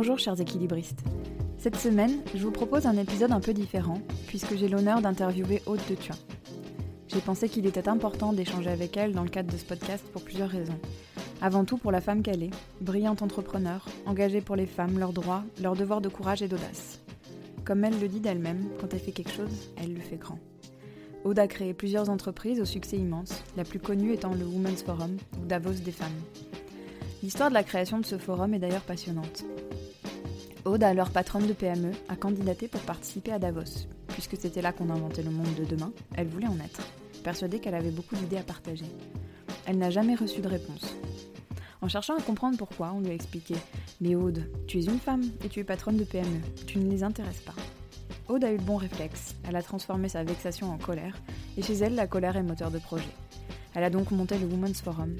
Bonjour 0.00 0.20
chers 0.20 0.40
équilibristes. 0.40 1.02
Cette 1.58 1.74
semaine, 1.74 2.20
je 2.32 2.44
vous 2.44 2.52
propose 2.52 2.86
un 2.86 2.96
épisode 2.96 3.32
un 3.32 3.40
peu 3.40 3.52
différent, 3.52 4.00
puisque 4.28 4.54
j'ai 4.54 4.68
l'honneur 4.68 5.00
d'interviewer 5.00 5.60
Aude 5.66 5.80
de 5.90 5.96
Thuin. 5.96 6.14
J'ai 7.08 7.20
pensé 7.20 7.48
qu'il 7.48 7.66
était 7.66 7.88
important 7.88 8.32
d'échanger 8.32 8.70
avec 8.70 8.96
elle 8.96 9.12
dans 9.12 9.24
le 9.24 9.28
cadre 9.28 9.52
de 9.52 9.56
ce 9.56 9.64
podcast 9.64 10.04
pour 10.12 10.22
plusieurs 10.22 10.50
raisons. 10.50 10.78
Avant 11.42 11.64
tout 11.64 11.78
pour 11.78 11.90
la 11.90 12.00
femme 12.00 12.22
qu'elle 12.22 12.44
est, 12.44 12.54
brillante 12.80 13.22
entrepreneur, 13.22 13.84
engagée 14.06 14.40
pour 14.40 14.54
les 14.54 14.66
femmes, 14.66 15.00
leurs 15.00 15.12
droits, 15.12 15.42
leurs 15.60 15.74
devoirs 15.74 16.00
de 16.00 16.08
courage 16.08 16.42
et 16.42 16.48
d'audace. 16.48 17.00
Comme 17.64 17.84
elle 17.84 17.98
le 17.98 18.06
dit 18.06 18.20
d'elle-même, 18.20 18.68
quand 18.80 18.94
elle 18.94 19.00
fait 19.00 19.10
quelque 19.10 19.32
chose, 19.32 19.72
elle 19.82 19.94
le 19.94 20.00
fait 20.00 20.14
grand. 20.14 20.38
Aude 21.24 21.40
a 21.40 21.48
créé 21.48 21.74
plusieurs 21.74 22.08
entreprises 22.08 22.60
au 22.60 22.64
succès 22.64 22.98
immense, 22.98 23.42
la 23.56 23.64
plus 23.64 23.80
connue 23.80 24.12
étant 24.12 24.32
le 24.32 24.44
Women's 24.44 24.84
Forum, 24.84 25.16
ou 25.42 25.44
Davos 25.44 25.72
des 25.72 25.90
femmes. 25.90 26.22
L'histoire 27.20 27.48
de 27.48 27.54
la 27.54 27.64
création 27.64 27.98
de 27.98 28.06
ce 28.06 28.16
forum 28.16 28.54
est 28.54 28.60
d'ailleurs 28.60 28.82
passionnante. 28.82 29.44
Aude, 30.68 30.84
alors 30.84 31.10
patronne 31.10 31.46
de 31.46 31.54
PME, 31.54 31.92
a 32.10 32.16
candidaté 32.16 32.68
pour 32.68 32.80
participer 32.82 33.32
à 33.32 33.38
Davos. 33.38 33.86
Puisque 34.08 34.36
c'était 34.36 34.60
là 34.60 34.72
qu'on 34.72 34.90
inventait 34.90 35.22
le 35.22 35.30
monde 35.30 35.54
de 35.54 35.64
demain, 35.64 35.92
elle 36.14 36.28
voulait 36.28 36.46
en 36.46 36.58
être, 36.60 36.82
persuadée 37.24 37.58
qu'elle 37.58 37.74
avait 37.74 37.90
beaucoup 37.90 38.16
d'idées 38.16 38.36
à 38.36 38.42
partager. 38.42 38.84
Elle 39.66 39.78
n'a 39.78 39.90
jamais 39.90 40.14
reçu 40.14 40.42
de 40.42 40.48
réponse. 40.48 40.94
En 41.80 41.88
cherchant 41.88 42.16
à 42.18 42.20
comprendre 42.20 42.58
pourquoi, 42.58 42.92
on 42.94 43.00
lui 43.00 43.10
a 43.10 43.14
expliqué 43.14 43.54
Mais 44.02 44.14
Aude, 44.14 44.50
tu 44.66 44.78
es 44.78 44.84
une 44.84 44.98
femme 44.98 45.24
et 45.42 45.48
tu 45.48 45.60
es 45.60 45.64
patronne 45.64 45.96
de 45.96 46.04
PME, 46.04 46.40
tu 46.66 46.78
ne 46.78 46.90
les 46.90 47.02
intéresses 47.02 47.40
pas. 47.40 47.54
Aude 48.28 48.44
a 48.44 48.52
eu 48.52 48.58
le 48.58 48.62
bon 48.62 48.76
réflexe, 48.76 49.36
elle 49.48 49.56
a 49.56 49.62
transformé 49.62 50.10
sa 50.10 50.22
vexation 50.22 50.70
en 50.70 50.76
colère, 50.76 51.16
et 51.56 51.62
chez 51.62 51.76
elle, 51.76 51.94
la 51.94 52.06
colère 52.06 52.36
est 52.36 52.42
moteur 52.42 52.70
de 52.70 52.78
projet. 52.78 53.14
Elle 53.74 53.84
a 53.84 53.90
donc 53.90 54.10
monté 54.10 54.38
le 54.38 54.46
Women's 54.46 54.82
Forum, 54.82 55.16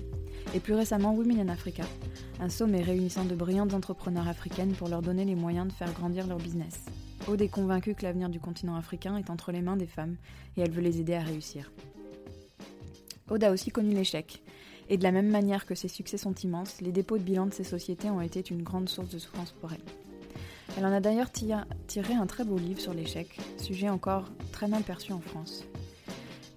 et 0.52 0.60
plus 0.60 0.74
récemment 0.74 1.14
Women 1.14 1.40
in 1.40 1.48
Africa, 1.48 1.84
un 2.40 2.48
sommet 2.48 2.82
réunissant 2.82 3.24
de 3.24 3.34
brillantes 3.34 3.74
entrepreneurs 3.74 4.28
africaines 4.28 4.72
pour 4.72 4.88
leur 4.88 5.02
donner 5.02 5.24
les 5.24 5.34
moyens 5.34 5.68
de 5.68 5.72
faire 5.72 5.92
grandir 5.92 6.26
leur 6.26 6.38
business. 6.38 6.84
Aude 7.26 7.42
est 7.42 7.48
convaincue 7.48 7.94
que 7.94 8.04
l'avenir 8.04 8.28
du 8.28 8.40
continent 8.40 8.76
africain 8.76 9.16
est 9.16 9.30
entre 9.30 9.52
les 9.52 9.60
mains 9.60 9.76
des 9.76 9.86
femmes 9.86 10.16
et 10.56 10.62
elle 10.62 10.70
veut 10.70 10.82
les 10.82 11.00
aider 11.00 11.14
à 11.14 11.22
réussir. 11.22 11.72
Aude 13.28 13.44
a 13.44 13.50
aussi 13.50 13.70
connu 13.70 13.94
l'échec, 13.94 14.42
et 14.88 14.96
de 14.96 15.02
la 15.02 15.12
même 15.12 15.28
manière 15.28 15.66
que 15.66 15.74
ses 15.74 15.88
succès 15.88 16.16
sont 16.16 16.34
immenses, 16.34 16.80
les 16.80 16.92
dépôts 16.92 17.18
de 17.18 17.22
bilan 17.22 17.46
de 17.46 17.52
ces 17.52 17.64
sociétés 17.64 18.08
ont 18.08 18.22
été 18.22 18.42
une 18.50 18.62
grande 18.62 18.88
source 18.88 19.10
de 19.10 19.18
souffrance 19.18 19.52
pour 19.52 19.72
elle. 19.72 19.84
Elle 20.76 20.86
en 20.86 20.92
a 20.92 21.00
d'ailleurs 21.00 21.30
tiré 21.32 22.14
un 22.14 22.26
très 22.26 22.44
beau 22.44 22.56
livre 22.56 22.80
sur 22.80 22.94
l'échec, 22.94 23.38
sujet 23.58 23.88
encore 23.88 24.30
très 24.52 24.68
mal 24.68 24.82
perçu 24.82 25.12
en 25.12 25.20
France. 25.20 25.64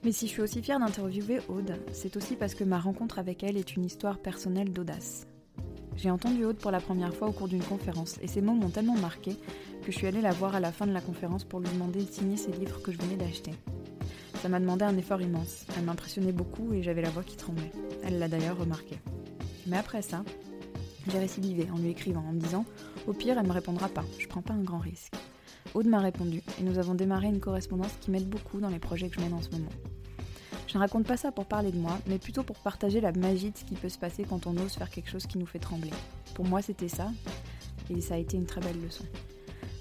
Mais 0.04 0.12
si 0.12 0.28
je 0.28 0.32
suis 0.32 0.42
aussi 0.42 0.62
fière 0.62 0.80
d'interviewer 0.80 1.40
Aude, 1.50 1.78
c'est 1.92 2.16
aussi 2.18 2.36
parce 2.36 2.56
que 2.56 2.64
ma 2.64 2.80
rencontre 2.80 3.20
avec 3.20 3.44
elle 3.44 3.58
est 3.58 3.76
une 3.76 3.86
histoire 3.86 4.18
personnelle 4.18 4.72
d'audace. 4.72 5.28
J'ai 5.98 6.10
entendu 6.10 6.46
Aude 6.46 6.58
pour 6.58 6.72
la 6.72 6.80
première 6.80 7.14
fois 7.14 7.28
au 7.28 7.32
cours 7.32 7.48
d'une 7.48 7.64
conférence, 7.64 8.18
et 8.22 8.28
ces 8.28 8.42
mots 8.42 8.54
m'ont 8.54 8.70
tellement 8.70 8.98
marqué 8.98 9.36
que 9.84 9.92
je 9.92 9.98
suis 9.98 10.08
allée 10.08 10.22
la 10.22 10.32
voir 10.32 10.56
à 10.56 10.60
la 10.60 10.72
fin 10.72 10.88
de 10.88 10.94
la 10.94 11.02
conférence 11.02 11.44
pour 11.44 11.60
lui 11.60 11.70
demander 11.70 12.04
de 12.04 12.12
signer 12.12 12.38
ses 12.38 12.52
livres 12.52 12.82
que 12.82 12.92
je 12.92 12.98
venais 12.98 13.18
d'acheter. 13.18 13.52
Ça 14.42 14.50
m'a 14.50 14.60
demandé 14.60 14.86
un 14.86 14.98
effort 14.98 15.22
immense, 15.22 15.66
elle 15.78 15.84
m'impressionnait 15.84 16.32
beaucoup 16.32 16.74
et 16.74 16.82
j'avais 16.82 17.02
la 17.02 17.10
voix 17.10 17.24
qui 17.24 17.36
tremblait. 17.36 17.72
Elle 18.04 18.18
l'a 18.18 18.28
d'ailleurs 18.28 18.58
remarqué. 18.58 18.98
Mais 19.68 19.78
après 19.78 20.02
ça, 20.02 20.24
j'ai 21.08 21.20
récidivé 21.20 21.68
en 21.72 21.78
lui 21.78 21.90
écrivant, 21.90 22.24
en 22.28 22.34
me 22.34 22.40
disant 22.40 22.66
Au 23.08 23.14
pire, 23.14 23.38
elle 23.38 23.48
me 23.48 23.54
répondra 23.54 23.90
pas, 23.90 24.06
je 24.18 24.28
prends 24.28 24.42
pas 24.42 24.54
un 24.54 24.64
grand 24.64 24.80
risque. 24.80 25.14
Aude 25.74 25.88
m'a 25.88 26.00
répondu, 26.00 26.42
et 26.60 26.64
nous 26.64 26.80
avons 26.80 26.96
démarré 26.96 27.28
une 27.28 27.40
correspondance 27.40 27.94
qui 28.02 28.12
m'aide 28.12 28.28
beaucoup 28.28 28.60
dans 28.60 28.70
les 28.70 28.80
projets 28.80 29.10
que 29.10 29.16
je 29.16 29.22
mène 29.22 29.34
en 29.34 29.42
ce 29.42 29.52
moment. 29.52 29.70
Je 30.72 30.78
ne 30.78 30.84
raconte 30.84 31.06
pas 31.06 31.18
ça 31.18 31.34
pour 31.34 31.48
parler 31.48 31.70
de 31.70 31.78
moi, 31.78 32.00
mais 32.08 32.18
plutôt 32.18 32.44
pour 32.44 32.56
partager 32.56 33.02
la 33.02 33.12
magie 33.12 33.52
de 33.52 33.58
ce 33.58 33.66
qui 33.66 33.76
peut 33.76 33.90
se 33.90 33.98
passer 33.98 34.24
quand 34.24 34.48
on 34.48 34.56
ose 34.56 34.72
faire 34.72 34.90
quelque 34.90 35.10
chose 35.10 35.28
qui 35.28 35.38
nous 35.38 35.46
fait 35.46 35.60
trembler. 35.60 35.92
Pour 36.34 36.46
moi, 36.46 36.62
c'était 36.62 36.88
ça, 36.88 37.12
et 37.90 38.00
ça 38.00 38.14
a 38.14 38.18
été 38.18 38.38
une 38.38 38.46
très 38.46 38.62
belle 38.62 38.82
leçon. 38.82 39.04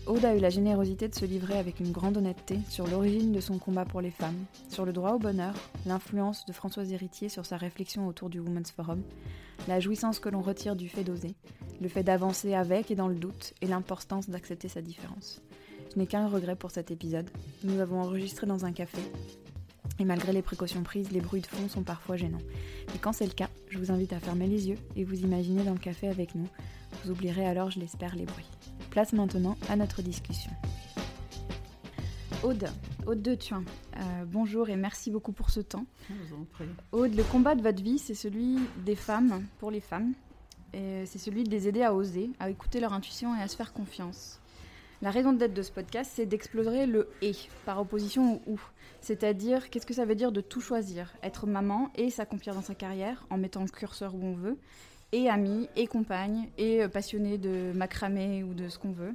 Aude 0.09 0.25
a 0.25 0.35
eu 0.35 0.41
la 0.41 0.51
générosité 0.51 1.07
de 1.07 1.15
se 1.15 1.25
livrer 1.25 1.57
avec 1.57 1.79
une 1.79 1.93
grande 1.93 2.17
honnêteté 2.17 2.59
sur 2.69 2.89
l'origine 2.89 3.31
de 3.31 3.39
son 3.39 3.59
combat 3.59 3.85
pour 3.85 4.01
les 4.01 4.11
femmes, 4.11 4.45
sur 4.69 4.85
le 4.85 4.93
droit 4.93 5.13
au 5.13 5.21
bonheur, 5.21 5.55
l'influence 5.87 6.45
de 6.47 6.53
Françoise 6.53 6.93
Héritier 6.93 7.29
sur 7.29 7.47
sa 7.47 7.57
réflexion 7.57 8.09
autour 8.09 8.29
du 8.29 8.41
Women's 8.41 8.73
Forum, 8.73 9.05
la 9.69 9.79
jouissance 9.79 10.19
que 10.19 10.29
l'on 10.29 10.43
retire 10.43 10.75
du 10.75 10.89
fait 10.89 11.05
d'oser, 11.05 11.37
le 11.81 11.89
fait 11.89 12.03
d'avancer 12.03 12.55
avec 12.55 12.91
et 12.91 12.97
dans 12.97 13.07
le 13.07 13.15
doute, 13.15 13.55
et 13.61 13.69
l'importance 13.69 14.29
d'accepter 14.29 14.67
sa 14.67 14.83
différence. 14.83 15.41
Je 15.95 16.01
n'ai 16.01 16.09
qu'un 16.09 16.27
regret 16.27 16.57
pour 16.57 16.73
cet 16.73 16.91
épisode. 16.91 17.31
Nous 17.63 17.79
avons 17.79 18.01
enregistré 18.01 18.49
dans 18.49 18.65
un 18.65 18.73
café, 18.73 19.03
et 20.01 20.05
malgré 20.05 20.33
les 20.33 20.41
précautions 20.41 20.83
prises, 20.83 21.13
les 21.13 21.21
bruits 21.21 21.43
de 21.43 21.47
fond 21.47 21.69
sont 21.69 21.83
parfois 21.83 22.17
gênants. 22.17 22.41
Et 22.95 22.99
quand 22.99 23.13
c'est 23.13 23.27
le 23.27 23.33
cas, 23.33 23.51
je 23.69 23.79
vous 23.79 23.93
invite 23.93 24.15
à 24.15 24.19
fermer 24.19 24.47
les 24.47 24.69
yeux 24.69 24.79
et 24.97 25.05
vous 25.05 25.21
imaginer 25.21 25.63
dans 25.63 25.75
le 25.75 25.79
café 25.79 26.09
avec 26.09 26.35
nous. 26.35 26.49
Vous 27.05 27.11
oublierez 27.11 27.47
alors, 27.47 27.71
je 27.71 27.79
l'espère, 27.79 28.17
les 28.17 28.25
bruits. 28.25 28.49
Place 28.89 29.13
maintenant 29.13 29.57
à 29.69 29.77
notre 29.77 30.01
discussion. 30.01 30.51
Aude, 32.43 32.71
Aude 33.07 33.21
de 33.21 33.35
Thuin, 33.35 33.63
euh, 33.99 34.25
bonjour 34.27 34.71
et 34.71 34.77
merci 34.77 35.11
beaucoup 35.11 35.33
pour 35.33 35.51
ce 35.51 35.61
temps. 35.61 35.85
Aude, 36.93 37.15
le 37.15 37.23
combat 37.23 37.55
de 37.55 37.61
votre 37.61 37.83
vie, 37.83 37.99
c'est 37.99 38.15
celui 38.15 38.59
des 38.87 38.97
femmes 38.97 39.45
pour 39.59 39.71
les 39.71 39.81
femmes. 39.81 40.15
Et 40.73 41.05
c'est 41.05 41.19
celui 41.19 41.45
de 41.45 41.51
les 41.51 41.69
aider 41.69 41.83
à 41.83 41.95
oser, 41.95 42.31
à 42.39 42.49
écouter 42.49 42.81
leur 42.81 42.95
intuition 42.95 43.37
et 43.37 43.43
à 43.43 43.49
se 43.49 43.57
faire 43.57 43.75
confiance. 43.75 44.41
La 45.03 45.11
raison 45.11 45.33
d'être 45.33 45.55
de 45.55 45.63
ce 45.63 45.73
podcast, 45.73 46.11
c'est 46.15 46.27
d'explorer 46.27 46.87
le 46.87 47.09
et 47.21 47.33
par 47.67 47.81
opposition 47.81 48.37
au 48.47 48.53
ou. 48.53 48.61
C'est-à-dire, 49.01 49.71
qu'est-ce 49.71 49.87
que 49.87 49.95
ça 49.95 50.05
veut 50.05 50.15
dire 50.15 50.33
de 50.33 50.41
tout 50.41 50.61
choisir? 50.61 51.13
Être 51.23 51.47
maman 51.47 51.91
et 51.97 52.11
s'accomplir 52.11 52.55
dans 52.55 52.63
sa 52.63 52.75
carrière 52.75 53.25
en 53.31 53.39
mettant 53.39 53.63
le 53.63 53.69
curseur 53.69 54.15
où 54.15 54.23
on 54.23 54.35
veut, 54.35 54.59
et 55.13 55.29
amie, 55.29 55.69
et 55.77 55.87
compagne, 55.87 56.49
et 56.59 56.83
euh, 56.83 56.89
passionnée 56.89 57.39
de 57.39 57.73
macramé 57.75 58.45
ou 58.45 58.55
de 58.55 58.69
ce 58.69 58.79
qu'on 58.79 58.93
veut. 58.93 59.15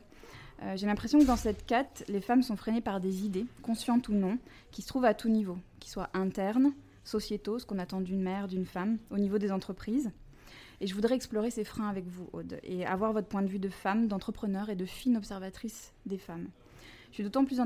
Euh, 0.63 0.75
J'ai 0.75 0.88
l'impression 0.88 1.19
que 1.19 1.25
dans 1.25 1.35
cette 1.35 1.66
quête, 1.66 2.03
les 2.07 2.22
femmes 2.22 2.41
sont 2.41 2.56
freinées 2.56 2.81
par 2.81 3.00
des 3.00 3.25
idées, 3.25 3.46
conscientes 3.62 4.09
ou 4.09 4.13
non, 4.13 4.38
qui 4.72 4.81
se 4.81 4.88
trouvent 4.88 5.06
à 5.06 5.13
tout 5.13 5.29
niveau, 5.29 5.57
qui 5.79 5.90
soient 5.90 6.09
internes, 6.13 6.73
sociétaux, 7.03 7.59
ce 7.59 7.66
qu'on 7.66 7.79
attend 7.79 8.02
d'une 8.02 8.22
mère, 8.22 8.47
d'une 8.47 8.66
femme, 8.66 8.97
au 9.12 9.17
niveau 9.17 9.38
des 9.38 9.52
entreprises. 9.52 10.12
Et 10.81 10.88
je 10.88 10.96
voudrais 10.96 11.16
explorer 11.16 11.52
ces 11.52 11.63
freins 11.63 11.88
avec 11.88 12.06
vous, 12.07 12.28
Aude, 12.34 12.59
et 12.63 12.85
avoir 12.85 13.13
votre 13.13 13.28
point 13.28 13.44
de 13.44 13.47
vue 13.47 13.59
de 13.59 13.69
femme, 13.69 14.07
d'entrepreneur 14.07 14.69
et 14.69 14.75
de 14.75 14.85
fine 14.85 15.16
observatrice 15.16 15.94
des 16.06 16.17
femmes. 16.17 16.47
Je 17.15 17.21
suis 17.21 17.23
d'autant 17.23 17.45
plus 17.45 17.61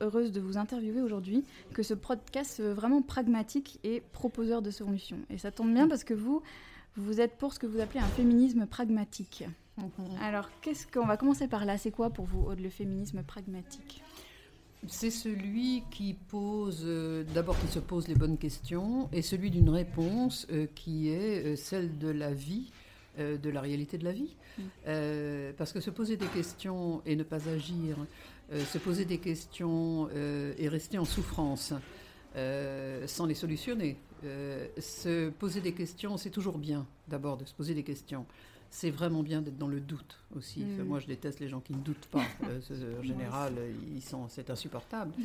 heureuse 0.00 0.32
de 0.32 0.40
vous 0.40 0.56
interviewer 0.56 1.02
aujourd'hui 1.02 1.44
que 1.74 1.82
ce 1.82 1.92
podcast 1.92 2.58
est 2.58 2.72
vraiment 2.72 3.02
pragmatique 3.02 3.78
et 3.84 4.00
proposeur 4.00 4.62
de 4.62 4.70
solutions. 4.70 5.18
Et 5.28 5.36
ça 5.36 5.50
tombe 5.50 5.74
bien 5.74 5.86
parce 5.86 6.04
que 6.04 6.14
vous, 6.14 6.40
vous 6.96 7.20
êtes 7.20 7.36
pour 7.36 7.52
ce 7.52 7.58
que 7.58 7.66
vous 7.66 7.80
appelez 7.80 8.00
un 8.00 8.06
féminisme 8.06 8.64
pragmatique. 8.64 9.44
Mhm. 9.76 9.86
Alors, 10.22 10.48
qu'est-ce 10.62 10.86
qu'on 10.86 11.04
va 11.04 11.18
commencer 11.18 11.48
par 11.48 11.66
là? 11.66 11.76
C'est 11.76 11.90
quoi 11.90 12.08
pour 12.08 12.24
vous, 12.24 12.46
Aude, 12.46 12.60
le 12.60 12.70
féminisme 12.70 13.22
pragmatique? 13.22 14.02
C'est 14.86 15.10
celui 15.10 15.82
qui 15.90 16.14
pose, 16.14 16.80
euh, 16.86 17.24
d'abord 17.34 17.60
qui 17.60 17.66
se 17.66 17.80
pose 17.80 18.08
les 18.08 18.14
bonnes 18.14 18.38
questions, 18.38 19.10
et 19.12 19.20
celui 19.20 19.50
d'une 19.50 19.68
réponse 19.68 20.46
euh, 20.50 20.66
qui 20.74 21.10
est 21.10 21.44
euh, 21.44 21.56
celle 21.56 21.98
de 21.98 22.08
la 22.08 22.32
vie, 22.32 22.72
de 23.16 23.48
la 23.48 23.60
réalité 23.60 23.96
de 23.96 24.02
la 24.04 24.10
vie. 24.10 24.34
Mm. 24.58 25.52
parce 25.56 25.72
que 25.72 25.80
se 25.80 25.90
poser 25.90 26.16
des 26.16 26.26
questions 26.26 27.00
et 27.06 27.14
ne 27.14 27.22
pas 27.22 27.48
agir, 27.48 27.96
se 28.52 28.78
poser 28.78 29.04
des 29.04 29.18
questions 29.18 30.08
et 30.10 30.68
rester 30.68 30.98
en 30.98 31.04
souffrance 31.04 31.72
sans 33.06 33.26
les 33.26 33.34
solutionner, 33.34 33.96
se 34.22 35.30
poser 35.30 35.60
des 35.60 35.72
questions, 35.72 36.16
c'est 36.16 36.30
toujours 36.30 36.58
bien 36.58 36.86
d'abord 37.08 37.36
de 37.36 37.44
se 37.44 37.54
poser 37.54 37.74
des 37.74 37.82
questions 37.82 38.26
c'est 38.74 38.90
vraiment 38.90 39.22
bien 39.22 39.40
d'être 39.40 39.56
dans 39.56 39.68
le 39.68 39.78
doute 39.78 40.18
aussi. 40.34 40.64
Mm. 40.64 40.82
moi, 40.82 40.98
je 40.98 41.06
déteste 41.06 41.38
les 41.38 41.48
gens 41.48 41.60
qui 41.60 41.72
ne 41.72 41.78
doutent 41.78 42.08
pas. 42.10 42.24
Euh, 42.44 43.00
en 43.00 43.02
général, 43.02 43.54
ils 43.94 44.02
sont, 44.02 44.28
c'est 44.28 44.50
insupportable. 44.50 45.12
Mm. 45.16 45.22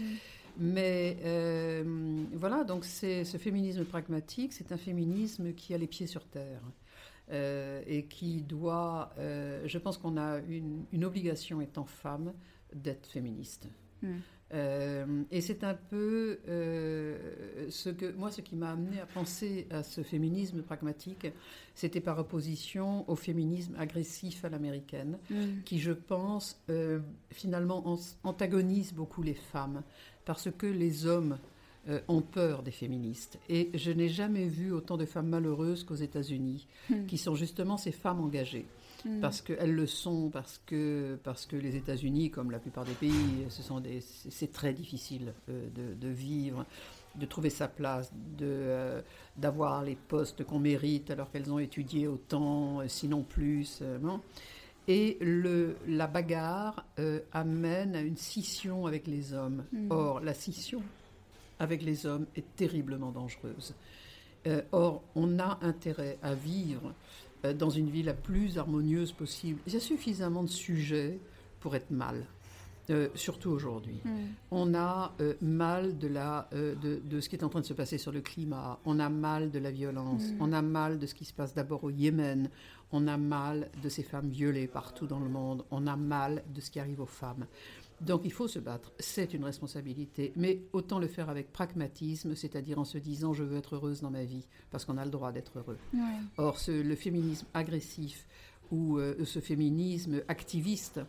Mais 0.60 1.18
euh, 1.24 2.24
voilà, 2.34 2.64
donc 2.64 2.86
c'est 2.86 3.26
ce 3.26 3.38
féminisme 3.38 3.86
pragmatique, 3.86 4.54
c'est 4.54 4.72
un 4.72 4.78
féminisme 4.78 5.54
qui 5.54 5.74
a 5.74 5.78
les 5.78 5.88
pieds 5.88 6.08
sur 6.08 6.26
terre. 6.26 6.62
Euh, 7.32 7.82
et 7.86 8.06
qui 8.06 8.42
doit, 8.42 9.14
je 9.18 9.78
pense 9.78 9.98
qu'on 10.00 10.18
a 10.18 10.40
une, 10.48 10.86
une, 10.92 11.06
obligation 11.06 11.62
étant 11.62 11.86
femme 11.86 12.34
d'être 12.74 13.08
féministe. 13.08 13.68
Mm. 14.02 14.08
Euh, 14.52 15.24
et 15.30 15.42
c'est 15.42 15.64
un 15.64 15.76
peu 15.76 16.40
euh, 16.48 17.68
ce 17.70 17.90
que 17.90 18.12
moi, 18.14 18.32
ce 18.32 18.42
qui 18.42 18.56
m'a 18.56 18.72
amené 18.72 19.00
à 19.00 19.06
penser 19.06 19.68
à 19.70 19.84
ce 19.84 20.02
féminisme 20.02 20.64
pragmatique, 20.64 21.28
c'était 21.76 22.02
par 22.02 22.18
opposition 22.18 23.08
au 23.10 23.16
féminisme 23.16 23.76
agressif 23.78 24.44
à 24.46 24.50
l'américaine, 24.50 25.20
mm. 25.30 25.64
qui, 25.66 25.80
je 25.80 25.92
pense, 25.92 26.62
euh, 26.70 27.00
finalement 27.30 27.98
antagonise 28.24 28.94
beaucoup 28.94 29.22
les 29.22 29.36
femmes, 29.36 29.84
parce 30.26 30.50
que 30.52 30.66
les 30.66 31.06
hommes 31.06 31.38
ont 32.08 32.22
peur 32.22 32.64
des 32.64 32.72
féministes. 32.72 33.40
Et 33.50 33.72
je 33.74 33.92
n'ai 33.92 34.10
jamais 34.10 34.46
vu 34.46 34.72
autant 34.72 34.98
de 34.98 35.06
femmes 35.06 35.30
malheureuses 35.30 35.84
qu'aux 35.84 35.96
États-Unis, 35.96 36.68
mm. 36.90 37.06
qui 37.08 37.18
sont 37.18 37.36
justement 37.36 37.78
ces 37.78 37.92
femmes 37.92 38.20
engagées. 38.22 38.66
Mm. 39.06 39.22
parce 39.22 39.42
qu'elles 39.42 39.74
le 39.74 39.88
sont, 39.88 40.30
parce 40.30 40.62
que, 40.66 41.18
parce 41.24 41.46
que 41.46 41.56
les 41.56 41.76
États-Unis, 41.76 42.32
comme 42.32 42.52
la 42.52 42.60
plupart 42.60 42.86
des 42.86 42.94
pays, 42.94 43.46
ce 43.50 43.62
sont 43.64 43.80
des, 43.80 44.02
c'est 44.02 44.52
très 44.52 44.74
difficile 44.74 45.34
euh, 45.50 45.70
de, 45.96 46.10
vivre, 46.10 46.66
de 47.16 47.26
trouver 47.26 47.50
sa 47.50 47.68
place, 47.68 48.12
de, 48.38 48.46
euh, 48.46 49.02
d'avoir 49.38 49.84
les 49.84 49.96
postes 49.96 50.44
qu'on 50.44 50.60
mérite 50.60 51.12
alors 51.12 51.32
qu'elles 51.32 51.52
ont 51.52 51.60
étudié 51.60 52.08
autant, 52.08 52.82
euh, 52.82 52.88
sinon 52.88 53.24
plus. 53.24 53.82
Et 54.88 55.18
le, 55.22 55.78
la 55.88 56.08
bagarre 56.08 56.86
euh, 56.98 57.20
amène 57.32 57.96
à 57.96 58.02
une 58.02 58.18
scission 58.18 58.86
avec 58.86 59.08
les 59.08 59.34
hommes. 59.34 59.64
Mm. 59.72 59.92
Or, 59.92 60.20
la 60.20 60.34
scission 60.34 60.82
avec 61.60 61.84
les 61.84 62.06
hommes 62.06 62.26
est 62.36 62.56
terriblement 62.56 63.12
dangereuse. 63.12 63.76
Euh, 64.48 64.62
or, 64.72 65.04
on 65.16 65.38
a 65.40 65.60
intérêt 65.62 66.18
à 66.24 66.34
vivre 66.34 66.94
euh, 67.46 67.54
dans 67.54 67.70
une 67.70 67.90
vie 67.90 68.04
la 68.04 68.14
plus 68.14 68.58
harmonieuse 68.58 69.12
possible. 69.12 69.60
Il 69.68 69.74
y 69.74 69.78
a 69.78 69.82
suffisamment 69.82 70.44
de 70.44 70.50
sujets 70.50 71.20
pour 71.60 71.76
être 71.76 71.92
mal, 71.92 72.26
euh, 72.90 73.10
surtout 73.16 73.50
aujourd'hui. 73.50 74.00
Mm. 74.06 74.10
On 74.52 74.74
a 74.74 75.14
euh, 75.20 75.34
mal 75.42 75.98
de, 75.98 76.08
la, 76.08 76.48
euh, 76.54 76.74
de, 76.76 77.02
de 77.04 77.20
ce 77.20 77.28
qui 77.28 77.36
est 77.36 77.44
en 77.44 77.50
train 77.50 77.60
de 77.60 77.66
se 77.66 77.74
passer 77.74 77.98
sur 77.98 78.14
le 78.14 78.22
climat, 78.22 78.80
on 78.86 78.98
a 79.00 79.10
mal 79.10 79.52
de 79.52 79.60
la 79.60 79.72
violence, 79.72 80.24
Mm. 80.32 80.38
on 80.40 80.54
a 80.54 80.62
mal 80.62 81.00
de 81.00 81.06
ce 81.06 81.14
qui 81.14 81.26
se 81.26 81.34
passe 81.34 81.54
d'abord 81.54 81.84
au 81.84 81.90
Yémen, 81.90 82.50
on 82.94 83.08
a 83.08 83.18
mal 83.18 83.70
de 83.84 83.90
ces 83.90 84.04
femmes 84.04 84.30
violées 84.30 84.68
partout 84.68 85.06
dans 85.06 85.20
le 85.20 85.30
monde, 85.30 85.66
on 85.70 85.86
a 85.86 85.98
mal 85.98 86.44
de 86.56 86.62
ce 86.62 86.72
qui 86.72 86.80
arrive 86.80 87.02
aux 87.02 87.06
femmes. 87.06 87.46
Donc 88.02 88.22
il 88.24 88.32
faut 88.32 88.48
se 88.48 88.60
battre, 88.60 88.94
c'est 89.00 89.34
une 89.34 89.44
responsabilité, 89.44 90.32
mais 90.38 90.62
autant 90.72 91.00
le 91.00 91.08
faire 91.08 91.30
avec 91.30 91.52
pragmatisme, 91.52 92.34
c'est-à-dire 92.36 92.80
en 92.80 92.86
se 92.86 92.98
disant 92.98 93.34
je 93.34 93.44
veux 93.44 93.58
être 93.58 93.76
heureuse 93.76 94.00
dans 94.02 94.10
ma 94.12 94.24
vie, 94.24 94.46
parce 94.72 94.86
qu'on 94.86 94.98
a 94.98 95.04
le 95.04 95.12
droit 95.12 95.32
d'être 95.34 95.58
heureux. 95.60 95.78
Ouais. 95.94 96.00
Or, 96.38 96.58
ce- 96.60 96.72
le 96.82 96.96
féminisme 96.96 97.46
agressif 97.54 98.26
ou 98.72 98.98
euh, 99.00 99.26
ce 99.26 99.40
féminisme 99.40 100.22
activiste, 100.30 101.02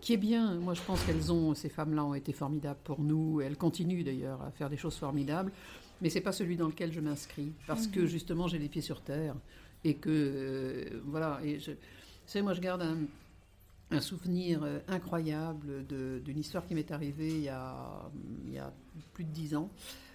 qui 0.00 0.14
est 0.14 0.16
bien, 0.18 0.54
moi 0.56 0.74
je 0.74 0.82
pense 0.82 1.00
qu'elles 1.04 1.30
ont, 1.30 1.54
ces 1.54 1.68
femmes-là 1.68 2.04
ont 2.04 2.14
été 2.14 2.32
formidables 2.32 2.80
pour 2.82 3.00
nous, 3.02 3.40
elles 3.40 3.56
continuent 3.56 4.02
d'ailleurs 4.02 4.42
à 4.42 4.50
faire 4.50 4.68
des 4.68 4.76
choses 4.76 4.96
formidables, 4.96 5.52
mais 6.00 6.10
c'est 6.10 6.20
pas 6.20 6.32
celui 6.32 6.56
dans 6.56 6.66
lequel 6.66 6.92
je 6.92 6.98
m'inscris, 7.00 7.52
parce 7.68 7.86
que 7.86 8.04
justement 8.06 8.48
j'ai 8.48 8.58
les 8.58 8.68
pieds 8.68 8.82
sur 8.82 9.00
terre, 9.02 9.36
et 9.84 9.94
que, 9.94 10.10
euh, 10.10 11.00
voilà, 11.06 11.38
et 11.44 11.60
je, 11.60 11.70
vous 11.70 11.76
savez, 12.26 12.42
moi 12.42 12.54
je 12.54 12.60
garde 12.60 12.82
un, 12.82 12.96
un 13.92 14.00
souvenir 14.00 14.62
euh, 14.62 14.78
incroyable 14.88 15.84
d'une 15.86 16.38
histoire 16.38 16.66
qui 16.66 16.74
m'est 16.74 16.90
arrivée 16.90 17.28
il 17.30 17.42
y, 17.44 17.48
a, 17.48 18.10
il 18.46 18.54
y 18.54 18.58
a 18.58 18.72
plus 19.12 19.24
de 19.24 19.30
dix 19.30 19.54
ans, 19.54 19.70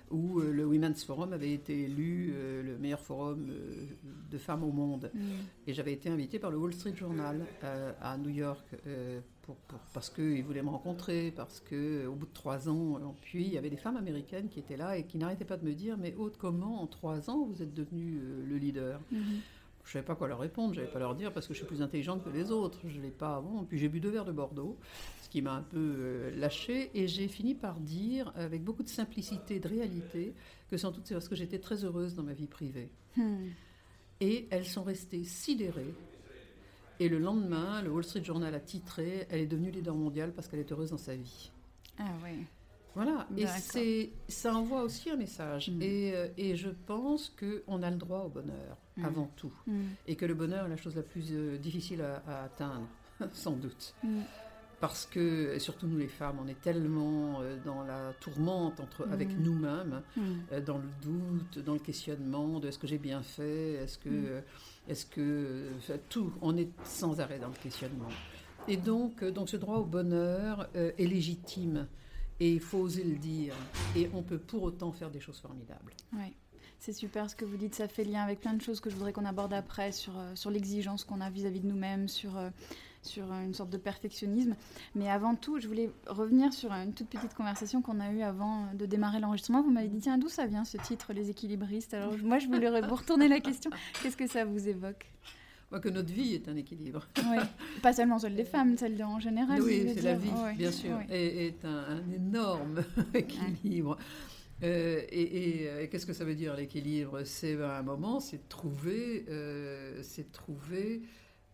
où 0.09 0.39
euh, 0.39 0.51
le 0.51 0.65
Women's 0.65 1.03
Forum 1.03 1.33
avait 1.33 1.51
été 1.53 1.83
élu 1.83 2.31
euh, 2.33 2.63
le 2.63 2.77
meilleur 2.77 2.99
forum 3.01 3.47
de 4.31 4.37
femmes 4.37 4.63
au 4.63 4.71
monde. 4.71 5.11
Mm. 5.13 5.19
Et 5.67 5.73
j'avais 5.73 5.93
été 5.93 6.09
invitée 6.09 6.39
par 6.39 6.49
le 6.51 6.57
Wall 6.57 6.73
Street 6.73 6.95
Journal 6.95 7.45
à 8.01 8.17
New 8.17 8.29
York 8.29 8.65
pour, 9.43 9.55
pour- 9.55 9.79
parce 9.93 10.09
qu'ils 10.09 10.43
voulaient 10.43 10.63
me 10.63 10.69
rencontrer, 10.69 11.31
parce 11.35 11.59
qu'au 11.61 12.13
bout 12.15 12.25
de 12.25 12.33
trois 12.33 12.67
ans, 12.69 13.15
puis 13.21 13.45
il 13.45 13.53
y 13.53 13.57
avait 13.57 13.69
des 13.69 13.77
femmes 13.77 13.97
américaines 13.97 14.49
qui 14.49 14.59
étaient 14.59 14.77
là 14.77 14.97
et 14.97 15.05
qui 15.05 15.17
n'arrêtaient 15.17 15.45
pas 15.45 15.57
de 15.57 15.65
me 15.65 15.73
dire 15.73 15.97
Mais 15.97 16.13
Aude, 16.15 16.35
comment 16.37 16.81
en 16.81 16.87
trois 16.87 17.29
ans 17.29 17.45
vous 17.45 17.61
êtes 17.61 17.73
devenue 17.73 18.19
le 18.45 18.57
leader? 18.57 18.99
Mhm. 19.11 19.21
Je 19.87 19.91
ne 19.91 19.93
savais 19.93 20.05
pas 20.05 20.15
quoi 20.15 20.27
leur 20.27 20.39
répondre, 20.39 20.73
je 20.73 20.81
n'allais 20.81 20.91
pas 20.91 20.99
leur 20.99 21.15
dire 21.15 21.31
parce 21.31 21.47
que 21.47 21.53
je 21.53 21.59
suis 21.59 21.65
plus 21.65 21.81
intelligente 21.81 22.21
que 22.21 22.29
les 22.29 22.51
autres. 22.51 22.79
Je 22.87 22.97
ne 22.97 23.03
l'ai 23.03 23.09
pas 23.09 23.37
avant. 23.37 23.63
Puis 23.63 23.77
j'ai 23.77 23.87
bu 23.87 24.01
deux 24.01 24.09
verres 24.09 24.25
de 24.25 24.33
Bordeaux, 24.33 24.77
ce 25.21 25.29
qui 25.29 25.41
m'a 25.41 25.53
un 25.53 25.61
peu 25.61 25.77
euh, 25.97 26.35
lâché. 26.35 26.91
Et 26.93 27.07
j'ai 27.07 27.29
fini 27.29 27.55
par 27.55 27.79
dire, 27.79 28.33
avec 28.35 28.65
beaucoup 28.65 28.83
de 28.83 28.89
simplicité, 28.89 29.61
de 29.61 29.67
réalité, 29.67 30.33
que 30.69 30.75
sans 30.75 30.91
doute 30.91 31.03
c'est 31.05 31.13
parce 31.13 31.29
que 31.29 31.35
j'étais 31.35 31.59
très 31.59 31.85
heureuse 31.85 32.15
dans 32.15 32.23
ma 32.23 32.33
vie 32.33 32.47
privée. 32.47 32.89
Mm. 33.15 33.47
Et 34.19 34.47
elles 34.49 34.65
sont 34.65 34.83
restées 34.83 35.23
sidérées. 35.23 35.93
Et 36.99 37.07
le 37.07 37.19
lendemain, 37.19 37.81
le 37.81 37.89
Wall 37.89 38.03
Street 38.03 38.23
Journal 38.25 38.53
a 38.55 38.59
titré 38.59 39.25
Elle 39.29 39.39
est 39.39 39.47
devenue 39.47 39.71
leader 39.71 39.95
mondial 39.95 40.33
parce 40.33 40.49
qu'elle 40.49 40.59
est 40.59 40.71
heureuse 40.71 40.89
dans 40.89 40.97
sa 40.97 41.15
vie. 41.15 41.49
Ah 41.97 42.11
ouais. 42.23 42.39
Voilà, 42.93 43.27
et 43.37 43.45
c'est, 43.45 44.09
ça 44.27 44.55
envoie 44.55 44.81
aussi 44.81 45.11
un 45.11 45.15
message. 45.15 45.69
Mm. 45.69 45.81
Et, 45.81 46.13
euh, 46.13 46.27
et 46.35 46.55
je 46.57 46.69
pense 46.87 47.29
qu'on 47.29 47.83
a 47.83 47.89
le 47.89 47.97
droit 47.97 48.23
au 48.25 48.29
bonheur, 48.29 48.77
Mm. 48.97 49.05
avant 49.05 49.31
tout. 49.35 49.53
Mm. 49.67 49.81
Et 50.07 50.15
que 50.15 50.25
le 50.25 50.33
bonheur 50.33 50.65
est 50.65 50.69
la 50.69 50.77
chose 50.77 50.95
la 50.95 51.03
plus 51.03 51.27
euh, 51.31 51.57
difficile 51.57 52.01
à, 52.01 52.23
à 52.27 52.43
atteindre, 52.45 52.87
sans 53.31 53.51
doute. 53.51 53.93
Mm. 54.03 54.21
Parce 54.79 55.07
que, 55.07 55.55
et 55.55 55.59
surtout 55.59 55.87
nous 55.87 55.97
les 55.97 56.07
femmes, 56.07 56.37
on 56.43 56.47
est 56.47 56.61
tellement 56.61 57.41
euh, 57.41 57.57
dans 57.65 57.83
la 57.83 58.13
tourmente 58.19 58.79
entre, 58.79 59.07
avec 59.11 59.29
nous-mêmes, 59.39 60.03
euh, 60.51 60.61
dans 60.61 60.77
le 60.77 60.89
doute, 61.01 61.59
dans 61.59 61.73
le 61.73 61.79
questionnement 61.79 62.59
de 62.59 62.67
est-ce 62.67 62.77
que 62.77 62.85
j'ai 62.85 62.99
bien 62.99 63.23
fait, 63.23 63.73
est-ce 63.73 63.97
que, 63.97 64.43
est-ce 64.87 65.05
que, 65.07 65.69
tout, 66.09 66.31
on 66.41 66.55
est 66.57 66.69
sans 66.83 67.19
arrêt 67.19 67.39
dans 67.39 67.47
le 67.47 67.55
questionnement. 67.55 68.09
Et 68.67 68.77
donc, 68.77 69.23
donc 69.23 69.49
ce 69.49 69.57
droit 69.57 69.77
au 69.77 69.85
bonheur 69.85 70.69
est 70.75 71.07
légitime. 71.07 71.87
Et 72.39 72.53
il 72.53 72.59
faut 72.59 72.77
oser 72.77 73.03
le 73.03 73.15
dire. 73.15 73.55
Et 73.95 74.11
on 74.13 74.21
peut 74.21 74.37
pour 74.37 74.61
autant 74.61 74.91
faire 74.91 75.09
des 75.09 75.19
choses 75.19 75.39
formidables. 75.39 75.93
Ouais. 76.13 76.33
C'est 76.79 76.93
super 76.93 77.29
ce 77.29 77.35
que 77.35 77.45
vous 77.45 77.57
dites, 77.57 77.75
ça 77.75 77.87
fait 77.87 78.03
lien 78.03 78.21
avec 78.23 78.39
plein 78.39 78.53
de 78.53 78.61
choses 78.61 78.79
que 78.79 78.89
je 78.89 78.95
voudrais 78.95 79.11
qu'on 79.11 79.25
aborde 79.25 79.53
après 79.53 79.91
sur, 79.91 80.17
euh, 80.17 80.31
sur 80.35 80.51
l'exigence 80.51 81.03
qu'on 81.03 81.21
a 81.21 81.29
vis-à-vis 81.29 81.59
de 81.59 81.67
nous-mêmes, 81.67 82.07
sur, 82.07 82.37
euh, 82.37 82.49
sur 83.01 83.31
euh, 83.31 83.43
une 83.43 83.53
sorte 83.53 83.69
de 83.71 83.77
perfectionnisme. 83.77 84.55
Mais 84.95 85.09
avant 85.09 85.35
tout, 85.35 85.59
je 85.59 85.67
voulais 85.67 85.89
revenir 86.07 86.53
sur 86.53 86.71
une 86.71 86.93
toute 86.93 87.07
petite 87.07 87.33
conversation 87.33 87.81
qu'on 87.81 87.99
a 87.99 88.11
eue 88.11 88.21
avant 88.21 88.71
de 88.73 88.85
démarrer 88.85 89.19
l'enregistrement. 89.19 89.61
Vous 89.63 89.71
m'avez 89.71 89.87
dit, 89.87 89.99
tiens, 89.99 90.17
d'où 90.17 90.29
ça 90.29 90.45
vient 90.45 90.65
ce 90.65 90.77
titre, 90.77 91.13
Les 91.13 91.29
équilibristes? 91.29 91.93
Alors 91.93 92.13
moi, 92.23 92.37
je 92.37 92.47
voulais 92.47 92.81
vous 92.81 92.95
retourner 92.95 93.27
la 93.27 93.39
question. 93.39 93.71
Qu'est-ce 94.01 94.17
que 94.17 94.27
ça 94.27 94.45
vous 94.45 94.69
évoque? 94.69 95.11
Moi, 95.71 95.81
que 95.81 95.89
notre 95.89 96.13
vie 96.13 96.33
est 96.35 96.47
un 96.47 96.55
équilibre. 96.55 97.05
Ouais. 97.29 97.43
Pas 97.81 97.91
seulement 97.91 98.19
celle 98.19 98.35
des 98.35 98.45
femmes, 98.45 98.77
celle 98.77 98.95
de, 98.95 99.03
en 99.03 99.19
général. 99.19 99.61
oui, 99.61 99.91
c'est 99.93 100.01
la 100.01 100.15
vie, 100.15 100.29
bien 100.55 100.71
sûr, 100.71 100.97
et 101.09 101.47
est 101.47 101.65
un, 101.65 101.97
un 101.97 102.11
énorme 102.13 102.83
équilibre. 103.13 103.97
Euh, 104.63 105.01
et 105.09 105.21
et, 105.61 105.69
euh, 105.69 105.81
et 105.83 105.89
qu'est-ce 105.89 106.05
que 106.05 106.13
ça 106.13 106.25
veut 106.25 106.35
dire 106.35 106.55
l'équilibre? 106.55 107.21
C'est 107.23 107.55
ben, 107.55 107.69
un 107.69 107.83
moment, 107.83 108.19
c'est 108.19 108.47
trouver, 108.49 109.25
euh, 109.29 109.99
c'est 110.01 110.31
trouver 110.31 111.01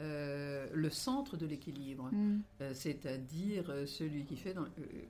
euh, 0.02 0.68
le 0.74 0.90
centre 0.90 1.38
de 1.38 1.46
l'équilibre, 1.46 2.10
Mm. 2.12 2.40
C'est-à-dire 2.74 3.74
celui 3.86 4.24
qui 4.26 4.36
fait 4.38 4.56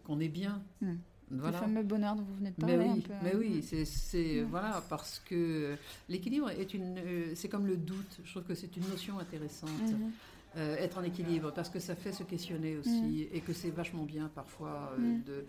qu'on 0.03 0.19
est 0.19 0.27
bien. 0.29 0.61
Mm. 0.81 0.93
Voilà. 1.31 1.57
Le 1.57 1.63
fameux 1.63 1.83
bonheur 1.83 2.15
dont 2.15 2.23
vous 2.23 2.35
venez 2.35 2.51
de 2.51 2.65
Mais 2.65 2.75
parler. 2.77 2.89
un 2.89 2.93
oui, 2.93 3.01
peu, 3.01 3.13
mais 3.23 3.31
hein. 3.33 3.37
oui, 3.39 3.85
c'est, 3.85 4.41
Mm. 4.41 4.47
voilà 4.49 4.83
parce 4.89 5.19
que 5.19 5.75
l'équilibre 6.09 6.49
est 6.51 6.73
une, 6.73 6.99
c'est 7.35 7.47
comme 7.49 7.65
le 7.65 7.77
doute. 7.77 8.19
Je 8.23 8.31
trouve 8.31 8.43
que 8.43 8.55
c'est 8.55 8.75
une 8.75 8.87
notion 8.89 9.19
intéressante. 9.19 9.69
Mhm. 9.81 10.11
Euh, 10.55 10.75
être 10.77 10.99
en 10.99 11.03
équilibre, 11.03 11.51
parce 11.51 11.67
que 11.67 11.79
ça 11.79 11.95
fait 11.95 12.11
se 12.11 12.21
questionner 12.21 12.77
aussi, 12.77 13.27
et 13.33 13.39
que 13.39 13.53
c'est 13.53 13.71
vachement 13.71 14.03
bien 14.03 14.29
parfois 14.35 14.93
euh, 14.99 15.17
de, 15.25 15.45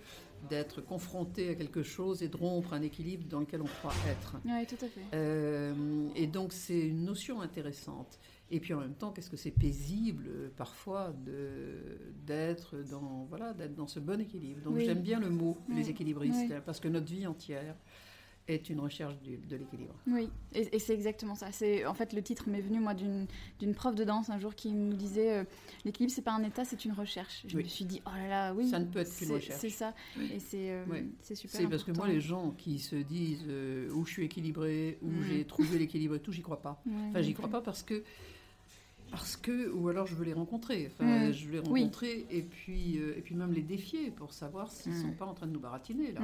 d'être 0.49 0.81
confronté 0.81 1.51
à 1.51 1.55
quelque 1.55 1.83
chose 1.83 2.23
et 2.23 2.29
de 2.29 2.37
rompre 2.37 2.73
un 2.75 2.83
équilibre 2.83 3.25
dans 3.29 3.41
lequel 3.41 3.63
on 3.63 3.67
croit 3.67 3.93
être. 4.09 4.37
Oui, 4.45 4.67
tout 4.67 4.83
à 4.85 4.89
fait. 4.89 5.01
Euh, 5.15 6.09
et 6.15 6.27
donc 6.27 6.53
c'est 6.53 6.81
une 6.89 7.05
notion 7.05 7.41
intéressante. 7.41 8.19
Et 8.51 8.61
puis 8.61 8.75
en 8.75 8.81
même 8.81 8.95
temps, 8.95 9.11
qu'est-ce 9.11 9.31
que 9.31 9.37
c'est 9.37 9.51
paisible 9.51 10.27
euh, 10.29 10.49
parfois 10.57 11.13
d'être, 12.27 12.77
dans, 12.91 13.27
voilà, 13.29 13.53
d'être 13.55 13.75
dans 13.75 13.87
ce 13.87 14.01
bon 14.01 14.21
équilibre? 14.21 14.61
Donc 14.63 14.75
Oui. 14.77 14.85
j'aime 14.85 15.01
bien 15.03 15.21
le 15.21 15.31
mot, 15.31 15.57
Oui. 15.69 15.77
les 15.77 15.91
équilibristes, 15.91 16.47
Oui. 16.51 16.55
parce 16.65 16.81
que 16.81 16.89
notre 16.89 17.07
vie 17.07 17.27
entière 17.27 17.75
est 18.47 18.69
une 18.69 18.81
recherche 18.81 19.17
du- 19.23 19.39
de 19.39 19.57
l'équilibre. 19.57 19.95
Oui, 20.07 20.29
et, 20.55 20.77
et 20.77 20.79
c'est 20.79 20.93
exactement 20.93 21.35
ça. 21.35 21.51
C'est 21.51 21.87
en 21.87 21.95
fait 21.95 22.13
le 22.13 22.23
titre 22.23 22.49
m'est 22.51 22.61
venu 22.61 22.79
moi 22.79 22.93
d'une 22.93 23.27
d'une 23.59 23.75
prof 23.75 23.95
de 23.95 24.05
danse 24.05 24.29
un 24.29 24.39
jour 24.39 24.55
qui 24.55 24.73
nous 24.73 24.95
disait 24.97 25.39
euh, 25.39 25.45
l'équilibre 25.87 26.13
c'est 26.15 26.21
pas 26.23 26.33
un 26.35 26.43
état, 26.45 26.65
c'est 26.65 26.85
une 26.85 26.93
recherche. 26.93 27.45
Je 27.49 27.57
Oui. 27.57 27.63
me 27.65 27.69
suis 27.69 27.87
dit 27.87 28.03
oh 28.07 28.11
là 28.15 28.29
là 28.29 28.55
oui. 28.55 28.69
Ça 28.69 28.79
ne 28.79 28.85
peut 28.85 28.99
être 28.99 29.17
qu'une 29.17 29.33
recherche. 29.33 29.59
C'est 29.61 29.71
ça. 29.71 29.95
Oui. 30.19 30.31
Et 30.35 30.41
c'est 30.41 30.71
euh, 30.73 30.85
Oui. 30.91 31.11
c'est 31.23 31.35
super. 31.35 31.59
C'est 31.61 31.67
parce 31.69 31.85
que 31.85 31.93
moi, 31.93 32.07
les 32.07 32.21
gens 32.21 32.51
qui 32.51 32.79
se 32.79 32.97
disent 32.97 33.45
euh, 33.49 33.91
où 33.93 34.05
je 34.05 34.13
suis 34.13 34.25
équilibré, 34.25 34.99
où 35.01 35.11
j'ai 35.23 35.45
trouvé 35.47 35.79
l'équilibre 35.79 36.15
et 36.17 36.21
tout, 36.21 36.33
j'y 36.33 36.43
crois 36.43 36.61
pas. 36.61 36.83
Enfin, 37.11 37.23
j'y 37.23 37.33
crois 37.35 37.49
pas 37.49 37.61
parce 37.63 37.83
que. 37.83 38.03
Parce 39.11 39.37
que, 39.37 39.71
ou 39.71 39.89
alors 39.89 40.07
je 40.07 40.15
veux 40.17 40.25
les 40.25 40.33
rencontrer. 40.33 40.91
Enfin, 40.93 41.31
je 41.31 41.47
veux 41.47 41.53
les 41.53 41.69
Oui. 41.69 41.81
rencontrer 41.83 42.27
et 42.31 42.43
puis, 42.43 42.99
euh, 42.99 43.15
et 43.17 43.21
puis 43.21 43.35
même 43.37 43.53
les 43.53 43.63
défier 43.63 44.11
pour 44.11 44.33
savoir 44.33 44.73
s'ils 44.73 44.93
Mm. 44.93 45.03
sont 45.03 45.13
pas 45.13 45.27
en 45.27 45.35
train 45.35 45.47
de 45.47 45.53
nous 45.53 45.61
baratiner 45.61 46.11
là. 46.13 46.21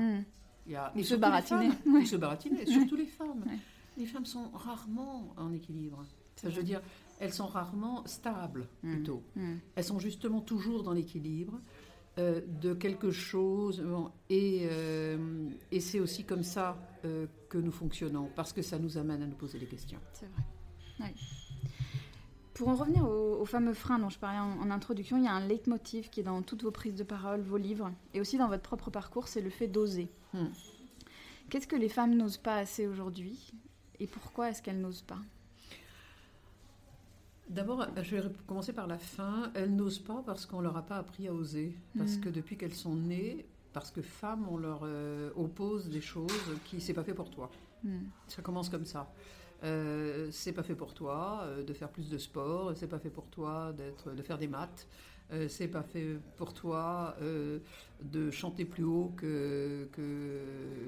Il 0.71 1.01
y 1.01 1.03
a, 1.03 1.05
se 1.05 1.15
baratiner. 1.17 1.71
femmes. 1.71 1.95
Ou 1.97 2.05
se 2.07 2.17
baratiner, 2.17 2.65
surtout 2.67 2.97
les 2.97 3.07
femmes. 3.07 3.43
Ouais. 3.47 3.59
Les 3.97 4.07
femmes 4.07 4.25
sont 4.27 4.51
rarement 4.55 5.35
en 5.37 5.53
équilibre. 5.53 5.99
Enfin, 6.39 6.49
je 6.49 6.57
veux 6.57 6.63
dire, 6.63 6.81
elles 7.19 7.33
sont 7.35 7.47
rarement 7.49 8.03
stables 8.07 8.67
Mm. 8.83 8.93
plutôt. 8.95 9.23
Mm. 9.37 9.55
Elles 9.75 9.85
sont 9.85 9.99
justement 9.99 10.41
toujours 10.41 10.83
dans 10.85 10.93
l'équilibre 10.93 11.61
euh, 12.19 12.41
de 12.63 12.73
quelque 12.75 13.11
chose. 13.11 13.81
bon, 13.81 14.11
et 14.31 14.67
euh, 14.71 15.49
et 15.71 15.81
c'est 15.81 16.01
aussi 16.01 16.25
comme 16.25 16.43
ça 16.45 16.77
euh, 17.05 17.27
que 17.49 17.59
nous 17.59 17.73
fonctionnons, 17.73 18.31
parce 18.37 18.53
que 18.53 18.63
ça 18.63 18.79
nous 18.79 18.97
amène 18.97 19.23
à 19.23 19.27
nous 19.27 19.37
poser 19.37 19.59
des 19.59 19.67
questions. 19.67 19.99
C'est 20.13 20.27
vrai. 20.27 20.43
Ouais. 21.09 21.15
Pour 22.61 22.69
en 22.69 22.75
revenir 22.75 23.03
au, 23.09 23.41
au 23.41 23.47
fameux 23.47 23.73
frein 23.73 23.99
dont 23.99 24.11
je 24.11 24.19
parlais 24.19 24.39
en, 24.39 24.61
en 24.61 24.71
introduction, 24.71 25.17
il 25.17 25.25
y 25.25 25.29
a 25.29 25.33
un 25.33 25.47
leitmotiv 25.47 26.11
qui 26.11 26.21
est 26.21 26.23
dans 26.23 26.43
toutes 26.43 26.63
vos 26.63 26.71
prises 26.71 26.95
de 26.95 27.05
parole, 27.05 27.41
vos 27.41 27.57
livres, 27.57 27.91
et 28.13 28.21
aussi 28.21 28.37
dans 28.37 28.49
votre 28.49 28.61
propre 28.63 28.91
parcours, 28.91 29.29
c'est 29.29 29.41
le 29.41 29.49
fait 29.49 29.67
d'oser. 29.67 30.11
Hmm. 30.35 30.49
Qu'est-ce 31.49 31.67
que 31.67 31.75
les 31.75 31.89
femmes 31.89 32.15
n'osent 32.15 32.37
pas 32.37 32.57
assez 32.57 32.87
aujourd'hui 32.87 33.51
Et 33.99 34.07
pourquoi 34.07 34.51
est-ce 34.51 34.61
qu'elles 34.61 34.79
n'osent 34.79 35.01
pas? 35.01 35.17
D'abord, 37.49 37.87
je 38.03 38.17
vais 38.17 38.29
commencer 38.47 38.75
par 38.75 38.87
la 38.87 38.99
fin. 38.99 39.51
Elles 39.55 39.75
n'osent 39.75 39.99
pas 39.99 40.23
parce 40.27 40.45
qu'on 40.45 40.61
leur 40.61 40.77
a 40.77 40.83
pas 40.83 40.99
appris 40.99 41.29
à 41.29 41.33
oser. 41.33 41.75
Parce 41.97 42.19
Mm. 42.19 42.21
que 42.21 42.29
depuis 42.29 42.59
qu'elles 42.59 42.75
sont 42.75 42.95
nées, 42.95 43.47
parce 43.73 43.91
que 43.91 44.03
femmes, 44.03 44.47
on 44.51 44.59
leur 44.59 44.81
euh, 44.85 45.31
oppose 45.35 45.89
des 45.89 46.03
choses 46.03 46.31
qui 46.67 46.79
c'est 46.83 46.93
pas 46.93 47.05
fait 47.05 47.15
pour 47.15 47.31
toi. 47.31 47.51
Hmm. 47.85 48.01
Ça 48.29 48.43
commence 48.43 48.69
comme 48.69 48.85
ça. 48.85 49.11
Euh, 49.63 50.29
c'est 50.31 50.53
pas 50.53 50.63
fait 50.63 50.75
pour 50.75 50.95
toi 50.95 51.43
euh, 51.43 51.63
de 51.63 51.73
faire 51.73 51.91
plus 51.91 52.09
de 52.09 52.19
sport, 52.19 52.73
c'est 52.77 52.87
pas 52.87 52.99
fait 52.99 53.11
pour 53.11 53.27
toi 53.27 53.73
d'être, 53.77 54.13
de 54.13 54.23
faire 54.23 54.39
des 54.39 54.49
maths, 54.49 54.87
euh, 55.33 55.49
c'est 55.49 55.69
pas 55.69 55.83
fait 55.83 56.19
pour 56.37 56.55
toi 56.55 57.15
de 58.03 58.31
chanter 58.31 58.65
plus 58.65 58.85
haut 58.85 59.13
que, 59.17 59.89
que 59.93 60.41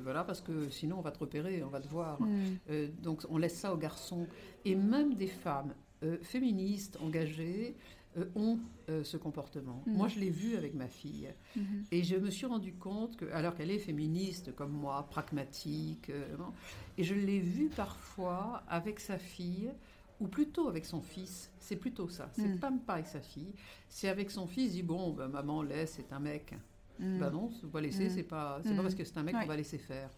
voilà 0.03 0.25
parce 0.25 0.41
que 0.41 0.71
sinon 0.71 0.99
on 0.99 1.03
va 1.03 1.11
te 1.11 1.19
repérer, 1.19 1.63
on 1.63 1.69
va 1.69 1.81
te 1.81 1.89
voir. 1.89 2.21
Mm. 2.23 2.29
Euh, 2.71 2.89
donc 3.03 3.23
on 3.29 3.37
laisse 3.37 3.57
ça 3.57 3.75
aux 3.75 3.79
garçons 3.79 4.27
et 4.65 4.75
même 4.75 5.15
des 5.15 5.29
femmes 5.29 5.75
féministes 6.23 6.99
engagées 7.01 7.77
ont 8.37 8.59
euh, 8.89 9.03
ce 9.05 9.17
comportement. 9.17 9.83
Mhm. 9.87 9.97
Moi 9.97 10.09
je 10.09 10.19
l'ai 10.21 10.31
vu 10.31 10.57
avec 10.57 10.75
ma 10.75 10.89
fille. 10.89 11.29
Mhm. 11.57 11.85
Et 11.91 12.03
je 12.03 12.17
me 12.17 12.31
suis 12.31 12.47
rendu 12.47 12.73
compte 12.75 13.17
que, 13.17 13.25
alors 13.33 13.55
qu'elle 13.55 13.71
est 13.71 13.79
féministe 13.79 14.55
comme 14.55 14.73
moi, 14.73 15.07
pragmatique, 15.11 16.11
euh, 16.11 16.37
et 16.99 17.05
je 17.05 17.15
l'ai 17.15 17.41
vu 17.41 17.69
parfois 17.75 18.63
avec 18.69 19.01
sa 19.01 19.19
fille, 19.19 19.71
ou 20.21 20.29
plutôt 20.29 20.69
avec 20.69 20.85
son 20.85 21.01
fils. 21.01 21.51
C'est 21.59 21.77
plutôt 21.77 22.09
ça. 22.09 22.31
C'est 22.35 22.47
Mm. 22.47 22.59
pas 22.61 22.71
pas 22.87 22.93
avec 22.95 23.07
sa 23.09 23.21
fille. 23.21 23.53
C'est 23.89 24.09
avec 24.09 24.31
son 24.31 24.47
fils. 24.47 24.67
Il 24.67 24.71
dit 24.73 24.83
bon, 24.83 25.11
ben, 25.13 25.29
maman 25.29 25.63
laisse, 25.63 25.95
c'est 25.97 26.13
un 26.13 26.21
mec. 26.21 26.55
Mm. 27.01 27.19
Ben 27.19 27.31
non, 27.31 27.49
faut 27.61 27.67
pas 27.69 27.81
laisser. 27.81 28.07
Mm. 28.07 28.11
C'est 28.11 28.23
pas, 28.23 28.61
c'est 28.65 28.77
pas 28.77 28.83
parce 28.83 28.95
que 28.95 29.05
c'est 29.05 29.19
un 29.19 29.23
mec 29.25 29.35
Ouais. 29.35 29.41
qu'on 29.43 29.49
va 29.49 29.57
laisser 29.57 29.79
faire. 29.79 30.11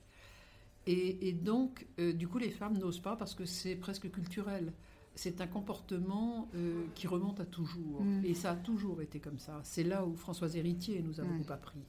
Et, 0.86 1.28
et 1.28 1.32
donc, 1.32 1.86
euh, 1.98 2.12
du 2.12 2.28
coup, 2.28 2.36
les 2.36 2.50
femmes 2.50 2.76
n'osent 2.76 3.00
pas 3.00 3.16
parce 3.16 3.34
que 3.34 3.46
c'est 3.46 3.76
presque 3.76 4.10
culturel. 4.10 4.72
C'est 5.16 5.40
un 5.40 5.46
comportement 5.46 6.48
euh, 6.56 6.84
qui 6.94 7.06
remonte 7.06 7.38
à 7.40 7.44
toujours. 7.44 8.02
Mm. 8.02 8.24
Et 8.24 8.34
ça 8.34 8.52
a 8.52 8.56
toujours 8.56 9.00
été 9.02 9.20
comme 9.20 9.38
ça. 9.38 9.60
C'est 9.62 9.84
là 9.84 10.04
où 10.04 10.14
Françoise 10.16 10.56
Héritier 10.56 11.00
nous 11.02 11.20
a 11.20 11.24
beaucoup 11.24 11.52
appris. 11.52 11.80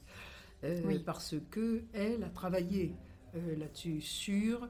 Euh, 0.64 0.82
Oui. 0.86 1.00
Parce 1.04 1.36
que 1.50 1.84
elle 1.94 2.24
a 2.24 2.30
travaillé 2.30 2.94
euh, 3.36 3.56
là-dessus, 3.58 4.00
sur 4.02 4.68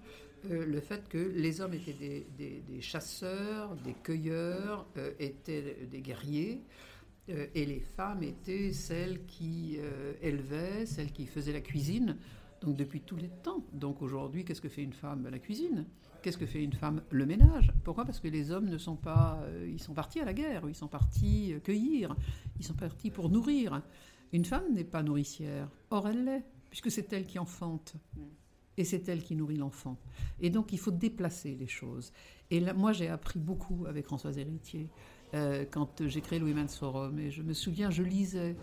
euh, 0.50 0.66
le 0.66 0.80
fait 0.80 1.08
que 1.10 1.18
les 1.18 1.60
hommes 1.62 1.74
étaient 1.74 1.94
des, 1.94 2.28
des- 2.38 2.62
des 2.62 2.82
chasseurs, 2.82 3.76
des 3.84 3.94
cueilleurs, 3.94 4.88
étaient 5.20 5.88
des 5.92 6.02
guerriers. 6.02 6.62
et 7.28 7.66
les 7.66 7.80
femmes 7.80 8.22
étaient 8.24 8.72
celles 8.72 9.26
qui 9.26 9.80
élevaient, 10.22 10.86
celles 10.86 11.12
qui 11.12 11.26
faisaient 11.26 11.54
la 11.54 11.62
cuisine, 11.62 12.18
donc 12.62 12.76
depuis 12.78 13.02
tous 13.02 13.16
les 13.18 13.30
temps. 13.44 13.66
Donc 13.74 14.02
aujourd'hui, 14.04 14.46
qu'est-ce 14.46 14.62
que 14.62 14.70
fait 14.70 14.84
une 14.84 14.94
femme 14.94 15.28
La 15.32 15.40
cuisine? 15.40 15.86
Qu'est-ce 16.26 16.40
que 16.40 16.48
fait 16.48 16.64
une 16.64 16.74
femme? 16.74 17.04
Le 17.12 17.28
ménage. 17.28 17.72
Pourquoi? 17.84 18.04
Parce 18.04 18.20
que 18.20 18.28
les 18.28 18.50
hommes 18.50 18.68
ne 18.68 18.80
sont 18.80 18.96
pas, 18.96 19.38
euh, 19.44 19.70
ils 19.72 19.80
sont 19.80 19.94
partis 19.94 20.22
à 20.22 20.26
la 20.26 20.34
guerre, 20.34 20.64
ils 20.68 20.74
sont 20.74 20.88
partis 20.88 21.54
euh, 21.54 21.60
cueillir, 21.60 22.16
ils 22.58 22.66
sont 22.66 22.74
partis 22.74 23.12
pour 23.12 23.30
nourrir. 23.30 23.84
Une 24.34 24.44
femme 24.44 24.74
n'est 24.74 24.86
pas 24.86 25.04
nourricière. 25.04 25.70
Or 25.92 26.08
elle 26.08 26.26
l'est, 26.26 26.44
puisque 26.72 26.90
c'est 26.90 27.14
elle 27.14 27.28
qui 27.28 27.38
enfante. 27.38 27.94
Et 28.76 28.86
c'est 28.86 29.08
elle 29.08 29.22
qui 29.22 29.36
nourrit 29.36 29.58
l'enfant. 29.58 30.00
Et 30.40 30.50
donc 30.50 30.74
il 30.74 30.80
faut 30.80 30.90
déplacer 30.90 31.54
les 31.60 31.68
choses. 31.68 32.12
Et 32.50 32.60
là, 32.60 32.74
moi 32.74 32.92
j'ai 32.92 33.08
appris 33.08 33.38
beaucoup 33.38 33.86
avec 33.86 34.06
Françoise 34.06 34.40
Héritier 34.40 34.90
euh, 35.36 35.64
quand 35.70 36.08
j'ai 36.08 36.22
créé 36.22 36.40
le 36.40 36.46
Women's 36.46 36.76
Forum. 36.76 37.20
Et 37.20 37.30
je 37.30 37.44
me 37.44 37.54
souviens, 37.54 37.92
je 37.92 38.02
lisais 38.02 38.56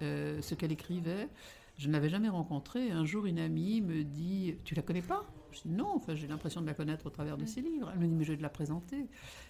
ce 0.00 0.54
qu'elle 0.54 0.72
écrivait. 0.72 1.28
Je 1.76 1.88
ne 1.88 1.92
l'avais 1.92 2.08
jamais 2.08 2.30
rencontrée. 2.30 2.90
Un 2.90 3.04
jour, 3.04 3.26
une 3.26 3.38
amie 3.38 3.82
me 3.82 4.04
dit 4.04 4.54
Tu 4.64 4.74
la 4.74 4.80
connais 4.80 5.02
pas? 5.02 5.26
Non, 5.66 5.92
enfin, 5.96 6.14
j'ai 6.14 6.26
l'impression 6.26 6.60
de 6.60 6.66
la 6.66 6.74
connaître 6.74 7.06
au 7.06 7.10
travers 7.10 7.36
de 7.36 7.46
ses 7.46 7.60
livres. 7.60 7.90
Elle 7.92 8.00
me 8.00 8.06
dit 8.06 8.14
Mais 8.14 8.24
je 8.24 8.32
vais 8.32 8.38
te 8.38 8.42
la 8.42 8.48
présenter. 8.48 9.06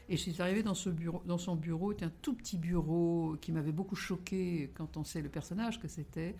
Et 0.08 0.16
je 0.16 0.22
suis 0.22 0.40
arrivée 0.42 0.62
dans, 0.62 0.74
ce 0.74 0.90
bureau, 0.90 1.22
dans 1.26 1.38
son 1.38 1.56
bureau. 1.56 1.92
C'était 1.92 2.06
un 2.06 2.12
tout 2.22 2.34
petit 2.34 2.58
bureau 2.58 3.36
qui 3.40 3.52
m'avait 3.52 3.72
beaucoup 3.72 3.96
choqué 3.96 4.70
quand 4.74 4.96
on 4.96 5.04
sait 5.04 5.22
le 5.22 5.28
personnage 5.28 5.80
que 5.80 5.88
c'était. 5.88 6.36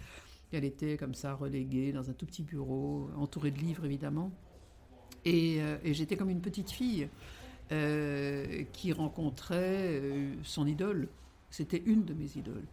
Elle 0.52 0.64
était 0.64 0.96
comme 0.96 1.14
ça, 1.14 1.34
reléguée 1.34 1.92
dans 1.92 2.10
un 2.10 2.12
tout 2.12 2.26
petit 2.26 2.42
bureau, 2.42 3.08
entourée 3.16 3.50
de 3.50 3.58
livres 3.58 3.84
évidemment. 3.84 4.32
Et, 5.24 5.60
euh, 5.60 5.76
j'étais 5.84 6.16
comme 6.16 6.30
une 6.30 6.40
petite 6.40 6.70
fille 6.70 7.08
euh, 7.72 8.64
qui 8.72 8.92
rencontrait 8.92 10.00
euh, 10.00 10.34
son 10.42 10.66
idole. 10.66 11.08
C'était 11.50 11.82
une 11.84 12.04
de 12.04 12.14
mes 12.14 12.36
idoles. 12.36 12.66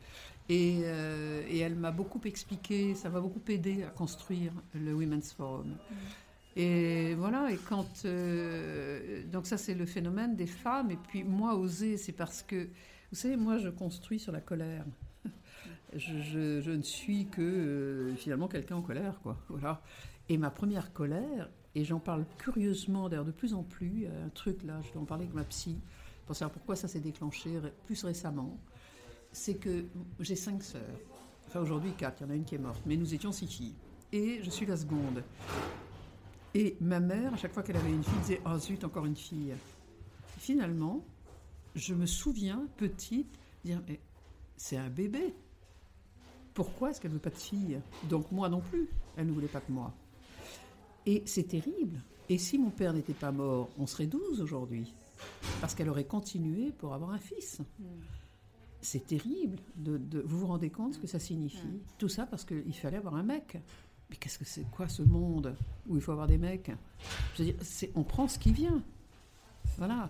Et, 0.50 0.82
elle 0.82 1.75
m'a 1.75 1.91
beaucoup 1.91 2.22
expliqué, 2.24 2.96
ça 2.96 3.10
m'a 3.10 3.20
beaucoup 3.20 3.41
aidé 3.50 3.84
à 3.84 3.89
construire 3.89 4.53
le 4.74 4.94
Women's 4.94 5.34
Forum. 5.34 5.75
Et 6.59 7.13
voilà, 7.13 7.51
et 7.51 7.57
quand. 7.57 8.03
euh, 8.05 9.23
donc, 9.27 9.45
ça, 9.45 9.57
c'est 9.57 9.75
le 9.75 9.85
phénomène 9.85 10.35
des 10.35 10.47
femmes. 10.47 10.89
Et 10.89 10.97
puis, 10.97 11.23
moi, 11.23 11.55
oser, 11.55 11.97
c'est 11.97 12.11
parce 12.11 12.41
que. 12.41 12.67
Vous 13.11 13.17
savez, 13.17 13.37
moi, 13.37 13.59
je 13.59 13.69
construis 13.69 14.19
sur 14.19 14.31
la 14.31 14.41
colère. 14.41 14.83
Je, 15.95 16.69
ne 16.69 16.81
suis 16.81 17.27
que, 17.27 17.41
euh, 17.41 18.15
finalement, 18.15 18.49
quelqu'un 18.49 18.75
en 18.75 18.81
colère, 18.81 19.21
quoi. 19.21 19.37
Voilà. 19.47 19.81
Et 20.27 20.37
ma 20.37 20.49
première 20.49 20.91
colère, 20.91 21.49
et 21.75 21.85
j'en 21.85 21.99
parle 21.99 22.25
curieusement, 22.37 23.07
d'ailleurs, 23.07 23.23
de 23.23 23.31
plus 23.31 23.53
en 23.53 23.63
plus, 23.63 24.05
un 24.07 24.27
truc 24.27 24.63
là, 24.63 24.81
je 24.81 24.91
dois 24.91 25.03
en 25.03 25.05
parler 25.05 25.23
avec 25.23 25.33
ma 25.33 25.45
psy, 25.45 25.79
pour 26.25 26.35
savoir 26.35 26.51
pourquoi 26.51 26.75
ça 26.75 26.89
s'est 26.89 26.99
déclenché 26.99 27.51
plus 27.85 28.03
récemment, 28.03 28.59
c'est 29.31 29.55
que 29.55 29.85
j'ai 30.19 30.35
cinq 30.35 30.61
sœurs. 30.61 30.81
Enfin, 31.47 31.61
aujourd'hui, 31.61 31.93
quatre, 31.97 32.19
il 32.19 32.23
y 32.25 32.27
en 32.27 32.31
a 32.31 32.35
une 32.35 32.43
qui 32.43 32.55
est 32.55 32.59
morte, 32.59 32.81
mais 32.85 32.97
nous 32.97 33.13
étions 33.13 33.31
six 33.31 33.47
filles. 33.47 33.75
Et 34.11 34.41
je 34.43 34.49
suis 34.49 34.65
la 34.65 34.75
seconde. 34.75 35.23
Et 36.59 36.75
ma 36.81 36.99
mère, 36.99 37.35
à 37.35 37.37
chaque 37.37 37.53
fois 37.53 37.61
qu'elle 37.61 37.77
avait 37.77 37.91
une 37.91 38.03
fille, 38.03 38.19
disait 38.21 38.41
Oh 38.47 38.57
zut, 38.57 38.83
encore 38.83 39.05
une 39.05 39.15
fille. 39.15 39.51
Et 39.51 40.39
finalement, 40.39 41.05
je 41.75 41.93
me 41.93 42.07
souviens, 42.07 42.67
petite, 42.77 43.27
dire 43.63 43.79
Mais 43.87 43.99
c'est 44.55 44.77
un 44.77 44.89
bébé. 44.89 45.35
Pourquoi 46.55 46.89
est-ce 46.89 46.99
qu'elle 46.99 47.11
ne 47.11 47.15
veut 47.17 47.21
pas 47.21 47.29
de 47.29 47.35
fille? 47.35 47.79
Donc 48.09 48.31
moi 48.31 48.49
non 48.49 48.61
plus, 48.61 48.87
elle 49.15 49.27
ne 49.27 49.31
voulait 49.31 49.47
pas 49.47 49.61
que 49.61 49.71
moi. 49.71 49.93
Et 51.05 51.21
c'est 51.27 51.43
terrible. 51.47 52.01
Et 52.27 52.39
si 52.39 52.57
mon 52.57 52.71
père 52.71 52.91
n'était 52.93 53.13
pas 53.13 53.31
mort, 53.31 53.69
on 53.77 53.85
serait 53.85 54.07
12 54.07 54.41
aujourd'hui. 54.41 54.91
Parce 55.61 55.75
qu'elle 55.75 55.89
aurait 55.89 56.05
continué 56.05 56.71
pour 56.71 56.93
avoir 56.95 57.11
un 57.11 57.19
fils. 57.19 57.59
C'est 58.81 59.05
terrible. 59.05 59.59
De, 59.75 59.97
de- 59.97 60.21
vous 60.21 60.39
vous 60.39 60.47
rendez 60.47 60.71
compte 60.71 60.95
ce 60.95 60.99
que 60.99 61.07
ça 61.07 61.19
signifie? 61.19 61.59
Tout 61.99 62.09
ça 62.09 62.25
parce 62.25 62.43
qu'il 62.45 62.73
fallait 62.75 62.97
avoir 62.97 63.15
un 63.15 63.23
mec. 63.23 63.57
Mais 64.09 64.15
qu'est-ce 64.15 64.39
que 64.39 64.45
c'est 64.45 64.69
quoi 64.71 64.87
ce 64.87 65.01
monde 65.01 65.55
où 65.87 65.95
il 65.95 66.01
faut 66.01 66.11
avoir 66.13 66.27
des 66.27 66.37
mecs? 66.37 66.71
Je 67.35 67.43
veux 67.43 67.51
dire, 67.51 67.55
c'est- 67.61 67.91
on 67.95 68.03
prend 68.03 68.27
ce 68.27 68.39
qui 68.39 68.51
vient. 68.53 68.81
Voilà. 69.77 70.09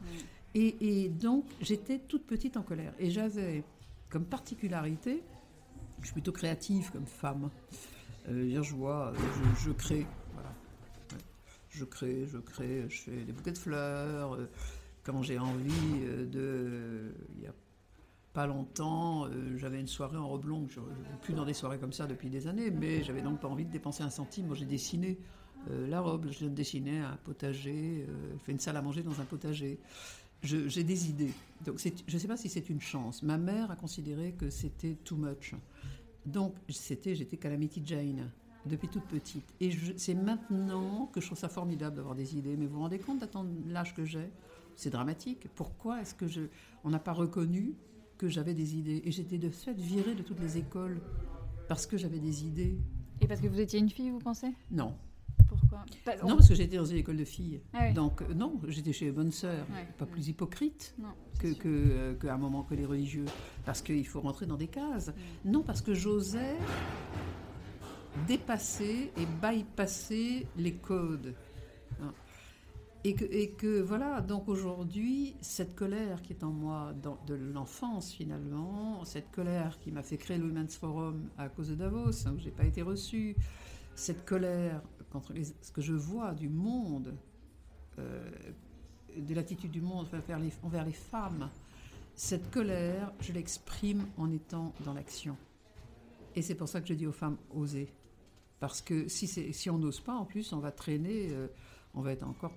Et, 0.53 1.03
et 1.05 1.09
donc, 1.09 1.45
j'étais 1.61 1.99
toute 1.99 2.25
petite 2.25 2.57
en 2.57 2.61
colère. 2.63 2.93
Et 2.99 3.09
j'avais 3.09 3.63
comme 4.09 4.25
particularité, 4.25 5.21
je 6.01 6.05
suis 6.05 6.13
plutôt 6.13 6.31
créative 6.31 6.91
comme 6.91 7.05
femme. 7.07 7.49
Euh, 8.29 8.61
je 8.63 8.73
vois, 8.75 9.13
je, 9.15 9.65
je 9.65 9.71
crée. 9.71 10.05
Voilà. 10.33 10.49
Je 11.69 11.85
crée, 11.85 12.25
je 12.27 12.37
crée, 12.37 12.85
je 12.89 13.01
fais 13.01 13.23
des 13.23 13.31
bouquets 13.31 13.51
de 13.51 13.57
fleurs. 13.57 14.33
euh, 14.35 14.49
quand 15.03 15.21
j'ai 15.23 15.39
envie 15.39 15.71
euh, 16.03 16.25
de. 16.25 17.13
Il 17.37 17.43
y 17.43 17.47
a 17.47 17.53
pas 18.37 18.45
longtemps, 18.45 19.25
euh, 19.25 19.57
j'avais 19.57 19.79
une 19.79 19.87
soirée 19.87 20.15
en 20.15 20.27
robe 20.27 20.45
longue. 20.45 20.67
Je 20.69 20.79
ne 20.79 21.17
plus 21.23 21.33
dans 21.33 21.43
des 21.43 21.55
soirées 21.55 21.79
comme 21.79 21.91
ça 21.91 22.05
depuis 22.05 22.29
des 22.29 22.45
années, 22.45 22.69
mais 22.69 23.01
j'avais 23.01 23.23
donc 23.23 23.39
pas 23.39 23.47
envie 23.47 23.65
de 23.65 23.71
dépenser 23.71 24.03
un 24.03 24.11
centime. 24.11 24.45
Moi, 24.45 24.55
j'ai 24.55 24.67
dessiné 24.67 25.17
euh, 25.71 25.87
la 25.87 26.01
robe, 26.01 26.27
je 26.29 26.45
dessinais 26.45 26.99
un 26.99 27.17
potager, 27.23 28.05
euh, 28.07 28.37
fait 28.45 28.51
une 28.51 28.59
salle 28.59 28.77
à 28.77 28.83
manger 28.83 29.01
dans 29.01 29.19
un 29.19 29.25
potager. 29.25 29.79
J'ai 30.43 30.83
des 30.83 31.09
idées. 31.09 31.33
Donc, 31.65 31.79
je 31.79 32.13
ne 32.13 32.19
sais 32.19 32.27
pas 32.27 32.37
si 32.37 32.47
c'est 32.47 32.69
une 32.69 32.79
chance. 32.79 33.23
Ma 33.23 33.39
mère 33.39 33.71
a 33.71 33.75
considéré 33.75 34.33
que 34.33 34.51
c'était 34.51 34.93
too 35.03 35.15
much. 35.15 35.55
Donc, 36.27 36.53
c'était, 36.69 37.15
j'étais 37.15 37.37
Calamity 37.37 37.81
Jane 37.83 38.29
depuis 38.67 38.87
toute 38.87 39.05
petite. 39.05 39.51
Et 39.59 39.71
c'est 39.95 40.13
maintenant 40.13 41.07
que 41.07 41.21
je 41.21 41.25
trouve 41.25 41.39
ça 41.39 41.49
formidable 41.49 41.95
d'avoir 41.95 42.13
des 42.13 42.37
idées. 42.37 42.55
Mais 42.55 42.67
vous 42.67 42.75
vous 42.75 42.81
rendez 42.81 42.99
compte 42.99 43.17
d'attendre 43.17 43.49
l'âge 43.65 43.95
que 43.95 44.05
j'ai? 44.05 44.29
C'est 44.75 44.91
dramatique. 44.91 45.47
Pourquoi 45.55 46.01
est-ce 46.01 46.13
que 46.13 46.27
je, 46.27 46.41
on 46.83 46.91
n'a 46.91 46.99
pas 46.99 47.13
reconnu 47.13 47.73
que 48.17 48.27
j'avais 48.27 48.53
des 48.53 48.75
idées 48.75 49.01
Et 49.05 49.11
j'étais 49.11 49.37
de 49.37 49.49
fait 49.49 49.73
virée 49.73 50.15
de 50.15 50.23
toutes 50.23 50.39
les 50.39 50.57
écoles 50.57 50.99
parce 51.67 51.85
que 51.85 51.97
j'avais 51.97 52.19
des 52.19 52.45
idées. 52.45 52.77
Et 53.21 53.27
parce 53.27 53.41
que 53.41 53.47
vous 53.47 53.59
étiez 53.59 53.79
une 53.79 53.89
fille, 53.89 54.09
vous 54.09 54.19
pensez? 54.19 54.47
Non, 54.71 54.93
Pourquoi? 55.47 55.85
Pas- 56.05 56.15
non 56.23 56.35
parce 56.37 56.47
que 56.49 56.55
j'étais 56.55 56.77
dans 56.77 56.85
une 56.85 56.97
école 56.97 57.17
de 57.17 57.25
filles. 57.25 57.61
Ah 57.73 57.85
oui. 57.87 57.93
Donc 57.93 58.21
euh, 58.21 58.33
non, 58.33 58.59
j'étais 58.67 58.93
chez 58.93 59.05
les 59.05 59.11
bonnes 59.11 59.31
sœurs. 59.31 59.65
Ouais. 59.71 59.87
Pas 59.97 60.05
plus 60.05 60.27
hypocrite 60.27 60.95
Non, 60.99 61.09
que, 61.39 61.47
euh, 61.65 62.13
qu'à 62.15 62.33
un 62.33 62.37
moment 62.37 62.63
que 62.63 62.73
les 62.75 62.85
religieux. 62.85 63.25
Parce 63.65 63.81
qu'il 63.81 64.05
faut 64.07 64.21
rentrer 64.21 64.45
dans 64.45 64.57
des 64.57 64.67
cases. 64.67 65.11
Non, 65.45 65.63
parce 65.63 65.81
que 65.81 65.93
j'osais 65.93 66.55
dépasser 68.27 69.11
et 69.17 69.25
bypasser 69.41 70.47
les 70.57 70.73
codes. 70.75 71.35
Et 73.09 73.51
que, 73.51 73.79
voilà, 73.79 74.19
donc 74.19 74.49
aujourd'hui, 74.49 75.33
cette 75.39 75.75
colère 75.75 76.21
qui 76.21 76.33
est 76.33 76.43
en 76.43 76.51
moi 76.51 76.93
de 77.25 77.35
l'enfance 77.35 78.11
finalement, 78.11 79.05
cette 79.05 79.31
colère 79.31 79.79
qui 79.79 79.91
m'a 79.91 80.03
fait 80.03 80.17
créer 80.17 80.37
le 80.37 80.43
Women's 80.43 80.75
Forum 80.75 81.29
à 81.37 81.47
cause 81.47 81.69
de 81.69 81.75
Davos, 81.75 82.27
hein, 82.27 82.33
où 82.35 82.39
j'ai 82.39 82.51
pas 82.51 82.65
été 82.65 82.81
reçue, 82.81 83.37
cette 83.95 84.25
colère 84.25 84.81
contre 85.09 85.33
ce 85.61 85.71
que 85.71 85.79
je 85.79 85.93
vois 85.93 86.33
du 86.33 86.49
monde, 86.49 87.13
euh, 87.97 88.29
de 89.15 89.33
l'attitude 89.33 89.71
du 89.71 89.81
monde 89.81 90.07
envers 90.61 90.85
les, 90.85 90.91
femmes, 90.91 91.49
cette 92.13 92.51
colère, 92.51 93.13
je 93.21 93.31
l'exprime 93.31 94.05
en 94.17 94.29
étant 94.31 94.73
dans 94.83 94.93
l'action. 94.93 95.37
Et 96.35 96.41
c'est 96.41 96.55
pour 96.55 96.67
ça 96.67 96.81
que 96.81 96.87
je 96.87 96.93
dis 96.93 97.07
aux 97.07 97.13
femmes, 97.13 97.37
osez. 97.51 97.87
Parce 98.59 98.81
que 98.81 99.07
si 99.07 99.69
on 99.69 99.77
n'ose 99.77 100.01
pas, 100.01 100.13
en 100.13 100.25
plus, 100.25 100.51
on 100.51 100.59
va 100.59 100.71
traîner, 100.71 101.29
euh, 101.31 101.47
on 101.93 102.01
va 102.01 102.11
être 102.11 102.27
encore 102.27 102.53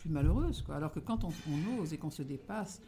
plus 0.00 0.10
malheureuse. 0.10 0.62
Quoi. 0.62 0.76
Alors 0.76 0.92
que 0.92 1.00
quand 1.00 1.24
on, 1.24 1.30
on 1.48 1.80
ose 1.80 1.92
et 1.92 1.98
qu'on 1.98 2.10
se 2.10 2.22
dépasse, 2.22 2.82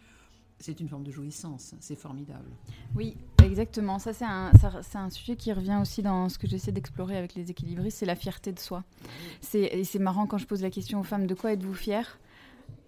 c'est 0.59 0.79
une 0.79 0.89
forme 0.89 1.03
de 1.03 1.11
jouissance, 1.11 1.75
c'est 1.81 1.97
formidable. 1.97 2.49
Oui, 2.95 3.17
exactement. 3.43 3.99
Ça, 3.99 4.13
c'est 4.13 4.25
un, 4.25 4.53
c'est 4.83 4.99
un 4.99 5.11
sujet 5.11 5.35
qui 5.35 5.53
revient 5.53 5.79
aussi 5.83 6.03
dans 6.03 6.29
ce 6.29 6.39
que 6.39 6.47
j'essaie 6.47 6.71
d'explorer 6.71 7.17
avec 7.17 7.35
les 7.35 7.51
équilibristes, 7.51 7.99
c'est 7.99 8.07
la 8.07 8.15
fierté 8.15 8.53
de 8.53 8.61
soi. 8.61 8.85
C'est, 9.41 9.63
et 9.63 9.85
c'est 9.85 9.99
marrant 9.99 10.27
quand 10.27 10.39
je 10.39 10.47
pose 10.47 10.63
la 10.63 10.71
question 10.71 11.01
aux 11.01 11.05
femmes, 11.05 11.27
de 11.27 11.35
quoi 11.35 11.53
êtes-vous 11.53 11.75
fière? 11.75 12.19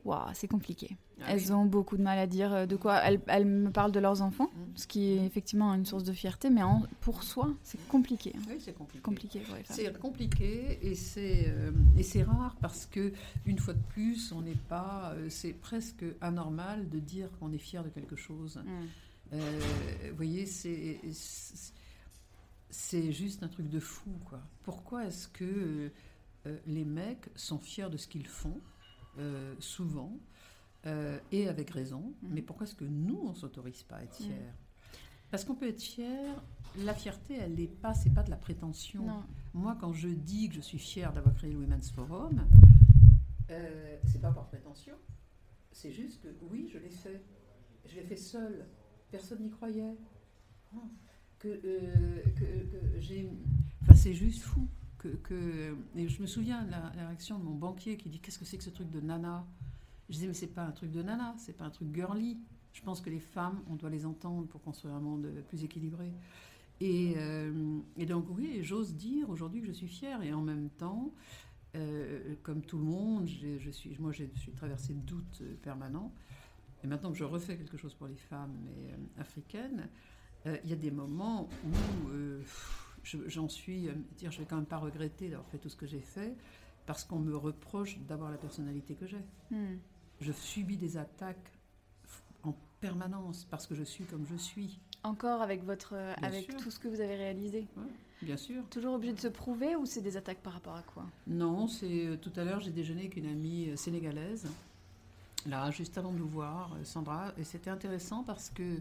Waouh, 0.04 0.30
c'est 0.34 0.48
compliqué. 0.48 0.96
Ah 1.20 1.26
elles 1.28 1.52
ont 1.52 1.64
beaucoup 1.64 1.96
de 1.96 2.02
mal 2.02 2.18
à 2.18 2.26
dire 2.26 2.52
euh, 2.52 2.66
de 2.66 2.76
quoi. 2.76 2.98
Elles, 2.98 3.46
me 3.46 3.70
parlent 3.70 3.92
de 3.92 4.00
leurs 4.00 4.20
enfants, 4.20 4.50
mm. 4.54 4.76
ce 4.76 4.86
qui 4.86 5.12
est 5.12 5.24
effectivement 5.24 5.72
une 5.72 5.86
source 5.86 6.04
de 6.04 6.12
fierté, 6.12 6.50
mais 6.50 6.60
pour 7.00 7.22
soi, 7.22 7.54
c'est 7.62 7.78
compliqué. 7.88 8.32
Hein. 8.36 8.42
Oui, 8.48 8.56
c'est 8.58 8.74
compliqué. 8.74 9.02
compliqué 9.02 9.42
c'est 9.64 9.98
compliqué 9.98 10.78
et 10.82 10.94
c'est 10.94 11.46
euh, 11.48 11.70
et 11.96 12.02
c'est 12.02 12.22
rare 12.22 12.56
parce 12.60 12.86
que 12.86 13.12
une 13.46 13.58
fois 13.58 13.74
de 13.74 13.82
plus, 13.90 14.32
on 14.32 14.42
n'est 14.42 14.54
pas. 14.68 15.12
Euh, 15.14 15.28
c'est 15.30 15.52
presque 15.52 16.04
anormal 16.20 16.88
de 16.90 16.98
dire 16.98 17.28
qu'on 17.38 17.52
est 17.52 17.58
fier 17.58 17.82
de 17.82 17.88
quelque 17.88 18.16
chose. 18.16 18.58
Mm. 18.58 19.36
vous 20.10 20.16
voyez, 20.16 20.44
c'est 20.44 21.00
c'est 22.68 23.12
juste 23.12 23.42
un 23.42 23.48
truc 23.48 23.70
de 23.70 23.80
fou, 23.80 24.10
quoi. 24.26 24.40
Pourquoi 24.64 25.06
est-ce 25.06 25.28
que 25.28 25.90
les 26.66 26.84
mecs 26.84 27.30
sont 27.36 27.58
fiers 27.58 27.88
de 27.88 27.96
ce 27.96 28.06
qu'ils 28.06 28.26
font 28.26 28.60
euh, 29.18 29.54
souvent, 29.58 30.18
euh, 30.86 31.18
et 31.32 31.48
avec 31.48 31.70
raison. 31.70 32.14
Mm. 32.22 32.28
Mais 32.30 32.42
pourquoi 32.42 32.66
est-ce 32.66 32.74
que 32.74 32.84
nous, 32.84 33.20
on 33.24 33.34
s'autorise 33.34 33.82
pas 33.82 33.96
à 33.96 34.02
être 34.02 34.20
mm. 34.20 34.24
fiers? 34.24 34.52
Parce 35.30 35.44
qu'on 35.44 35.54
peut 35.54 35.68
être 35.68 35.82
fier. 35.82 36.42
La 36.78 36.94
fierté, 36.94 37.34
elle 37.34 37.54
n'est 37.54 37.68
pas, 37.68 37.94
c'est 37.94 38.10
pas 38.10 38.24
de 38.24 38.30
la 38.30 38.36
prétention. 38.36 39.06
Moi, 39.52 39.76
quand 39.80 39.92
je 39.92 40.08
dis 40.08 40.48
que 40.48 40.56
je 40.56 40.60
suis 40.60 40.78
fière 40.78 41.12
d'avoir 41.12 41.34
créé 41.34 41.52
le 41.52 41.58
Women's 41.58 41.90
Forum, 41.92 42.46
euh, 43.50 43.96
c'est 44.06 44.20
pas 44.20 44.32
par 44.32 44.46
prétention. 44.46 44.94
C'est 45.70 45.92
juste 45.92 46.20
que 46.22 46.28
oui, 46.50 46.68
je 46.72 46.78
l'ai 46.78 46.90
fait. 46.90 47.22
Je 47.86 47.96
l'ai 47.96 48.02
fait 48.02 48.16
seule. 48.16 48.66
Personne 49.10 49.42
n'y 49.42 49.50
croyait. 49.50 49.96
Que, 51.38 51.48
euh, 51.48 52.22
que, 52.36 53.00
j'ai. 53.00 53.30
Enfin, 53.82 53.94
c'est 53.94 54.14
juste 54.14 54.42
fou 54.42 54.68
et 55.06 56.08
je 56.08 56.22
me 56.22 56.26
souviens 56.26 56.64
de 56.64 56.70
la, 56.70 56.88
réaction 57.06 57.38
de 57.38 57.44
mon 57.44 57.54
banquier 57.54 57.96
qui 57.96 58.08
dit 58.08 58.20
qu'est-ce 58.20 58.38
que 58.38 58.44
c'est 58.44 58.58
que 58.58 58.64
ce 58.64 58.70
truc 58.70 58.90
de 58.90 59.00
nana? 59.00 59.46
Je 60.08 60.14
disais 60.14 60.26
mais 60.26 60.34
c'est 60.34 60.48
pas 60.48 60.64
un 60.64 60.72
truc 60.72 60.90
de 60.90 61.02
nana, 61.02 61.34
c'est 61.38 61.56
pas 61.56 61.64
un 61.64 61.70
truc 61.70 61.94
girly. 61.94 62.38
Je 62.72 62.82
pense 62.82 63.00
que 63.00 63.10
les 63.10 63.20
femmes, 63.20 63.62
on 63.70 63.76
doit 63.76 63.90
les 63.90 64.04
entendre 64.04 64.46
pour 64.48 64.60
construire 64.62 64.94
un 64.94 65.00
monde 65.00 65.28
plus 65.48 65.62
équilibré. 65.62 66.12
Et, 66.80 67.14
euh, 67.16 67.78
et 67.96 68.04
donc 68.04 68.26
oui, 68.30 68.58
j'ose 68.62 68.94
dire 68.94 69.30
aujourd'hui 69.30 69.60
que 69.60 69.66
je 69.68 69.72
suis 69.72 69.88
fière 69.88 70.22
et 70.22 70.32
en 70.32 70.42
même 70.42 70.70
temps, 70.70 71.14
euh, 71.76 72.34
comme 72.42 72.62
tout 72.62 72.78
le 72.78 72.84
monde, 72.84 73.26
je 73.26 73.70
suis, 73.70 73.96
moi 73.98 74.12
je 74.12 74.24
suis 74.36 74.52
traversée 74.52 74.92
de 74.92 75.00
doutes 75.00 75.42
permanents. 75.62 76.12
Et 76.82 76.86
maintenant 76.86 77.12
que 77.12 77.16
je 77.16 77.24
refais 77.24 77.56
quelque 77.56 77.76
chose 77.76 77.94
pour 77.94 78.08
les 78.08 78.16
femmes 78.16 78.66
euh, 78.76 78.96
africaines, 79.20 79.88
il 80.62 80.68
y 80.68 80.74
a 80.74 80.76
des 80.76 80.90
moments 80.90 81.48
où 81.64 82.12
j'en 83.04 83.48
suis, 83.48 83.88
euh, 83.88 83.92
dire, 84.16 84.30
je 84.30 84.38
vais 84.38 84.46
quand 84.46 84.56
même 84.56 84.66
pas 84.66 84.78
regretter 84.78 85.28
d'avoir 85.28 85.48
fait 85.48 85.58
tout 85.58 85.68
ce 85.68 85.76
que 85.76 85.86
j'ai 85.86 86.00
fait, 86.00 86.34
parce 86.86 87.04
qu'on 87.04 87.18
me 87.18 87.36
reproche 87.36 87.98
d'avoir 88.08 88.30
la 88.30 88.38
personnalité 88.38 88.94
que 88.94 89.06
j'ai. 89.06 89.24
Hmm. 89.50 89.76
Je 90.20 90.32
subis 90.32 90.76
des 90.76 90.96
attaques 90.96 91.52
en 92.42 92.54
permanence 92.80 93.46
parce 93.50 93.66
que 93.66 93.74
je 93.74 93.82
suis 93.82 94.04
comme 94.04 94.24
je 94.26 94.36
suis. 94.36 94.78
Encore 95.02 95.42
avec 95.42 95.64
votre, 95.64 95.94
avec 96.22 96.56
tout 96.56 96.70
ce 96.70 96.78
que 96.78 96.88
vous 96.88 97.00
avez 97.00 97.16
réalisé. 97.16 97.66
bien 98.22 98.36
sûr. 98.36 98.64
Toujours 98.70 98.94
obligé 98.94 99.12
de 99.12 99.20
se 99.20 99.28
prouver 99.28 99.76
ou 99.76 99.84
c'est 99.84 100.00
des 100.00 100.16
attaques 100.16 100.42
par 100.42 100.54
rapport 100.54 100.76
à 100.76 100.82
quoi? 100.82 101.04
Non, 101.26 101.68
c'est 101.68 102.06
euh, 102.06 102.16
tout 102.16 102.32
à 102.36 102.44
l'heure 102.44 102.60
j'ai 102.60 102.70
déjeuné 102.70 103.02
avec 103.02 103.16
une 103.16 103.26
amie 103.26 103.68
euh, 103.68 103.76
sénégalaise. 103.76 104.46
Là, 105.46 105.70
juste 105.70 105.98
avant 105.98 106.10
de 106.10 106.18
nous 106.18 106.28
voir, 106.28 106.74
Sandra, 106.84 107.34
et 107.36 107.44
c'était 107.44 107.68
intéressant 107.68 108.22
parce 108.22 108.48
que 108.48 108.78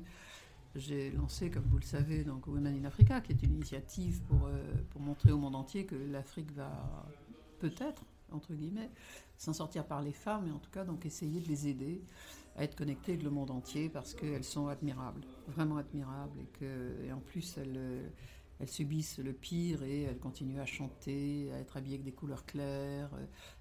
j'ai 0.75 1.11
lancé, 1.11 1.49
comme 1.49 1.65
vous 1.65 1.77
le 1.77 1.83
savez, 1.83 2.23
donc 2.23 2.47
Women 2.47 2.75
in 2.81 2.85
Africa, 2.85 3.21
qui 3.21 3.31
est 3.31 3.43
une 3.43 3.53
initiative 3.53 4.21
pour, 4.23 4.47
euh, 4.47 4.73
pour 4.89 5.01
montrer 5.01 5.31
au 5.31 5.37
monde 5.37 5.55
entier 5.55 5.85
que 5.85 5.95
l'Afrique 5.95 6.51
va 6.51 7.05
peut-être, 7.59 8.05
entre 8.31 8.53
guillemets, 8.53 8.89
s'en 9.37 9.53
sortir 9.53 9.85
par 9.85 10.01
les 10.01 10.11
femmes, 10.11 10.47
et 10.47 10.51
en 10.51 10.59
tout 10.59 10.71
cas 10.71 10.83
donc 10.83 11.05
essayer 11.05 11.41
de 11.41 11.47
les 11.47 11.67
aider 11.67 12.01
à 12.55 12.63
être 12.63 12.75
connectées 12.75 13.13
avec 13.13 13.23
le 13.23 13.29
monde 13.29 13.51
entier 13.51 13.89
parce 13.89 14.13
qu'elles 14.13 14.43
sont 14.43 14.67
admirables, 14.67 15.21
vraiment 15.47 15.77
admirables, 15.77 16.39
et, 16.39 16.47
que, 16.59 17.11
en 17.11 17.19
plus 17.19 17.57
elles, 17.57 18.11
elles 18.59 18.69
subissent 18.69 19.19
le 19.19 19.33
pire 19.33 19.83
et 19.83 20.03
elles 20.03 20.19
continuent 20.19 20.59
à 20.59 20.65
chanter, 20.65 21.51
à 21.53 21.59
être 21.59 21.77
habillées 21.77 21.95
avec 21.95 22.05
des 22.05 22.11
couleurs 22.11 22.45
claires, 22.45 23.09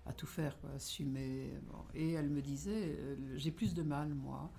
à 0.07 0.13
tout 0.13 0.27
faire, 0.27 0.59
quoi, 0.61 0.71
assumer. 0.77 1.51
Et 1.95 2.13
elle 2.13 2.31
me 2.31 2.41
disait, 2.41 2.97
euh, 2.99 3.17
j'ai 3.37 3.51
plus 3.51 3.75
de 3.75 3.83
mal, 3.83 4.15
moi, 4.15 4.53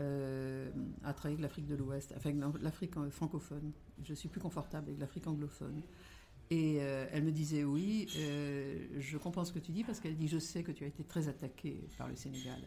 euh, 0.00 0.70
à 1.02 1.12
travailler 1.12 1.34
avec 1.34 1.42
l'Afrique 1.42 1.66
de 1.66 1.74
l'Ouest, 1.74 2.14
enfin 2.16 2.30
l'Afrique 2.60 2.94
francophone. 3.10 3.72
Je 4.04 4.14
suis 4.14 4.28
plus 4.28 4.40
confortable 4.40 4.88
avec 4.88 5.00
l'Afrique 5.00 5.26
anglophone. 5.26 5.82
Et 6.50 6.76
euh, 6.78 7.06
elle 7.12 7.24
me 7.24 7.32
disait 7.32 7.64
oui, 7.64 8.08
euh, 8.16 8.86
je 8.98 9.18
comprends 9.18 9.44
ce 9.44 9.52
que 9.52 9.58
tu 9.58 9.72
dis 9.72 9.82
parce 9.82 9.98
qu'elle 9.98 10.16
dit 10.16 10.28
je 10.28 10.38
sais 10.38 10.62
que 10.62 10.70
tu 10.70 10.84
as 10.84 10.86
été 10.86 11.02
très 11.02 11.26
attaquée 11.28 11.84
par 11.98 12.06
le 12.06 12.14
Sénégal. 12.14 12.60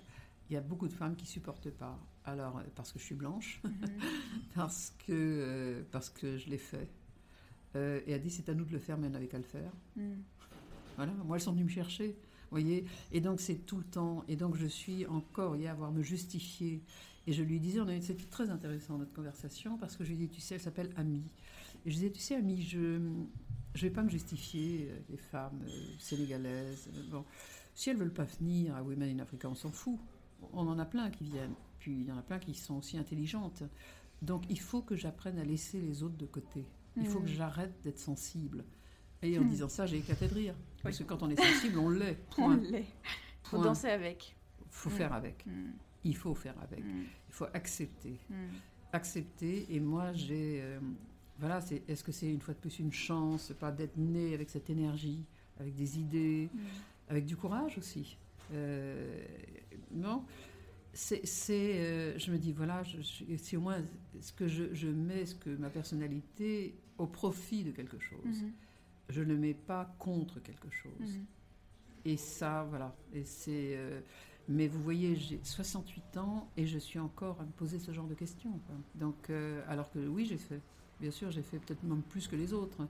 Il 0.50 0.54
y 0.54 0.58
a 0.58 0.62
beaucoup 0.62 0.90
de 0.90 0.94
femmes 0.94 1.16
qui 1.16 1.26
supportent 1.26 1.70
pas. 1.70 1.98
Alors 2.26 2.62
parce 2.76 2.92
que 2.92 3.00
je 3.00 3.06
suis 3.06 3.16
blanche, 3.16 3.62
mhm. 3.64 3.72
parce 4.56 4.94
que 5.08 5.86
parce 5.92 6.10
que 6.10 6.38
je 6.38 6.50
l'ai 6.50 6.58
fait. 6.58 6.90
et 7.76 8.12
elle 8.12 8.22
dit 8.22 8.30
c'est 8.30 8.50
à 8.50 8.54
nous 8.54 8.66
de 8.66 8.74
le 8.74 8.80
faire, 8.80 8.98
mais 8.98 9.08
on 9.08 9.12
n'avait 9.12 9.28
qu'à 9.28 9.38
le 9.38 9.46
faire. 9.46 9.72
Mhm. 9.96 10.22
Voilà. 10.98 11.14
Moi 11.26 11.38
elles 11.38 11.42
sont 11.44 11.54
venues 11.54 11.64
me 11.64 11.70
chercher, 11.70 12.18
voyez. 12.50 12.84
Et 13.14 13.22
donc 13.22 13.40
c'est 13.40 13.66
tout 13.66 13.78
le 13.78 13.86
temps. 13.86 14.26
Et 14.28 14.36
donc 14.36 14.58
je 14.58 14.68
suis 14.68 15.08
encore 15.08 15.56
y 15.56 15.66
à 15.66 15.72
avoir 15.72 15.94
me 15.94 16.04
justifier 16.04 16.84
et 17.28 17.34
je 17.34 17.44
lui 17.44 17.60
disais, 17.60 17.80
on 17.80 17.88
a 17.88 18.02
c'était 18.02 18.26
très 18.26 18.50
intéressant 18.50 18.98
notre 18.98 19.14
conversation 19.14 19.78
parce 19.78 19.96
que 19.96 20.04
je 20.04 20.10
lui 20.10 20.18
dis, 20.18 20.30
tu 20.30 20.42
sais, 20.42 20.56
elle 20.56 20.62
s'appelle 20.62 20.90
Ami. 20.96 21.24
Et 21.86 21.92
je 21.92 21.96
disais, 21.96 22.12
tu 22.12 22.20
sais, 22.20 22.36
Ami, 22.36 22.62
je 22.62 22.80
ne 22.80 23.28
vais 23.76 23.92
pas 23.92 24.02
me 24.02 24.10
justifier, 24.10 24.88
euh, 24.90 25.00
les 25.10 25.18
femmes 25.18 25.62
euh, 25.64 25.72
sénégalaises. 26.00 26.90
Euh, 26.96 27.04
bon, 27.12 27.26
si 27.76 27.90
elles 27.90 27.98
veulent 27.98 28.14
pas 28.14 28.26
venir 28.26 28.76
à 28.76 28.82
Women 28.82 29.20
in 29.20 29.22
Africa, 29.22 29.50
on 29.50 29.56
s'en 29.56 29.72
fout. 29.72 30.00
On 30.54 30.68
en 30.68 30.80
a 30.80 30.86
plein 30.86 31.12
qui 31.12 31.26
viennent. 31.26 31.54
Puis 31.80 32.02
il 32.02 32.08
y 32.08 32.12
en 32.12 32.18
a 32.18 32.24
plein 32.24 32.40
qui 32.40 32.56
sont 32.56 32.76
aussi 32.76 32.98
intelligentes. 32.98 33.64
Donc 34.22 34.44
il 34.50 34.60
faut 34.60 34.82
que 34.82 34.96
j'apprenne 34.96 35.38
à 35.38 35.44
laisser 35.44 35.80
les 35.80 36.04
autres 36.04 36.18
de 36.18 36.26
côté. 36.26 36.66
Il 36.98 37.08
faut 37.08 37.20
que 37.20 37.26
hmm. 37.26 37.36
j'arrête 37.36 37.74
d'être 37.84 38.00
sensible. 38.00 38.66
Et 39.22 39.38
en 39.38 39.44
hmm. 39.44 39.50
disant 39.50 39.70
ça, 39.70 39.86
j'ai 39.86 39.98
éclaté 39.98 40.28
de 40.28 40.34
rire. 40.34 40.56
Parce 40.84 40.98
que 40.98 41.04
quand 41.04 41.24
on 41.24 41.30
est 41.30 41.42
sensible, 41.42 41.78
on 41.78 41.90
l'est. 41.90 42.18
On 42.38 42.50
l'est. 42.50 42.86
Il 43.44 43.50
faut 43.50 43.64
danser 43.64 43.90
avec. 43.90 44.36
Il 44.60 44.66
faut 44.70 44.90
faire 44.90 45.12
hmm. 45.12 45.14
avec 45.14 45.46
il 46.04 46.16
faut 46.16 46.36
faire 46.36 46.56
avec. 46.62 46.84
Mm. 46.84 47.04
Il 47.30 47.34
faut 47.34 47.48
accepter. 47.54 48.20
Mm. 48.30 48.36
Accepter. 48.94 49.66
Et 49.70 49.80
moi, 49.80 50.14
j'ai. 50.14 50.62
Euh, 50.62 50.80
voilà, 51.40 51.62
c'est, 51.62 51.82
est-ce 51.88 52.04
que 52.04 52.12
c'est 52.12 52.32
une 52.32 52.42
fois 52.42 52.54
de 52.54 52.60
plus 52.60 52.80
une 52.80 52.92
chance, 52.92 53.52
pas 53.60 53.72
d'être 53.72 53.98
né 53.98 54.34
avec 54.34 54.50
cette 54.50 54.70
énergie, 54.70 55.26
avec 55.60 55.76
des 55.76 56.00
idées, 56.00 56.50
mm. 56.54 56.60
avec 57.10 57.26
du 57.26 57.36
courage 57.36 57.78
aussi 57.78 58.18
euh, 58.54 59.24
Non 59.92 60.24
c'est, 60.94 61.24
euh, 61.48 62.20
je 62.20 62.34
me 62.34 62.38
dis, 62.38 62.52
voilà, 62.52 62.84
je, 62.84 63.02
si 63.38 63.56
au 63.56 63.62
moins 63.62 63.82
ce 64.20 64.34
que 64.34 64.50
je, 64.50 64.88
mets, 64.88 65.26
ce 65.26 65.36
que 65.36 65.50
ma 65.52 65.70
personnalité, 65.70 66.76
au 66.98 67.08
profit 67.08 67.64
de 67.64 67.72
quelque 67.72 67.98
chose. 67.98 68.20
Mm-hmm. 68.26 68.52
Je 69.08 69.22
ne 69.22 69.36
mets 69.36 69.54
pas 69.54 69.96
contre 69.98 70.42
quelque 70.42 70.70
chose. 70.70 70.92
Mm-hmm. 71.00 72.10
Et 72.12 72.18
ça, 72.18 72.66
voilà. 72.70 72.94
Et 73.14 73.24
c'est. 73.24 73.80
Mais 74.48 74.68
vous 74.68 74.82
voyez, 74.82 75.16
j'ai 75.16 75.40
68 75.44 76.18
ans 76.18 76.50
et 76.58 76.66
je 76.66 76.78
suis 76.78 77.00
encore 77.00 77.40
à 77.40 77.46
me 77.46 77.52
poser 77.52 77.80
ce 77.80 77.92
genre 77.92 78.08
de 78.08 78.16
questions. 78.16 78.60
Donc, 78.96 79.30
euh, 79.30 79.64
alors 79.68 79.90
que 79.92 80.00
oui, 80.00 80.26
j'ai 80.26 80.38
fait. 80.38 80.62
Bien 81.00 81.12
sûr, 81.12 81.32
j'ai 81.32 81.42
fait 81.42 81.60
peut-être 81.60 81.84
même 81.84 82.02
plus 82.02 82.28
que 82.28 82.36
les 82.36 82.54
autres. 82.54 82.88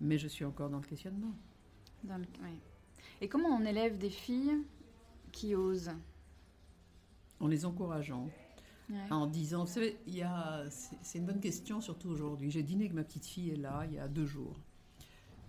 Mais 0.00 0.16
je 0.18 0.28
suis 0.28 0.44
encore 0.44 0.70
dans 0.70 0.78
le 0.78 0.86
questionnement. 0.86 1.32
Et 3.20 3.28
comment 3.28 3.48
on 3.48 3.64
élève 3.64 3.98
des 3.98 4.10
filles 4.10 4.58
qui 5.32 5.54
osent? 5.54 5.90
En 7.40 7.48
les 7.48 7.64
encourageant. 7.64 8.28
En 9.10 9.26
disant, 9.26 9.64
vous 9.64 9.72
savez, 9.72 9.98
c'est 11.02 11.18
une 11.18 11.26
bonne 11.26 11.40
question, 11.40 11.80
surtout 11.80 12.08
aujourd'hui. 12.08 12.50
J'ai 12.50 12.62
dîné 12.62 12.84
avec 12.84 12.94
ma 12.94 13.04
petite 13.04 13.26
fille, 13.26 13.50
elle 13.50 13.60
là, 13.60 13.84
il 13.86 13.94
y 13.94 13.98
a 13.98 14.08
deux 14.08 14.24
jours. 14.24 14.58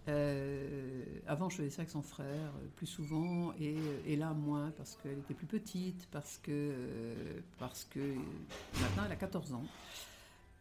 Euh, 0.10 1.04
avant, 1.28 1.50
je 1.50 1.58
faisais 1.58 1.70
ça 1.70 1.82
avec 1.82 1.92
son 1.92 2.02
frère, 2.02 2.26
euh, 2.58 2.68
plus 2.76 2.88
souvent, 2.88 3.54
et, 3.60 4.16
là, 4.16 4.34
moins, 4.34 4.72
parce 4.72 4.98
qu'elle 4.98 5.20
était 5.20 5.34
plus 5.34 5.46
petite, 5.46 6.08
parce 6.12 6.38
que, 6.38 6.52
euh, 6.52 7.40
parce 7.58 7.86
que 7.86 8.00
maintenant, 8.82 9.04
elle 9.06 9.12
a 9.12 9.16
14 9.16 9.54
ans. 9.54 9.66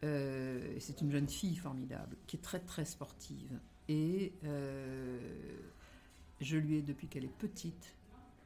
c'est 0.01 1.01
une 1.01 1.11
jeune 1.11 1.27
fille 1.27 1.55
formidable, 1.55 2.15
qui 2.27 2.37
est 2.37 2.41
très, 2.41 2.59
très 2.59 2.85
sportive. 2.85 3.59
Et 3.87 4.33
je 6.41 6.57
lui 6.57 6.75
ai, 6.75 6.81
depuis 6.81 7.07
qu'elle 7.07 7.25
est 7.25 7.37
petite, 7.37 7.95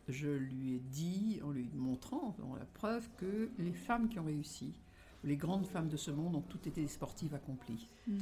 je 0.08 0.30
lui 0.30 0.76
ai 0.76 0.80
dit, 0.80 1.40
en 1.44 1.52
lui 1.52 1.70
montrant, 1.76 2.36
en 2.42 2.56
la 2.56 2.66
preuve, 2.66 3.08
que 3.18 3.50
les 3.58 3.74
femmes 3.74 4.10
qui 4.10 4.20
ont 4.20 4.26
réussi, 4.26 4.74
les 5.24 5.38
grandes 5.38 5.68
femmes 5.68 5.90
de 5.90 5.98
ce 5.98 6.12
monde, 6.12 6.36
ont 6.36 6.42
toutes 6.42 6.68
été 6.68 6.82
des 6.82 6.88
sportives 6.88 7.34
accomplies. 7.34 7.88
Mm. 8.08 8.18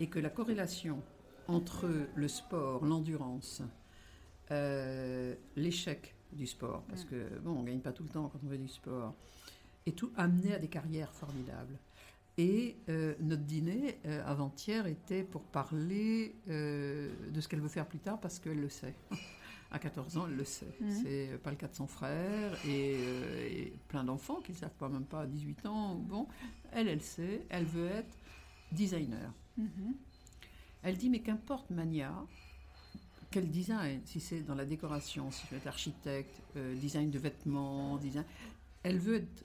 Et 0.00 0.08
que 0.08 0.18
la 0.18 0.30
corrélation 0.30 1.02
entre 1.48 1.88
le 2.14 2.28
sport, 2.28 2.84
l'endurance, 2.84 3.62
euh, 4.50 5.34
l'échec 5.56 6.14
du 6.32 6.46
sport, 6.46 6.82
parce 6.88 7.04
que 7.04 7.38
bon, 7.40 7.52
on 7.52 7.62
gagne 7.62 7.80
pas 7.80 7.92
tout 7.92 8.02
le 8.02 8.08
temps 8.08 8.28
quand 8.28 8.40
on 8.44 8.50
fait 8.50 8.58
du 8.58 8.68
sport, 8.68 9.14
et 9.86 9.92
tout 9.92 10.10
amener 10.16 10.54
à 10.54 10.58
des 10.58 10.68
carrières 10.68 11.12
formidables. 11.12 11.78
Et 12.38 12.76
euh, 12.90 13.14
notre 13.20 13.44
dîner 13.44 13.98
euh, 14.04 14.22
avant-hier 14.26 14.86
était 14.86 15.22
pour 15.22 15.42
parler 15.42 16.34
de 16.46 17.40
ce 17.40 17.48
qu'elle 17.48 17.60
veut 17.60 17.68
faire 17.68 17.86
plus 17.86 17.98
tard 17.98 18.20
parce 18.20 18.38
qu'elle 18.38 18.60
le 18.60 18.68
sait. 18.68 18.94
à 19.70 19.78
14 19.78 20.18
ans, 20.18 20.26
elle 20.28 20.36
le 20.36 20.44
sait. 20.44 20.76
Mhm. 20.80 20.90
C'est 21.02 21.38
pas 21.42 21.50
le 21.50 21.56
cas 21.56 21.68
de 21.68 21.74
son 21.74 21.86
frère 21.86 22.56
et, 22.66 22.92
et 22.92 23.72
plein 23.88 24.04
d'enfants 24.04 24.40
qui 24.40 24.52
ne 24.52 24.56
savent 24.56 24.76
pas, 24.78 24.88
même 24.88 25.04
pas 25.04 25.22
à 25.22 25.26
18 25.26 25.66
ans. 25.66 25.94
Bon, 25.94 26.28
elle, 26.72 26.88
elle 26.88 27.02
sait, 27.02 27.42
elle 27.48 27.64
veut 27.64 27.88
être 27.88 28.14
designer. 28.70 29.32
Mhm. 29.56 29.94
Elle 30.82 30.96
dit, 30.96 31.10
mais 31.10 31.20
qu'importe 31.20 31.70
Mania, 31.70 32.12
quel 33.30 33.48
design, 33.50 34.00
si 34.04 34.20
c'est 34.20 34.40
dans 34.40 34.54
la 34.54 34.64
décoration, 34.64 35.30
si 35.30 35.44
je 35.46 35.50
veux 35.52 35.56
être 35.58 35.66
architecte, 35.66 36.40
euh, 36.56 36.74
design 36.76 37.10
de 37.10 37.18
vêtements, 37.18 37.96
design, 37.98 38.24
elle 38.82 38.98
veut 38.98 39.16
être, 39.16 39.44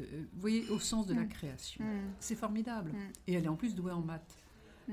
euh, 0.00 0.24
vous 0.34 0.40
voyez, 0.40 0.68
au 0.68 0.78
sens 0.78 1.06
de 1.06 1.14
la 1.14 1.22
Mm. 1.22 1.28
création. 1.28 1.84
Mm. 1.84 2.12
C'est 2.20 2.34
formidable. 2.36 2.90
Mm. 2.92 2.98
Et 3.28 3.32
elle 3.34 3.44
est 3.44 3.48
en 3.48 3.56
plus 3.56 3.74
douée 3.74 3.92
en 3.92 4.00
maths. 4.02 4.36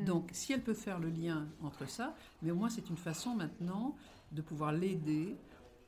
Donc, 0.06 0.30
si 0.32 0.54
elle 0.54 0.62
peut 0.62 0.74
faire 0.74 1.00
le 1.00 1.10
lien 1.10 1.50
entre 1.62 1.86
ça, 1.86 2.16
mais 2.42 2.52
au 2.52 2.56
moins 2.56 2.70
c'est 2.70 2.90
une 2.90 2.96
façon 2.96 3.36
maintenant 3.36 3.98
de 4.32 4.42
pouvoir 4.42 4.72
l'aider 4.72 5.36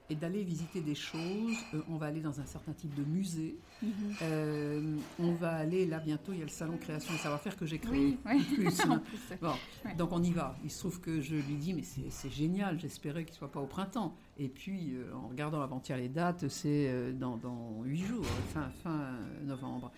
et 0.09 0.15
d'aller 0.15 0.43
visiter 0.43 0.81
des 0.81 0.95
choses. 0.95 1.55
Euh, 1.73 1.81
on 1.89 1.95
va 1.97 2.07
aller 2.07 2.19
dans 2.19 2.39
un 2.39 2.45
certain 2.45 2.73
type 2.73 2.93
de 2.93 3.03
musée. 3.03 3.57
Mhm. 3.81 3.89
Euh, 4.21 4.97
on 5.19 5.31
va 5.33 5.53
aller, 5.53 5.85
là 5.85 5.99
bientôt, 5.99 6.33
il 6.33 6.39
y 6.39 6.41
a 6.41 6.45
le 6.45 6.49
salon 6.51 6.77
création 6.77 7.13
et 7.13 7.17
savoir-faire 7.17 7.55
que 7.55 7.65
j'ai 7.65 7.79
créé. 7.79 7.99
Oui, 7.99 8.17
oui. 8.25 8.43
Plus, 8.55 8.81
En 8.85 8.91
hein. 8.91 8.99
plus, 9.05 9.17
ouais. 9.31 9.37
Bon, 9.41 9.53
Ouais. 9.85 9.95
donc 9.95 10.11
on 10.11 10.21
y 10.21 10.31
va. 10.31 10.57
Il 10.63 10.69
se 10.71 10.79
trouve 10.79 10.99
que 10.99 11.21
je 11.21 11.35
lui 11.35 11.55
dis, 11.55 11.73
mais 11.73 11.83
c'est 11.83 12.29
génial, 12.31 12.79
j'espérais 12.79 13.23
qu'il 13.23 13.33
ne 13.33 13.37
soit 13.37 13.51
pas 13.51 13.61
au 13.61 13.65
printemps. 13.67 14.15
Et 14.37 14.49
puis, 14.49 14.93
euh, 14.95 15.13
en 15.15 15.29
regardant 15.29 15.61
avant-hier 15.61 15.97
les 15.97 16.09
dates, 16.09 16.47
c'est 16.49 17.13
dans, 17.13 17.37
dans 17.37 17.81
8 17.83 17.97
jours, 18.05 18.25
fin, 18.53 18.69
fin 18.83 19.11
novembre. 19.43 19.91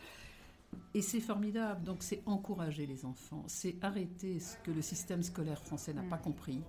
Et 0.93 1.01
c'est 1.01 1.19
formidable. 1.21 1.83
Donc, 1.83 1.97
c'est 2.03 2.21
encourager 2.25 2.85
les 2.85 3.05
enfants. 3.05 3.43
C'est 3.47 3.75
arrêter 3.81 4.39
ce 4.39 4.57
que 4.57 4.71
le 4.71 4.81
système 4.81 5.23
scolaire 5.23 5.61
français 5.63 5.93
n'a 5.93 6.01
Mm. 6.03 6.09
pas 6.09 6.17
compris, 6.17 6.61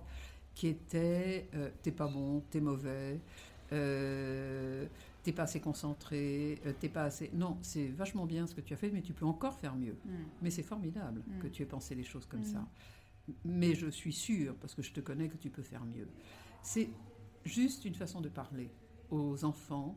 qui 0.57 0.67
était 0.69 1.47
euh, 1.53 1.69
t'es 1.83 1.91
pas 1.91 2.07
bon, 2.07 2.41
t'es 2.49 2.59
mauvais, 2.61 3.19
euh, 3.73 4.87
t'es 5.21 5.31
pas 5.31 5.43
assez 5.43 5.59
concentré, 5.59 6.59
euh, 6.65 6.73
t'es 6.79 6.89
pas 6.89 7.03
assez. 7.03 7.29
Non, 7.33 7.59
c'est 7.61 7.85
vachement 7.89 8.25
bien 8.25 8.47
ce 8.47 8.55
que 8.55 8.61
tu 8.61 8.73
as 8.73 8.77
fait, 8.77 8.89
mais 8.89 9.03
tu 9.03 9.13
peux 9.13 9.25
encore 9.25 9.53
faire 9.59 9.75
mieux. 9.75 9.95
Mm. 10.03 10.09
Mais 10.41 10.49
c'est 10.49 10.63
formidable 10.63 11.21
Mm. 11.27 11.39
que 11.43 11.47
tu 11.47 11.61
aies 11.61 11.67
pensé 11.67 11.93
les 11.93 12.03
choses 12.03 12.25
comme 12.25 12.39
Mm. 12.41 12.53
ça. 12.53 12.67
Mais 13.45 13.75
je 13.75 13.87
suis 13.91 14.13
sûre, 14.13 14.55
parce 14.59 14.73
que 14.73 14.81
je 14.81 14.91
te 14.93 14.99
connais, 14.99 15.27
que 15.29 15.37
tu 15.37 15.51
peux 15.51 15.61
faire 15.61 15.85
mieux. 15.85 16.07
C'est 16.63 16.89
juste 17.45 17.85
une 17.85 17.93
façon 17.93 18.19
de 18.19 18.29
parler 18.29 18.71
aux 19.11 19.43
enfants. 19.43 19.95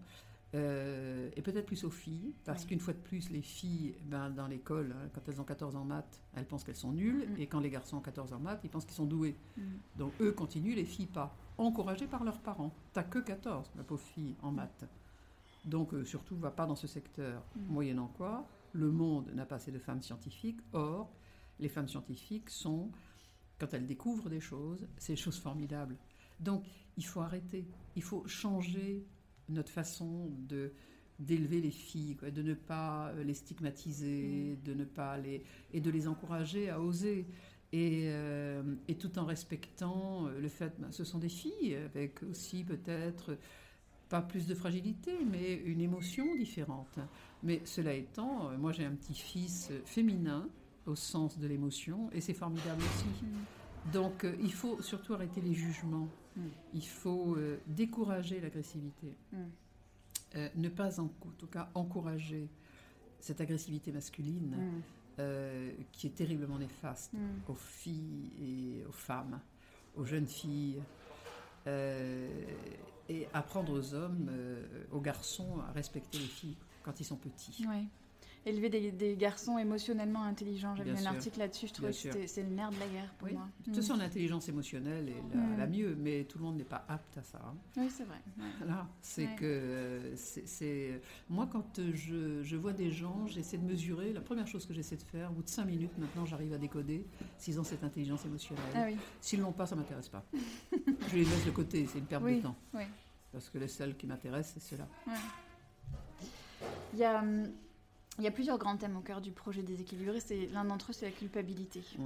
Euh, 0.54 1.30
et 1.36 1.42
peut-être 1.42 1.66
plus 1.66 1.84
aux 1.84 1.90
filles, 1.90 2.34
parce 2.44 2.62
Oui. 2.62 2.68
qu'une 2.68 2.80
fois 2.80 2.92
de 2.94 2.98
plus, 2.98 3.30
les 3.30 3.42
filles, 3.42 3.94
ben, 4.06 4.30
dans 4.30 4.48
l'école, 4.48 4.92
hein, 4.96 5.08
quand 5.14 5.20
elles 5.28 5.40
ont 5.40 5.44
14 5.44 5.76
ans 5.76 5.82
en 5.82 5.84
maths, 5.84 6.20
elles 6.34 6.46
pensent 6.46 6.64
qu'elles 6.64 6.74
sont 6.76 6.92
nulles, 6.92 7.28
Mm. 7.30 7.40
et 7.40 7.46
quand 7.46 7.60
les 7.60 7.70
garçons 7.70 7.98
ont 7.98 8.00
14 8.02 8.32
ans 8.32 8.36
en 8.36 8.40
maths, 8.40 8.60
ils 8.64 8.70
pensent 8.70 8.84
qu'ils 8.84 8.94
sont 8.94 9.06
doués. 9.06 9.36
Mm. 9.56 9.62
Donc 9.96 10.12
eux 10.20 10.32
continuent, 10.32 10.74
les 10.74 10.84
filles 10.84 11.06
pas. 11.06 11.36
Encouragées 11.58 12.06
par 12.08 12.24
leurs 12.24 12.40
parents. 12.40 12.72
T'as 12.92 13.02
que 13.04 13.18
14, 13.20 13.70
ma 13.76 13.84
pauvre 13.84 14.02
fille, 14.02 14.34
en 14.42 14.50
maths. 14.50 14.84
Donc 15.64 15.92
euh, 15.94 16.04
surtout, 16.04 16.36
va 16.36 16.50
pas 16.50 16.66
dans 16.66 16.76
ce 16.76 16.86
secteur. 16.86 17.42
Mm. 17.54 17.60
Moyennant 17.72 18.08
quoi, 18.16 18.46
le 18.72 18.90
monde 18.90 19.30
n'a 19.34 19.46
pas 19.46 19.56
assez 19.56 19.70
de 19.70 19.78
femmes 19.78 20.02
scientifiques. 20.02 20.60
Or, 20.72 21.10
les 21.60 21.68
femmes 21.68 21.88
scientifiques 21.88 22.50
sont, 22.50 22.90
quand 23.58 23.72
elles 23.74 23.86
découvrent 23.86 24.30
des 24.30 24.40
choses, 24.40 24.88
c'est 24.96 25.12
des 25.12 25.16
choses 25.18 25.38
formidables. 25.38 25.96
Donc 26.40 26.64
il 26.96 27.04
faut 27.06 27.20
arrêter. 27.20 27.68
Il 27.94 28.02
faut 28.02 28.26
changer 28.26 29.04
notre 29.50 29.70
façon 29.70 30.30
de 30.48 30.72
d'élever 31.20 31.60
les 31.60 31.70
filles, 31.70 32.16
quoi, 32.16 32.30
de 32.30 32.42
ne 32.42 32.54
pas 32.54 33.08
euh, 33.08 33.22
les 33.22 33.34
stigmatiser, 33.34 34.56
de 34.64 34.74
ne 34.74 34.84
pas 34.84 35.18
les 35.18 35.44
et 35.72 35.80
de 35.80 35.90
les 35.90 36.08
encourager 36.08 36.70
à 36.70 36.80
oser. 36.80 37.26
Et, 37.72 38.06
euh, 38.06 38.62
et 38.88 38.96
tout 38.96 39.16
en 39.18 39.26
respectant 39.26 40.26
euh, 40.26 40.40
le 40.40 40.48
fait, 40.48 40.72
ben, 40.80 40.90
ce 40.90 41.04
sont 41.04 41.18
des 41.18 41.28
filles 41.28 41.76
avec 41.76 42.22
aussi 42.24 42.64
peut-être 42.64 43.36
pas 44.08 44.22
plus 44.22 44.48
de 44.48 44.54
fragilité, 44.56 45.12
mais 45.30 45.54
une 45.54 45.80
émotion 45.80 46.34
différente. 46.34 46.98
Mais 47.44 47.60
cela 47.64 47.94
étant, 47.94 48.50
moi 48.58 48.72
j'ai 48.72 48.84
un 48.84 48.94
petit-fils 48.96 49.70
féminin 49.84 50.48
au 50.86 50.96
sens 50.96 51.38
de 51.38 51.46
l'émotion, 51.46 52.10
et 52.10 52.20
c'est 52.20 52.34
formidable 52.34 52.82
aussi. 52.82 53.60
Donc 53.92 54.24
euh, 54.24 54.36
il 54.40 54.52
faut 54.52 54.80
surtout 54.82 55.14
arrêter 55.14 55.40
les 55.40 55.54
jugements. 55.54 56.08
Mm. 56.36 56.40
Il 56.74 56.86
faut 56.86 57.36
euh, 57.36 57.58
décourager 57.66 58.40
l'agressivité. 58.40 59.14
Mm. 59.32 59.36
Euh, 60.36 60.48
ne 60.54 60.68
pas 60.68 61.00
en, 61.00 61.04
en 61.04 61.30
tout 61.38 61.48
cas 61.48 61.70
encourager 61.74 62.48
cette 63.18 63.40
agressivité 63.40 63.92
masculine 63.92 64.56
Mm. 64.56 64.82
qui 65.92 66.06
est 66.06 66.14
terriblement 66.16 66.56
néfaste 66.56 67.12
aux 67.46 67.54
filles 67.54 68.30
et 68.40 68.86
aux 68.86 68.92
femmes, 68.92 69.38
aux 69.94 70.06
jeunes 70.06 70.26
filles. 70.26 70.80
et 71.66 73.26
apprendre 73.34 73.70
aux 73.74 73.92
hommes, 73.92 74.30
aux 74.92 75.00
garçons 75.00 75.60
à 75.68 75.72
respecter 75.72 76.16
les 76.16 76.24
filles 76.24 76.56
quand 76.82 77.00
ils 77.00 77.04
sont 77.04 77.16
petits. 77.16 77.66
Élever 78.46 78.70
des, 78.70 78.90
des 78.90 79.16
garçons 79.16 79.59
émotionnellement 79.59 80.22
intelligents. 80.22 80.74
J'avais 80.74 80.98
un 80.98 81.05
article 81.07 81.38
là-dessus, 81.40 81.66
je 81.68 81.74
trouvais 81.74 81.90
que 81.92 82.26
c'est 82.26 82.42
le 82.42 82.48
nerf 82.48 82.70
de 82.70 82.79
la 82.79 82.87
guerre 82.88 83.12
pour 83.18 83.29
Oui. 83.29 83.35
moi. 83.35 83.46
De 83.59 83.64
toute 83.64 83.74
Mm. 83.74 83.76
façon, 83.76 83.96
l'intelligence 83.96 84.48
émotionnelle 84.48 85.09
est 85.11 85.35
la, 85.37 85.40
Mm. 85.42 85.59
la 85.59 85.66
mieux, 85.66 85.94
mais 85.98 86.24
tout 86.24 86.38
le 86.38 86.44
monde 86.44 86.57
n'est 86.57 86.64
pas 86.64 86.83
apte 86.88 87.18
à 87.18 87.22
ça. 87.22 87.38
hein. 87.44 87.55
Oui, 87.76 87.90
c'est 87.90 88.05
vrai. 88.05 88.16
Voilà, 88.59 88.88
c'est 89.03 89.26
Ouais. 89.26 89.37
que 89.37 89.44
euh, 89.44 90.16
c'est- 90.16 90.46
c'est 90.46 91.03
moi 91.29 91.48
quand 91.53 91.79
euh, 91.81 91.92
je, 91.94 92.42
je 92.42 92.57
vois 92.57 92.72
des 92.72 92.90
gens, 92.90 93.26
j'essaie 93.26 93.59
de 93.59 93.64
mesurer. 93.66 94.14
La 94.14 94.22
première 94.22 94.46
chose 94.46 94.64
que 94.64 94.72
j'essaie 94.72 94.96
de 94.96 95.03
faire, 95.03 95.31
au 95.31 95.35
bout 95.35 95.42
de 95.42 95.48
cinq 95.50 95.66
minutes, 95.66 95.96
maintenant, 95.98 96.24
j'arrive 96.24 96.55
à 96.55 96.59
décoder 96.59 97.05
s'ils 97.37 97.61
ont 97.61 97.64
cette 97.64 97.85
intelligence 97.85 98.24
émotionnelle. 98.24 98.64
Ah 98.74 98.85
oui, 98.87 98.96
S'ils 99.20 99.40
l'ont 99.40 99.53
pas, 99.53 99.66
ça 99.66 99.76
m'intéresse 99.76 100.09
pas. 100.09 100.24
je 100.72 101.14
les 101.16 101.24
laisse 101.24 101.44
de 101.44 101.50
côté, 101.50 101.87
c'est 101.87 101.98
une 101.98 102.07
perte 102.07 102.22
Oui. 102.24 102.37
de 102.38 102.42
temps. 102.42 102.57
oui. 102.72 102.85
Parce 103.33 103.50
que 103.50 103.59
les 103.59 103.68
seuls 103.68 103.96
qui 103.96 104.07
m'intéressent, 104.07 104.55
c'est 104.62 104.76
ceux-là. 104.76 104.88
Il 106.94 106.98
y 106.98 107.05
a, 107.05 107.20
hum, 107.20 107.48
il 108.20 108.24
y 108.24 108.28
a 108.28 108.30
plusieurs 108.30 108.59
grands 108.59 108.76
thèmes 108.76 108.96
au 108.96 109.00
cœur 109.00 109.20
du 109.20 109.33
projet 109.33 109.62
déséquilibré. 109.62 110.20
C'est 110.20 110.46
l'un 110.52 110.64
d'entre 110.64 110.90
eux, 110.90 110.92
c'est 110.92 111.06
la 111.06 111.12
culpabilité. 111.12 111.83
Mm. 111.98 112.02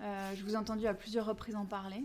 Euh, 0.00 0.34
je 0.34 0.42
vous 0.42 0.54
ai 0.54 0.56
entendu 0.56 0.86
à 0.86 0.94
plusieurs 0.94 1.26
reprises 1.26 1.56
en 1.56 1.64
parler, 1.64 2.04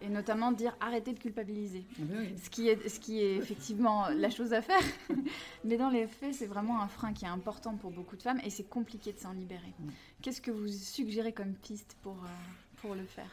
et 0.00 0.08
notamment 0.08 0.52
dire 0.52 0.76
arrêtez 0.80 1.12
de 1.12 1.18
culpabiliser. 1.18 1.84
Bien 1.98 2.20
oui. 2.20 2.34
Ce 2.42 2.50
qui, 2.50 2.68
est, 2.68 2.88
ce 2.88 3.00
qui 3.00 3.20
est 3.20 3.36
effectivement 3.36 4.08
la 4.10 4.30
chose 4.30 4.52
à 4.52 4.62
faire. 4.62 4.82
Mais 5.64 5.76
dans 5.76 5.90
les 5.90 6.06
faits, 6.06 6.34
c'est 6.34 6.46
vraiment 6.46 6.80
un 6.80 6.88
frein 6.88 7.12
qui 7.12 7.24
est 7.24 7.28
important 7.28 7.74
pour 7.76 7.90
beaucoup 7.90 8.16
de 8.16 8.22
femmes 8.22 8.40
et 8.44 8.50
c'est 8.50 8.68
compliqué 8.68 9.12
de 9.12 9.18
s'en 9.18 9.32
libérer. 9.32 9.74
Mm. 9.78 9.88
Qu'est-ce 10.22 10.40
que 10.40 10.50
vous 10.50 10.68
suggérez 10.68 11.32
comme 11.32 11.54
piste 11.54 11.96
pour, 12.02 12.16
euh, 12.24 12.28
pour 12.76 12.94
le 12.94 13.04
faire? 13.04 13.30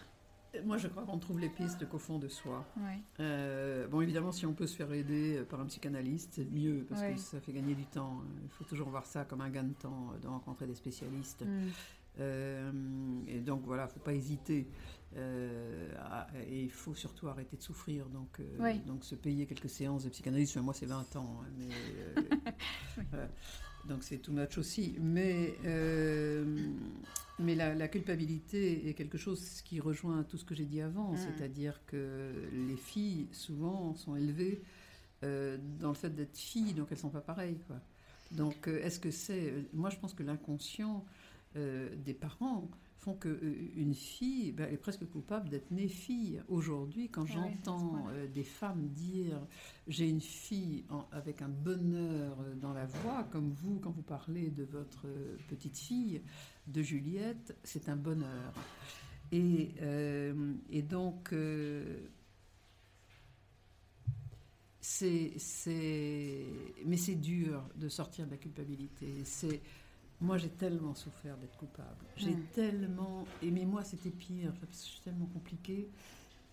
Moi, 0.64 0.78
je 0.78 0.88
crois 0.88 1.04
qu'on 1.04 1.18
trouve 1.20 1.40
les 1.40 1.50
pistes 1.50 1.88
qu'au 1.90 1.98
fond 2.00 2.20
de 2.20 2.28
soi. 2.28 2.66
Ouais. 2.78 3.00
Euh, 3.20 3.88
bon, 3.88 4.02
évidemment, 4.02 4.32
si 4.32 4.46
on 4.46 4.54
peut 4.54 4.68
se 4.68 4.76
faire 4.76 4.92
aider 4.94 5.44
par 5.50 5.60
un 5.60 5.66
psychanalyste, 5.66 6.34
c'est 6.36 6.46
mieux, 6.52 6.86
parce 6.88 7.02
Ouais. 7.02 7.14
que 7.14 7.20
ça 7.20 7.40
fait 7.42 7.52
gagner 7.54 7.76
du 7.76 7.86
temps. 7.86 8.22
Il 8.44 8.50
faut 8.50 8.64
toujours 8.64 8.90
voir 8.90 9.06
ça 9.06 9.26
comme 9.26 9.42
un 9.42 9.50
gain 9.50 9.64
de 9.64 9.74
temps, 9.74 10.12
euh, 10.14 10.20
de 10.20 10.28
rencontrer 10.28 10.68
des 10.68 10.76
spécialistes. 10.76 11.44
Mm. 11.46 11.68
Euh, 12.20 12.72
et 13.28 13.40
donc 13.42 13.64
voilà, 13.66 13.88
faut 13.88 14.00
pas 14.00 14.14
hésiter. 14.14 14.68
Euh, 15.18 15.92
à- 16.00 16.28
et 16.48 16.64
il 16.64 16.72
faut 16.72 16.94
surtout 16.96 17.28
arrêter 17.28 17.58
de 17.58 17.62
souffrir. 17.62 18.06
Donc, 18.08 18.40
euh, 18.40 18.44
Oui. 18.60 18.80
donc 18.80 19.04
se 19.04 19.16
payer 19.16 19.46
quelques 19.46 19.70
séances 19.70 20.04
de 20.06 20.10
psychanalyse. 20.10 20.52
Enfin, 20.52 20.62
moi, 20.62 20.74
c'est 20.74 20.86
20 20.86 21.16
ans. 21.16 21.42
hein, 21.44 21.48
mais. 21.58 21.70
Donc 23.88 24.02
c'est 24.04 24.18
too 24.18 24.32
much 24.34 24.58
aussi. 24.58 24.96
Mais, 25.00 25.54
mais 27.40 27.56
la, 27.56 27.76
la 27.76 27.88
culpabilité 27.88 28.88
est 28.88 28.94
quelque 28.94 29.18
chose 29.18 29.62
qui 29.62 29.80
rejoint 29.80 30.24
tout 30.24 30.38
ce 30.38 30.46
que 30.46 30.56
j'ai 30.56 30.66
dit 30.66 30.82
avant. 30.82 31.14
Mm. 31.14 31.18
C'est-à-dire 31.18 31.82
que 31.86 32.32
les 32.54 32.78
filles, 32.78 33.28
souvent, 33.32 33.94
sont 33.96 34.16
élevées 34.16 34.62
euh, 35.24 35.58
dans 35.80 35.90
le 35.90 35.96
fait 35.96 36.10
d'être 36.16 36.38
filles, 36.38 36.74
donc 36.74 36.88
elles 36.92 36.98
sont 36.98 37.10
pas 37.10 37.22
pareilles. 37.22 37.60
Quoi. 37.68 37.78
Donc 38.32 38.68
euh, 38.68 38.82
est-ce 38.84 39.00
que 39.00 39.12
c'est... 39.12 39.52
euh, 39.52 39.62
Moi, 39.74 39.90
je 39.90 39.98
pense 39.98 40.14
que 40.14 40.24
l'inconscient 40.24 41.06
euh, 41.56 41.90
des 42.06 42.14
parents 42.14 42.70
font 43.00 43.14
que 43.14 43.30
euh, 43.30 43.56
une 43.76 43.94
fille 43.94 44.52
ben, 44.52 44.72
est 44.72 44.78
presque 44.78 45.06
coupable 45.10 45.50
d'être 45.50 45.72
née 45.72 45.88
fille. 45.88 46.42
Aujourd'hui, 46.48 47.08
quand 47.10 47.26
Ah 47.30 47.34
j'entends 47.34 48.08
des 48.34 48.44
femmes 48.44 48.88
dire 48.90 49.40
j'ai 49.88 50.10
une 50.10 50.22
fille 50.22 50.84
en- 50.90 51.06
avec 51.12 51.42
un 51.42 51.50
bonheur 51.50 52.38
dans 52.62 52.74
la 52.74 52.86
voix, 52.86 53.24
comme 53.32 53.52
vous 53.52 53.80
quand 53.80 53.92
vous 53.92 54.02
parlez 54.02 54.50
de 54.50 54.64
votre 54.64 55.06
petite 55.50 55.78
fille, 55.78 56.22
de 56.68 56.82
Juliette, 56.82 57.56
c'est 57.64 57.90
un 57.90 57.96
bonheur. 57.96 58.54
Et, 59.32 59.72
euh, 59.82 60.54
et 60.70 60.82
donc, 60.82 61.34
euh, 61.34 62.08
c'est, 64.80 65.34
c'est, 65.38 66.46
mais 66.86 66.98
c'est 66.98 67.16
dur 67.16 67.64
de 67.76 67.90
sortir 67.90 68.26
de 68.26 68.32
la 68.32 68.38
culpabilité. 68.38 69.08
C'est, 69.24 69.62
moi, 70.22 70.38
j'ai 70.38 70.50
tellement 70.50 70.94
souffert 70.94 71.38
d'être 71.38 71.58
coupable. 71.58 72.06
J'ai 72.18 72.36
Mm. 72.36 72.44
tellement, 72.54 73.26
et 73.42 73.52
mais 73.52 73.66
moi, 73.66 73.84
c'était 73.84 74.12
pire 74.12 74.54
parce 74.62 74.82
que 74.82 74.88
suis 74.88 75.02
tellement 75.02 75.26
compliquée. 75.28 75.90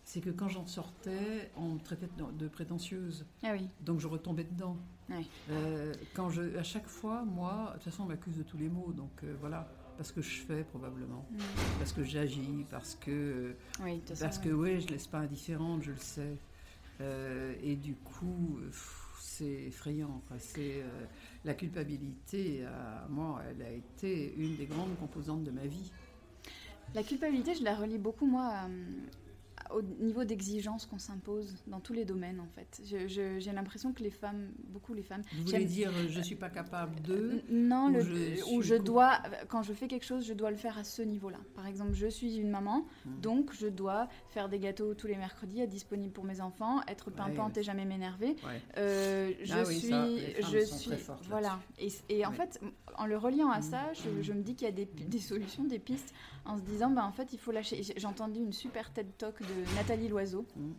c'est 0.05 0.21
que 0.21 0.31
quand 0.31 0.49
j'en 0.49 0.67
sortais, 0.67 1.53
on 1.57 1.75
me 1.75 1.79
traitait 1.79 2.09
de, 2.19 2.33
de 2.37 2.49
prétentieuse. 2.49 3.25
Ah 3.45 3.53
oui. 3.53 3.69
Donc 3.81 4.01
je 4.01 4.09
retombais 4.09 4.43
dedans. 4.45 4.77
Oui. 5.09 5.25
Euh, 5.51 5.95
quand 6.15 6.29
je, 6.29 6.57
à 6.57 6.65
chaque 6.65 6.89
fois, 6.89 7.23
moi, 7.25 7.69
de 7.69 7.75
toute 7.75 7.85
façon, 7.85 8.03
on 8.03 8.07
m'accuse 8.07 8.37
de 8.37 8.43
tous 8.43 8.59
les 8.59 8.69
maux, 8.69 8.93
donc 8.93 9.23
euh, 9.23 9.37
voilà, 9.39 9.69
parce 10.03 10.11
que 10.11 10.21
je 10.21 10.41
fais 10.43 10.65
probablement, 10.65 11.25
Mm. 11.31 11.37
parce 11.79 11.93
que 11.93 12.03
j'agis, 12.03 12.67
parce 12.69 12.97
que, 12.97 13.55
Oui, 13.85 14.01
toute 14.01 14.09
façon, 14.09 14.25
parce 14.25 14.39
que 14.39 14.49
ouais. 14.49 14.75
oui, 14.75 14.81
je 14.81 14.89
laisse 14.89 15.07
pas 15.07 15.19
indifférente, 15.19 15.85
je 15.85 15.93
le 15.93 15.97
sais. 15.97 16.37
Euh, 17.01 17.55
et 17.63 17.77
du 17.77 17.95
coup, 17.95 18.59
euh, 18.61 18.69
c'est 19.21 19.45
effrayant. 19.69 20.21
C'est 20.39 20.83
euh, 20.83 20.89
la 21.45 21.55
culpabilité. 21.55 22.65
à 22.67 23.07
moi, 23.11 23.43
elle 23.49 23.63
a 23.65 23.71
été 23.71 24.35
une 24.37 24.57
des 24.57 24.67
grandes 24.67 24.99
composantes 24.99 25.45
de 25.45 25.53
ma 25.53 25.67
vie. 25.67 25.93
La 26.97 27.05
culpabilité, 27.05 27.55
je 27.55 27.63
la 27.63 27.77
relie 27.77 27.99
beaucoup, 27.99 28.27
moi, 28.27 28.55
au 29.75 29.83
niveau 29.83 30.25
d'exigence 30.25 30.87
qu'on 30.87 30.99
s'impose 30.99 31.55
dans 31.67 31.81
tous 31.81 31.93
les 31.93 32.05
domaines, 32.05 32.41
en 32.41 32.49
fait. 32.49 32.81
Je- 32.85 33.07
je- 33.09 33.39
J'ai 33.39 33.53
l'impression 33.53 33.93
que 33.93 34.03
les 34.03 34.11
femmes, 34.11 34.51
beaucoup 34.69 34.95
les 34.95 35.03
femmes... 35.03 35.23
Vous 35.35 35.45
voulez 35.45 35.65
dire, 35.65 35.91
euh, 35.91 36.07
je 36.09 36.21
suis 36.21 36.35
pas 36.37 36.51
capable 36.51 37.01
de. 37.03 37.43
N- 37.51 37.69
Non, 37.69 37.89
ou 37.89 37.93
le, 37.95 38.03
je 38.03 38.61
je 38.63 38.75
co- 38.77 38.83
dois, 38.83 39.19
quand 39.49 39.63
je 39.63 39.73
fais 39.73 39.89
quelque 39.89 40.05
chose, 40.05 40.27
je 40.27 40.33
dois 40.35 40.51
le 40.51 40.57
faire 40.57 40.79
à 40.79 40.85
ce 40.85 41.03
niveau-là. 41.03 41.39
Par 41.55 41.67
exemple, 41.67 41.93
je 41.95 42.07
suis 42.07 42.37
une 42.37 42.51
maman, 42.51 42.87
Hmm. 43.05 43.21
donc 43.21 43.53
je 43.53 43.67
dois 43.67 44.09
faire 44.29 44.49
des 44.49 44.59
gâteaux 44.59 44.95
tous 44.95 45.07
les 45.07 45.17
mercredis, 45.17 45.61
être 45.61 45.71
disponible 45.71 46.13
pour 46.13 46.25
mes 46.25 46.41
enfants, 46.41 46.81
être 46.89 47.11
pimpante 47.11 47.57
et 47.59 47.63
jamais 47.63 47.85
m'énerver. 47.85 48.37
Ouais. 48.45 48.61
Euh, 48.79 49.33
je 49.43 49.53
Ah 49.55 49.63
oui, 49.67 49.79
suis, 49.79 49.89
ça, 49.91 50.07
je 50.51 50.59
suis, 50.65 50.91
voilà. 51.29 51.61
Et, 51.79 51.89
et 52.09 52.27
en 52.27 52.33
fait, 52.33 52.61
en 52.99 53.07
le 53.07 53.17
reliant 53.17 53.51
à 53.51 53.59
Mm. 53.59 53.63
ça, 53.63 53.93
je, 53.95 54.23
je 54.23 54.33
me 54.33 54.43
dis 54.43 54.55
qu'il 54.55 54.67
y 54.67 54.71
a 54.71 54.73
des, 54.75 54.85
des 54.87 55.19
solutions, 55.19 55.65
des 55.65 55.79
pistes, 55.79 56.13
en 56.45 56.57
se 56.57 56.63
disant, 56.63 56.91
bah 56.91 57.05
en 57.07 57.13
fait, 57.13 57.33
il 57.33 57.39
faut 57.39 57.53
lâcher. 57.53 57.83
J'ai 57.97 58.07
entendu 58.07 58.39
une 58.41 58.53
super 58.53 58.93
TED 58.93 59.07
Talk 59.19 59.41
de 59.41 59.75
Nathalie 59.77 60.09
Loiseau 60.09 60.45
Mm. 60.57 60.73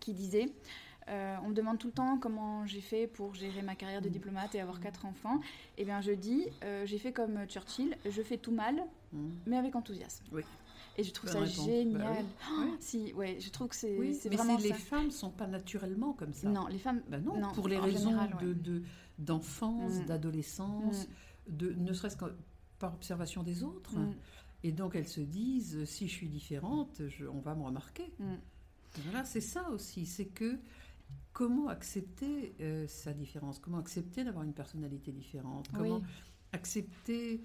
qui 0.00 0.12
disait. 0.14 0.46
euh, 1.08 1.36
on 1.44 1.48
me 1.48 1.54
demande 1.54 1.78
tout 1.78 1.88
le 1.88 1.92
temps 1.92 2.16
comment 2.16 2.64
j'ai 2.64 2.80
fait 2.80 3.08
pour 3.08 3.34
gérer 3.34 3.60
ma 3.62 3.74
carrière 3.74 4.00
de 4.02 4.08
Mm. 4.08 4.12
diplomate 4.12 4.54
et 4.54 4.60
avoir 4.60 4.78
quatre 4.78 5.04
enfants. 5.04 5.40
Eh 5.76 5.84
bien, 5.84 6.00
je 6.00 6.12
dis, 6.12 6.46
euh, 6.62 6.86
j'ai 6.86 6.98
fait 6.98 7.12
comme 7.12 7.44
Churchill, 7.48 7.96
je 8.08 8.22
fais 8.22 8.36
tout 8.36 8.52
mal, 8.52 8.84
mais 9.46 9.56
avec 9.56 9.74
enthousiasme. 9.74 10.24
Oui. 10.30 10.42
Et 10.98 11.02
je 11.04 11.10
trouve 11.10 11.28
ça 11.30 11.40
réponse. 11.40 11.64
génial. 11.64 11.98
Bah 12.02 12.22
Oh, 12.52 12.60
Oui. 12.62 12.70
Si, 12.78 13.12
ouais, 13.14 13.38
je 13.40 13.50
trouve 13.50 13.66
que 13.68 13.74
c'est 13.74 13.98
Oui, 13.98 14.16
mais 14.30 14.36
vraiment 14.36 14.58
les 14.58 14.72
femmes 14.74 15.10
sont 15.10 15.30
pas 15.30 15.46
naturellement 15.48 16.12
comme 16.12 16.32
ça. 16.34 16.48
Non, 16.48 16.66
les 16.68 16.78
femmes. 16.78 17.02
Ben 17.08 17.20
non, 17.24 17.36
Non, 17.36 17.50
pour 17.52 17.66
les 17.66 17.78
raisons 17.78 18.14
de, 18.40 18.52
de- 18.52 18.82
d'enfance, 19.18 19.94
Mm. 20.00 20.04
d'adolescence, 20.04 21.08
de, 21.08 21.12
ne 21.50 21.92
serait-ce 21.92 22.16
que 22.16 22.26
par 22.78 22.94
observation 22.94 23.42
des 23.42 23.62
autres. 23.62 23.96
Mm, 23.98 24.14
Et 24.64 24.72
donc 24.72 24.94
elles 24.94 25.08
se 25.08 25.20
disent, 25.20 25.84
si 25.84 26.06
je 26.08 26.12
suis 26.12 26.28
différente, 26.28 27.02
je- 27.08 27.26
on 27.26 27.40
va 27.40 27.54
me 27.54 27.62
remarquer. 27.62 28.12
mm. 28.18 28.34
Voilà, 29.04 29.24
c'est 29.24 29.40
ça 29.40 29.70
aussi, 29.70 30.04
c'est 30.06 30.26
que 30.26 30.58
comment 31.32 31.68
accepter 31.68 32.54
euh, 32.60 32.86
sa 32.86 33.12
différence, 33.12 33.58
comment 33.58 33.78
accepter 33.78 34.22
d'avoir 34.24 34.44
une 34.44 34.52
personnalité 34.52 35.12
différente, 35.12 35.68
comment 35.72 35.96
Oui. 35.96 36.02
accepter 36.52 37.42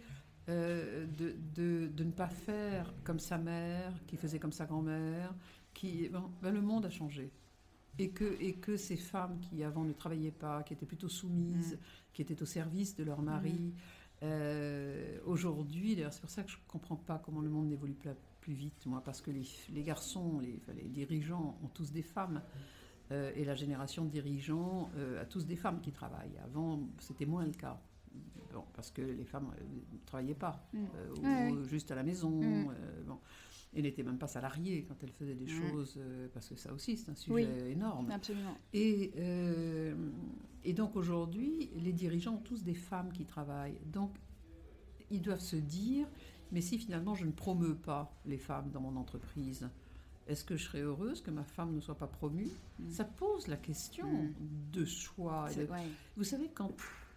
euh, 0.49 1.05
de, 1.07 1.35
de- 1.55 1.87
de 1.87 2.03
ne 2.05 2.11
pas 2.11 2.29
faire 2.29 2.93
comme 3.03 3.19
sa 3.19 3.37
mère, 3.37 3.93
qui 4.07 4.15
faisait 4.17 4.39
comme 4.39 4.51
sa 4.53 4.65
grand-mère, 4.65 5.33
qui 5.73 6.07
bon, 6.09 6.31
ben, 6.41 6.51
le 6.51 6.61
monde 6.61 6.85
a 6.85 6.89
changé. 6.89 7.31
Et 7.99 8.09
que, 8.09 8.37
et 8.39 8.53
que 8.53 8.77
ces 8.77 8.95
femmes 8.97 9.39
qui 9.39 9.63
avant 9.63 9.83
ne 9.83 9.93
travaillaient 9.93 10.31
pas, 10.31 10.63
qui 10.63 10.73
étaient 10.73 10.85
plutôt 10.85 11.09
soumises, 11.09 11.73
Mm. 11.75 11.77
qui 12.13 12.21
étaient 12.21 12.41
au 12.41 12.45
service 12.45 12.95
de 12.95 13.03
leur 13.03 13.21
mari, 13.21 13.73
euh, 14.23 15.19
aujourd'hui, 15.25 15.95
d'ailleurs 15.95 16.13
c'est 16.13 16.21
pour 16.21 16.29
ça 16.29 16.43
que 16.43 16.49
je 16.51 16.57
ne 16.57 16.61
comprends 16.67 16.95
pas 16.95 17.19
comment 17.23 17.41
le 17.41 17.49
monde 17.49 17.67
n'évolue 17.69 17.93
pas 17.93 18.13
plus 18.41 18.53
vite, 18.53 18.85
moi, 18.85 19.01
parce 19.03 19.21
que 19.21 19.31
les, 19.31 19.45
les 19.73 19.83
garçons, 19.83 20.39
les, 20.39 20.83
dirigeants 20.89 21.57
ont 21.63 21.67
tous 21.67 21.91
des 21.91 22.01
femmes. 22.03 22.41
euh, 23.11 23.31
et 23.35 23.45
la 23.45 23.55
génération 23.55 24.03
de 24.05 24.09
dirigeants 24.09 24.89
euh, 24.97 25.21
a 25.21 25.25
tous 25.25 25.45
des 25.45 25.55
femmes 25.55 25.79
qui 25.81 25.91
travaillent. 25.93 26.37
Avant, 26.43 26.79
c'était 26.99 27.25
moins 27.25 27.45
le 27.45 27.51
cas. 27.53 27.79
Bon, 28.53 28.63
parce 28.73 28.91
que 28.91 29.01
les 29.01 29.23
femmes 29.25 29.49
ne 29.93 29.97
travaillaient 30.05 30.33
pas, 30.33 30.67
Mm. 30.73 30.77
ou 31.17 31.21
Ouais, 31.23 31.67
juste 31.69 31.91
à 31.91 31.95
la 31.95 32.03
maison. 32.03 32.31
Mm. 32.31 32.67
bon. 33.05 33.17
Et 33.77 33.81
n'étaient 33.83 34.01
même 34.03 34.17
pas 34.17 34.27
salariées 34.27 34.83
quand 34.87 34.95
elles 35.03 35.11
faisaient 35.11 35.35
des 35.35 35.45
choses, 35.47 35.93
euh, 35.97 36.27
parce 36.33 36.49
que 36.49 36.55
ça 36.55 36.73
aussi, 36.73 36.97
c'est 36.97 37.11
un 37.11 37.15
sujet 37.15 37.33
Oui. 37.35 37.71
énorme. 37.71 38.09
Absolument. 38.09 38.57
Et, 38.73 39.11
euh, 39.17 39.93
et 40.63 40.73
donc 40.73 40.95
aujourd'hui, 40.95 41.69
les 41.75 41.93
dirigeants 41.93 42.33
ont 42.33 42.41
tous 42.41 42.63
des 42.63 42.73
femmes 42.73 43.11
qui 43.13 43.23
travaillent. 43.25 43.79
Donc 43.85 44.11
ils 45.11 45.21
doivent 45.21 45.39
se 45.41 45.55
dire, 45.57 46.07
mais 46.51 46.61
si 46.61 46.79
finalement 46.79 47.13
je 47.13 47.25
ne 47.25 47.31
promeux 47.31 47.75
pas 47.75 48.11
les 48.25 48.39
femmes 48.39 48.71
dans 48.71 48.81
mon 48.81 48.95
entreprise, 48.97 49.69
est-ce 50.27 50.43
que 50.43 50.57
je 50.57 50.63
serais 50.65 50.81
heureuse 50.81 51.21
que 51.21 51.29
ma 51.29 51.43
femme 51.43 51.73
ne 51.75 51.79
soit 51.79 51.95
pas 51.97 52.07
promue? 52.07 52.49
Mm. 52.79 52.89
Ça 52.89 53.05
pose 53.05 53.47
la 53.47 53.57
question 53.57 54.07
Mm. 54.07 54.33
de 54.73 54.85
choix. 54.85 55.49
de- 55.55 55.71
ouais. 55.71 55.87
Vous 56.17 56.23
savez, 56.23 56.49
quand 56.53 56.71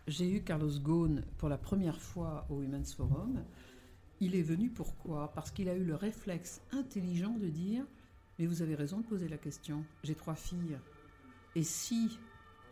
j'ai 0.07 0.31
eu 0.31 0.43
Carlos 0.43 0.79
Ghosn 0.79 1.23
pour 1.39 1.49
la 1.49 1.57
première 1.59 2.01
fois 2.01 2.47
au 2.51 2.57
Women's 2.57 2.93
Forum, 2.95 3.43
il 4.21 4.37
est 4.37 4.43
venu 4.43 4.69
pourquoi? 4.71 5.33
Parce 5.35 5.51
qu'il 5.51 5.69
a 5.69 5.75
eu 5.75 5.85
le 5.85 5.95
réflexe 5.95 6.61
intelligent 6.73 7.37
de 7.39 7.49
dire 7.49 7.85
Mais 8.39 8.47
vous 8.47 8.63
avez 8.63 8.75
raison 8.75 8.99
de 8.99 9.07
poser 9.07 9.29
la 9.29 9.39
question. 9.39 9.85
J'ai 10.05 10.15
trois 10.15 10.35
filles. 10.35 10.79
Et 11.57 11.63
si 11.63 12.19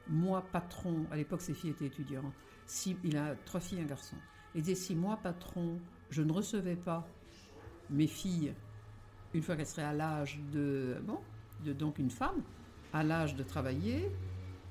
moi, 0.09 0.45
patron, 0.53 1.07
à 1.11 1.17
l'époque 1.17 1.41
ses 1.41 1.55
filles 1.55 1.71
étaient 1.71 1.87
étudiantes, 1.87 2.33
si, 2.67 2.97
il 3.05 3.17
a 3.17 3.35
trois 3.47 3.61
filles 3.61 3.79
et 3.79 3.83
un 3.83 3.87
garçon, 3.87 4.17
il 4.55 4.63
disait 4.63 4.75
Si 4.75 4.95
moi, 4.95 5.19
patron, 5.23 5.81
je 6.11 6.23
ne 6.23 6.33
recevais 6.33 6.77
pas 6.77 7.07
mes 7.91 8.07
filles 8.07 8.55
une 9.35 9.43
fois 9.43 9.57
qu'elles 9.57 9.67
seraient 9.67 9.83
à 9.83 9.93
l'âge 9.93 10.41
de. 10.53 10.97
Bon, 11.05 11.19
de, 11.65 11.73
donc 11.73 11.99
une 11.99 12.11
femme, 12.11 12.43
à 12.93 13.03
l'âge 13.03 13.35
de 13.35 13.43
travailler, 13.43 14.11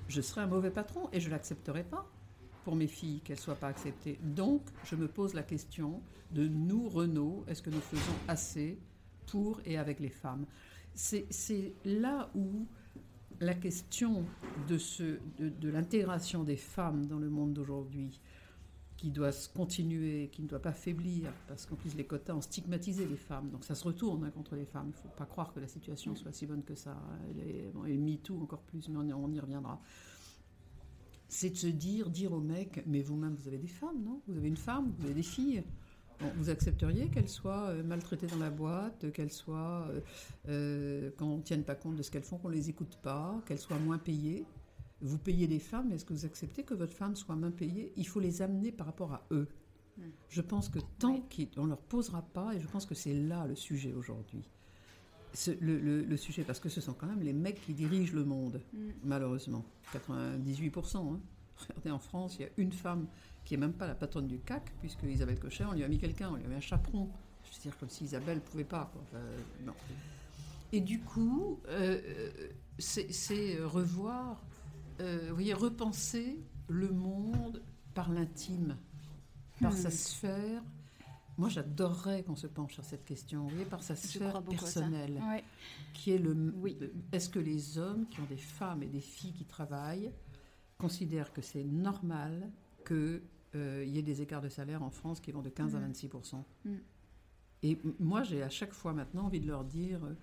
je 0.08 0.22
serais 0.22 0.42
un 0.42 0.48
mauvais 0.48 0.72
patron 0.72 1.10
et 1.12 1.20
je 1.20 1.30
l'accepterai 1.30 1.84
pas 1.84 2.08
pour 2.68 2.76
mes 2.76 2.88
filles 2.88 3.22
qu'elles 3.22 3.40
soient 3.40 3.56
pas 3.56 3.70
acceptées. 3.70 4.20
Donc, 4.22 4.62
je 4.84 4.98
me 4.98 5.08
pose 5.08 5.34
la 5.34 5.44
question 5.44 6.02
de 6.34 6.46
nous, 6.50 6.90
Renault, 6.90 7.46
est-ce 7.48 7.62
que 7.62 7.70
nous 7.70 7.80
faisons 7.80 8.18
assez 8.28 8.78
pour 9.26 9.62
et 9.64 9.78
avec 9.78 10.02
les 10.02 10.10
femmes? 10.10 10.46
C'est 10.94 11.74
là 11.86 12.30
où 12.36 12.68
la 13.40 13.54
question 13.54 14.26
de, 14.68 15.70
l'intégration 15.70 16.44
des 16.44 16.58
femmes 16.58 17.06
dans 17.06 17.20
le 17.20 17.30
monde 17.30 17.54
d'aujourd'hui, 17.54 18.20
qui 18.98 19.12
doit 19.12 19.32
se 19.32 19.48
continuer, 19.48 20.28
qui 20.34 20.42
ne 20.42 20.50
doit 20.50 20.62
pas 20.62 20.74
faiblir, 20.74 21.32
parce 21.48 21.66
qu'en 21.66 21.78
plus 21.78 21.96
les 21.96 22.06
quotas 22.06 22.34
ont 22.34 22.42
stigmatisé 22.42 23.06
les 23.06 23.16
femmes, 23.16 23.50
donc 23.50 23.64
ça 23.64 23.76
se 23.76 23.86
retourne 23.86 24.26
hein, 24.26 24.32
contre 24.32 24.58
les 24.58 24.66
femmes. 24.66 24.88
Il 24.88 24.98
ne 24.98 25.10
faut 25.10 25.16
pas 25.16 25.26
croire 25.26 25.54
que 25.54 25.62
la 25.62 25.70
situation 25.70 26.16
soit 26.18 26.34
si 26.34 26.46
bonne 26.46 26.64
que 26.64 26.76
ça. 26.76 26.98
Elle 27.30 27.48
est, 27.48 27.72
bon, 27.74 27.86
et 27.86 27.96
MeToo 27.96 28.42
encore 28.42 28.64
plus, 28.64 28.90
mais 28.90 28.98
on 28.98 29.32
y 29.32 29.40
reviendra. 29.40 29.80
C'est 31.30 31.50
de 31.50 31.56
se 31.56 31.68
dire, 31.68 32.10
dire 32.10 32.32
aux 32.34 32.40
mecs, 32.40 32.84
mais 32.88 33.02
vous-même 33.02 33.36
vous 33.36 33.48
avez 33.48 33.58
des 33.58 33.68
femmes, 33.68 34.02
non? 34.04 34.22
Vous 34.28 34.38
avez 34.38 34.48
une 34.48 34.58
femme, 34.58 34.94
vous 34.98 35.06
avez 35.06 35.14
des 35.14 35.24
filles. 35.24 35.64
Bon, 36.20 36.32
vous 36.38 36.50
accepteriez 36.50 37.10
qu'elles 37.10 37.30
soient 37.30 37.68
euh, 37.68 37.84
maltraitées 37.84 38.26
dans 38.28 38.38
la 38.40 38.50
boîte, 38.50 39.12
qu'elles 39.12 39.32
soient, 39.32 39.88
euh, 39.90 40.02
euh, 40.48 41.12
qu'on 41.18 41.38
ne 41.38 41.42
tienne 41.44 41.64
pas 41.64 41.76
compte 41.76 41.96
de 41.96 42.02
ce 42.02 42.10
qu'elles 42.10 42.24
font, 42.24 42.38
qu'on 42.38 42.50
ne 42.50 42.56
les 42.56 42.70
écoute 42.70 42.98
pas, 43.04 43.40
qu'elles 43.46 43.60
soient 43.60 43.78
moins 43.78 44.00
payées? 44.00 44.46
Vous 45.02 45.20
payez 45.20 45.48
des 45.48 45.60
femmes, 45.60 45.90
mais 45.90 45.96
est-ce 45.96 46.06
que 46.06 46.14
vous 46.14 46.26
acceptez 46.26 46.64
que 46.64 46.74
votre 46.74 46.94
femme 46.94 47.16
soit 47.16 47.36
moins 47.36 47.52
payée? 47.52 47.94
Il 47.98 48.08
faut 48.08 48.20
les 48.20 48.42
amener 48.42 48.72
par 48.72 48.88
rapport 48.88 49.14
à 49.14 49.28
eux. 49.30 49.48
Mm. 49.98 50.02
Je 50.30 50.42
pense 50.42 50.70
que 50.70 50.80
tant 50.98 51.24
Oui. 51.38 51.50
qu'on 51.54 51.64
ne 51.66 51.70
leur 51.70 51.82
posera 51.82 52.24
pas, 52.24 52.56
et 52.56 52.60
je 52.60 52.68
pense 52.68 52.88
que 52.88 52.96
c'est 52.96 53.14
là 53.14 53.46
le 53.46 53.56
sujet 53.56 53.94
aujourd'hui, 53.94 54.50
Ce- 55.38 55.52
le, 55.62 55.78
le- 55.80 56.04
le 56.04 56.18
sujet, 56.18 56.44
parce 56.44 56.60
que 56.60 56.68
ce 56.68 56.82
sont 56.82 56.94
quand 56.94 57.06
même 57.06 57.22
les 57.22 57.32
mecs 57.34 57.62
qui 57.62 57.74
dirigent 57.76 58.14
le 58.16 58.26
monde, 58.26 58.60
Mm. 58.74 58.78
malheureusement. 59.04 59.64
98%. 59.94 61.14
hein. 61.14 61.20
Regardez, 61.60 61.92
en 61.92 62.00
France, 62.00 62.38
il 62.40 62.42
y 62.42 62.46
a 62.46 62.50
une 62.58 62.72
femme 62.72 63.06
qui 63.46 63.54
est 63.54 63.58
même 63.58 63.74
pas 63.74 63.86
la 63.86 63.94
patronne 63.94 64.28
du 64.28 64.40
CAC, 64.40 64.72
puisque 64.80 65.04
Isabelle 65.04 65.40
Cochet, 65.40 65.64
on 65.66 65.74
lui 65.74 65.84
a 65.84 65.88
mis 65.88 66.00
quelqu'un, 66.00 66.32
on 66.32 66.36
lui 66.38 66.46
a 66.46 66.48
mis 66.48 66.56
un 66.56 66.60
chaperon. 66.60 67.10
Je 67.44 67.56
veux 67.56 67.62
dire, 67.62 67.78
comme 67.80 67.90
si 67.90 68.06
Isabelle 68.06 68.42
pouvait 68.42 68.64
pas. 68.64 68.90
quoi. 68.92 69.02
Enfin, 69.04 69.24
non. 69.66 69.74
Et 70.74 70.82
du 70.82 71.00
coup, 71.02 71.60
euh, 71.68 72.02
euh, 72.04 72.30
c'est 72.80 73.58
revoir, 73.64 74.42
euh, 75.02 75.28
vous 75.30 75.36
voyez, 75.36 75.54
repenser 75.54 76.40
le 76.68 76.90
monde 76.90 77.62
par 77.94 78.12
l'intime, 78.12 78.76
par 79.62 79.72
Hmm. 79.72 79.78
sa 79.78 79.92
sphère. 79.92 80.64
Moi, 81.38 81.50
j'adorerais 81.50 82.24
qu'on 82.24 82.36
se 82.36 82.48
penche 82.48 82.74
sur 82.74 82.84
cette 82.84 83.06
question, 83.06 83.44
vous 83.44 83.50
voyez, 83.50 83.66
par 83.66 83.84
sa 83.84 83.96
sphère 83.96 84.42
personnelle 84.42 85.22
Ouais. 85.30 85.44
qui 85.94 86.12
est 86.12 86.18
le. 86.18 86.34
Oui. 86.58 86.78
Est-ce 87.12 87.30
que 87.30 87.40
les 87.40 87.78
hommes 87.78 88.08
qui 88.10 88.20
ont 88.22 88.26
des 88.26 88.38
femmes 88.38 88.82
et 88.82 88.88
des 88.88 89.02
filles 89.02 89.34
qui 89.34 89.46
travaillent 89.46 90.12
considèrent 90.80 91.32
que 91.34 91.42
c'est 91.42 91.64
normal 91.64 92.52
qu'il 92.88 93.22
y 93.56 93.98
ait 94.00 94.04
des 94.04 94.22
écarts 94.22 94.42
de 94.42 94.50
salaire 94.50 94.82
en 94.84 94.90
France 94.90 95.20
qui 95.20 95.32
vont 95.32 95.42
de 95.42 95.50
15 95.50 95.76
à 95.76 95.80
Mhm. 95.80 95.86
26 95.88 96.10
Mm. 96.66 96.72
Et 97.64 97.72
m- 97.84 97.94
moi, 98.00 98.24
j'ai 98.24 98.42
à 98.44 98.50
chaque 98.50 98.74
fois 98.74 98.94
maintenant 98.94 99.26
envie 99.26 99.40
de 99.40 99.48
leur 99.48 99.64
dire 99.64 100.04
euh, 100.06 100.16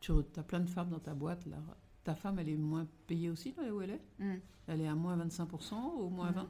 tu 0.00 0.12
as 0.36 0.42
plein 0.42 0.60
de 0.60 0.68
femmes 0.68 0.90
dans 0.90 0.98
ta 1.00 1.14
boîte 1.14 1.46
là. 1.46 1.58
Ta 2.04 2.14
femme, 2.16 2.38
elle 2.40 2.48
est 2.48 2.56
moins 2.56 2.86
payée 3.06 3.30
aussi 3.30 3.54
là 3.56 3.72
où 3.72 3.80
elle 3.80 3.90
est? 3.90 4.00
Mm. 4.18 4.34
Elle 4.68 4.80
est 4.80 4.88
à 4.88 4.94
moins 4.94 5.16
25% 5.16 5.74
ou 6.00 6.08
moins 6.08 6.30
Mhm. 6.30 6.34
20 6.36 6.48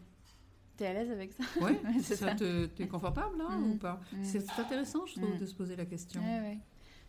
T'es 0.76 0.87
à 0.87 0.92
l'aise 0.94 1.11
avec 1.11 1.32
ça 1.32 1.44
Ouais, 1.61 1.78
c'est 2.02 2.16
ça 2.16 2.28
ça. 2.30 2.35
te, 2.35 2.66
t'es 2.66 2.87
confortable 2.88 3.38
là 3.38 3.48
Mhm. 3.56 3.72
ou 3.72 3.76
pas? 3.76 4.00
Mm. 4.12 4.16
C'est 4.24 4.50
intéressant, 4.58 5.04
je 5.06 5.14
trouve, 5.14 5.35
Mm. 5.35 5.38
de 5.38 5.46
se 5.46 5.54
poser 5.54 5.76
la 5.76 5.85
question. 5.87 6.20
Ouais, 6.22 6.40
ouais. 6.40 6.58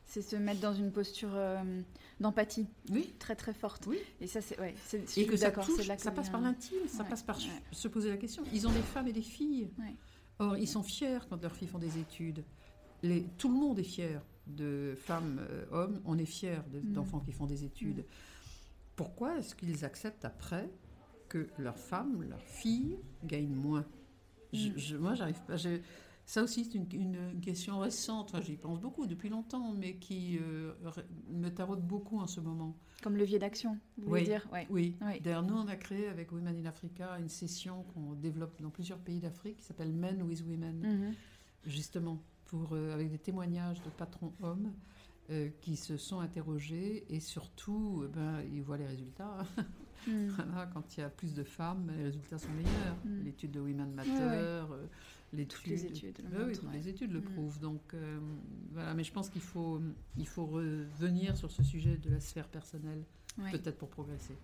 C'est 0.06 0.22
se 0.22 0.36
mettre 0.36 0.60
dans 0.60 0.74
une 0.74 0.92
posture 0.92 1.30
euh, 1.34 1.82
d'empathie 2.20 2.68
Oui. 2.92 3.14
très 3.20 3.36
très 3.38 3.54
forte. 3.54 3.86
Oui. 3.88 3.98
Et 4.20 4.28
ça, 4.28 4.42
c'est. 4.42 4.60
Ouais, 4.60 4.76
c'est- 4.86 5.08
ça 5.08 5.22
d'accord, 5.48 5.64
ça 5.66 5.96
qu'on 5.96 6.12
passe 6.16 6.30
par 6.30 6.42
l'intime, 6.42 6.78
ça 6.88 7.04
Ouais, 7.04 7.10
passe 7.10 7.24
par 7.24 7.40
se 7.72 7.88
poser 7.88 8.10
la 8.10 8.18
question. 8.18 8.44
Ils 8.54 8.68
ont 8.68 8.72
des 8.72 8.82
femmes 8.82 9.08
et 9.08 9.14
des 9.14 9.22
filles. 9.22 9.70
Or, 10.40 10.58
ils 10.58 10.68
sont 10.68 10.84
fiers 10.84 11.20
quand 11.30 11.42
leurs 11.42 11.56
filles 11.56 11.70
font 11.70 11.80
des 11.80 11.98
études. 12.00 12.44
Les- 13.02 13.24
tout 13.38 13.48
le 13.48 13.56
monde 13.58 13.80
est 13.80 13.84
fier 13.84 14.22
de 14.46 14.94
femmes, 14.98 15.40
euh, 15.50 15.66
hommes. 15.72 16.02
On 16.06 16.18
est 16.18 16.26
de- 16.70 16.80
Mm. 16.80 16.94
d'enfants 16.94 17.20
qui 17.22 17.32
font 17.32 17.46
des 17.46 17.64
études. 17.64 18.00
Mm. 18.00 18.04
Pourquoi 18.98 19.38
est-ce 19.38 19.56
qu'ils 19.56 19.86
acceptent 19.86 20.26
après 20.26 20.70
que 21.34 21.48
leurs 21.58 21.78
femmes, 21.80 22.24
leurs 22.30 22.44
filles 22.44 22.98
gagnent 23.24 23.56
moins 23.56 23.86
Je- 24.56 24.70
Mm. 24.70 24.78
je- 24.78 24.98
Moi, 24.98 25.16
j'arrive 25.16 25.42
pas. 25.48 25.58
je- 25.58 25.80
ça 26.28 26.44
aussi, 26.44 26.64
c'est 26.66 26.76
une, 26.78 26.86
une 26.94 27.42
question 27.42 27.80
récente. 27.80 28.30
Enfin, 28.30 28.40
J'y 28.42 28.56
pense 28.56 28.80
beaucoup 28.80 29.08
depuis 29.08 29.30
longtemps, 29.30 29.74
mais 29.74 29.96
qui 29.96 30.38
euh, 30.40 30.74
me 31.32 31.50
taraude 31.50 31.82
beaucoup 31.82 32.20
en 32.20 32.28
ce 32.28 32.40
moment. 32.40 32.78
Comme 33.02 33.18
levier 33.18 33.40
d'action, 33.40 33.80
vous 33.98 34.10
voulez 34.10 34.22
Oui. 34.22 34.28
dire 34.28 34.48
ouais. 34.54 34.68
Oui. 34.70 34.96
Oui. 35.02 35.20
D'ailleurs, 35.22 35.42
nous, 35.42 35.56
on 35.56 35.68
a 35.68 35.76
créé 35.76 36.08
avec 36.08 36.32
Women 36.32 36.56
in 36.56 36.66
Africa 36.66 37.18
une 37.20 37.30
session 37.30 37.82
qu'on 37.94 38.14
développe 38.14 38.62
dans 38.62 38.70
plusieurs 38.70 39.00
pays 39.00 39.20
d'Afrique 39.20 39.58
qui 39.58 39.64
s'appelle 39.66 39.92
Men 39.92 40.22
with 40.22 40.44
Women, 40.48 40.80
Mhm. 40.82 41.14
justement, 41.66 42.22
pour, 42.46 42.74
euh, 42.74 42.94
avec 42.94 43.10
des 43.10 43.18
témoignages 43.18 43.82
de 43.82 43.90
patrons 43.90 44.34
hommes 44.44 44.72
euh, 45.32 45.50
qui 45.62 45.78
se 45.78 45.98
sont 45.98 46.20
interrogés 46.20 47.06
et 47.10 47.20
surtout, 47.22 48.02
euh, 48.04 48.08
ben, 48.08 48.42
ils 48.54 48.62
voient 48.62 48.78
les 48.78 48.86
résultats. 48.88 49.38
Mm. 50.08 50.28
Voilà, 50.36 50.70
quand 50.74 50.98
il 50.98 51.02
y 51.02 51.04
a 51.04 51.10
plus 51.10 51.34
de 51.34 51.44
femmes, 51.44 51.92
les 51.98 52.04
résultats 52.04 52.38
sont 52.38 52.52
meilleurs. 52.52 52.98
Mm. 53.06 53.24
L'étude 53.26 53.52
de 53.52 53.60
Women 53.60 53.94
Matter, 53.94 54.12
euh, 54.12 54.66
les 55.34 55.46
Toutes 55.46 55.66
les 55.66 55.86
études 55.86 56.20
le 56.32 56.46
oui, 56.46 56.54
toutes 56.58 56.74
les 56.74 56.88
études 56.90 57.12
le 57.12 57.20
Mm. 57.22 57.24
prouvent. 57.34 57.60
Donc 57.60 57.82
euh, 57.94 58.20
voilà, 58.72 58.94
mais 58.94 59.04
je 59.04 59.12
pense 59.12 59.30
qu'il 59.30 59.42
faut, 59.42 59.82
il 60.18 60.28
faut 60.28 60.46
revenir 60.46 61.36
sur 61.38 61.50
ce 61.52 61.64
sujet 61.64 61.98
de 61.98 62.10
la 62.10 62.20
sphère 62.20 62.48
personnelle, 62.48 63.04
peut-être 63.52 63.78
pour 63.78 63.90
progresser. 63.90 64.36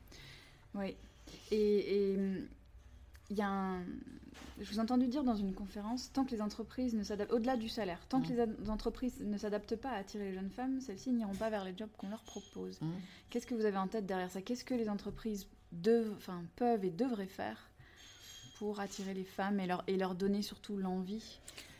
Oui. 0.76 0.96
Et 1.52 2.12
et, 2.14 2.18
il 3.30 3.38
y 3.38 3.42
a 3.42 3.48
un... 3.50 3.84
Je 4.62 4.70
vous 4.70 4.78
ai 4.78 4.80
entendu 4.82 5.08
dire 5.08 5.24
dans 5.24 5.36
une 5.36 5.54
conférence, 5.54 6.12
tant 6.12 6.26
que 6.26 6.32
les 6.32 6.42
entreprises 6.42 6.94
ne 6.94 7.04
s'adaptent, 7.04 7.32
au-delà 7.32 7.56
du 7.56 7.70
salaire, 7.70 8.00
tant 8.10 8.22
que 8.22 8.34
Mm. 8.34 8.56
les 8.62 8.70
entreprises 8.70 9.22
ne 9.22 9.38
s'adaptent 9.38 9.76
pas 9.78 9.90
à 9.92 9.96
attirer 9.98 10.26
les 10.30 10.34
jeunes 10.34 10.50
femmes, 10.50 10.82
celles-ci 10.82 11.12
n'iront 11.12 11.34
pas 11.36 11.50
vers 11.50 11.64
les 11.64 11.74
jobs 11.78 11.90
qu'on 11.98 12.10
leur 12.10 12.24
propose. 12.24 12.78
Hein. 12.82 12.88
Qu'est-ce 13.30 13.48
que 13.48 13.56
vous 13.56 13.64
avez 13.66 13.78
en 13.78 13.88
tête 13.88 14.06
derrière 14.06 14.30
ça? 14.30 14.42
Qu'est-ce 14.42 14.66
que 14.66 14.74
les 14.74 14.90
entreprises 14.90 15.48
dev- 15.72 16.12
enfin, 16.18 16.44
peuvent 16.58 16.84
et 16.84 16.90
devraient 16.90 17.26
faire 17.28 17.70
pour 18.58 18.82
attirer 18.82 19.14
les 19.14 19.24
femmes 19.24 19.60
et 19.62 19.68
leur, 19.68 19.84
et 19.88 19.96
leur 19.96 20.14
donner 20.16 20.42
surtout 20.42 20.76
l'envie? 20.76 21.40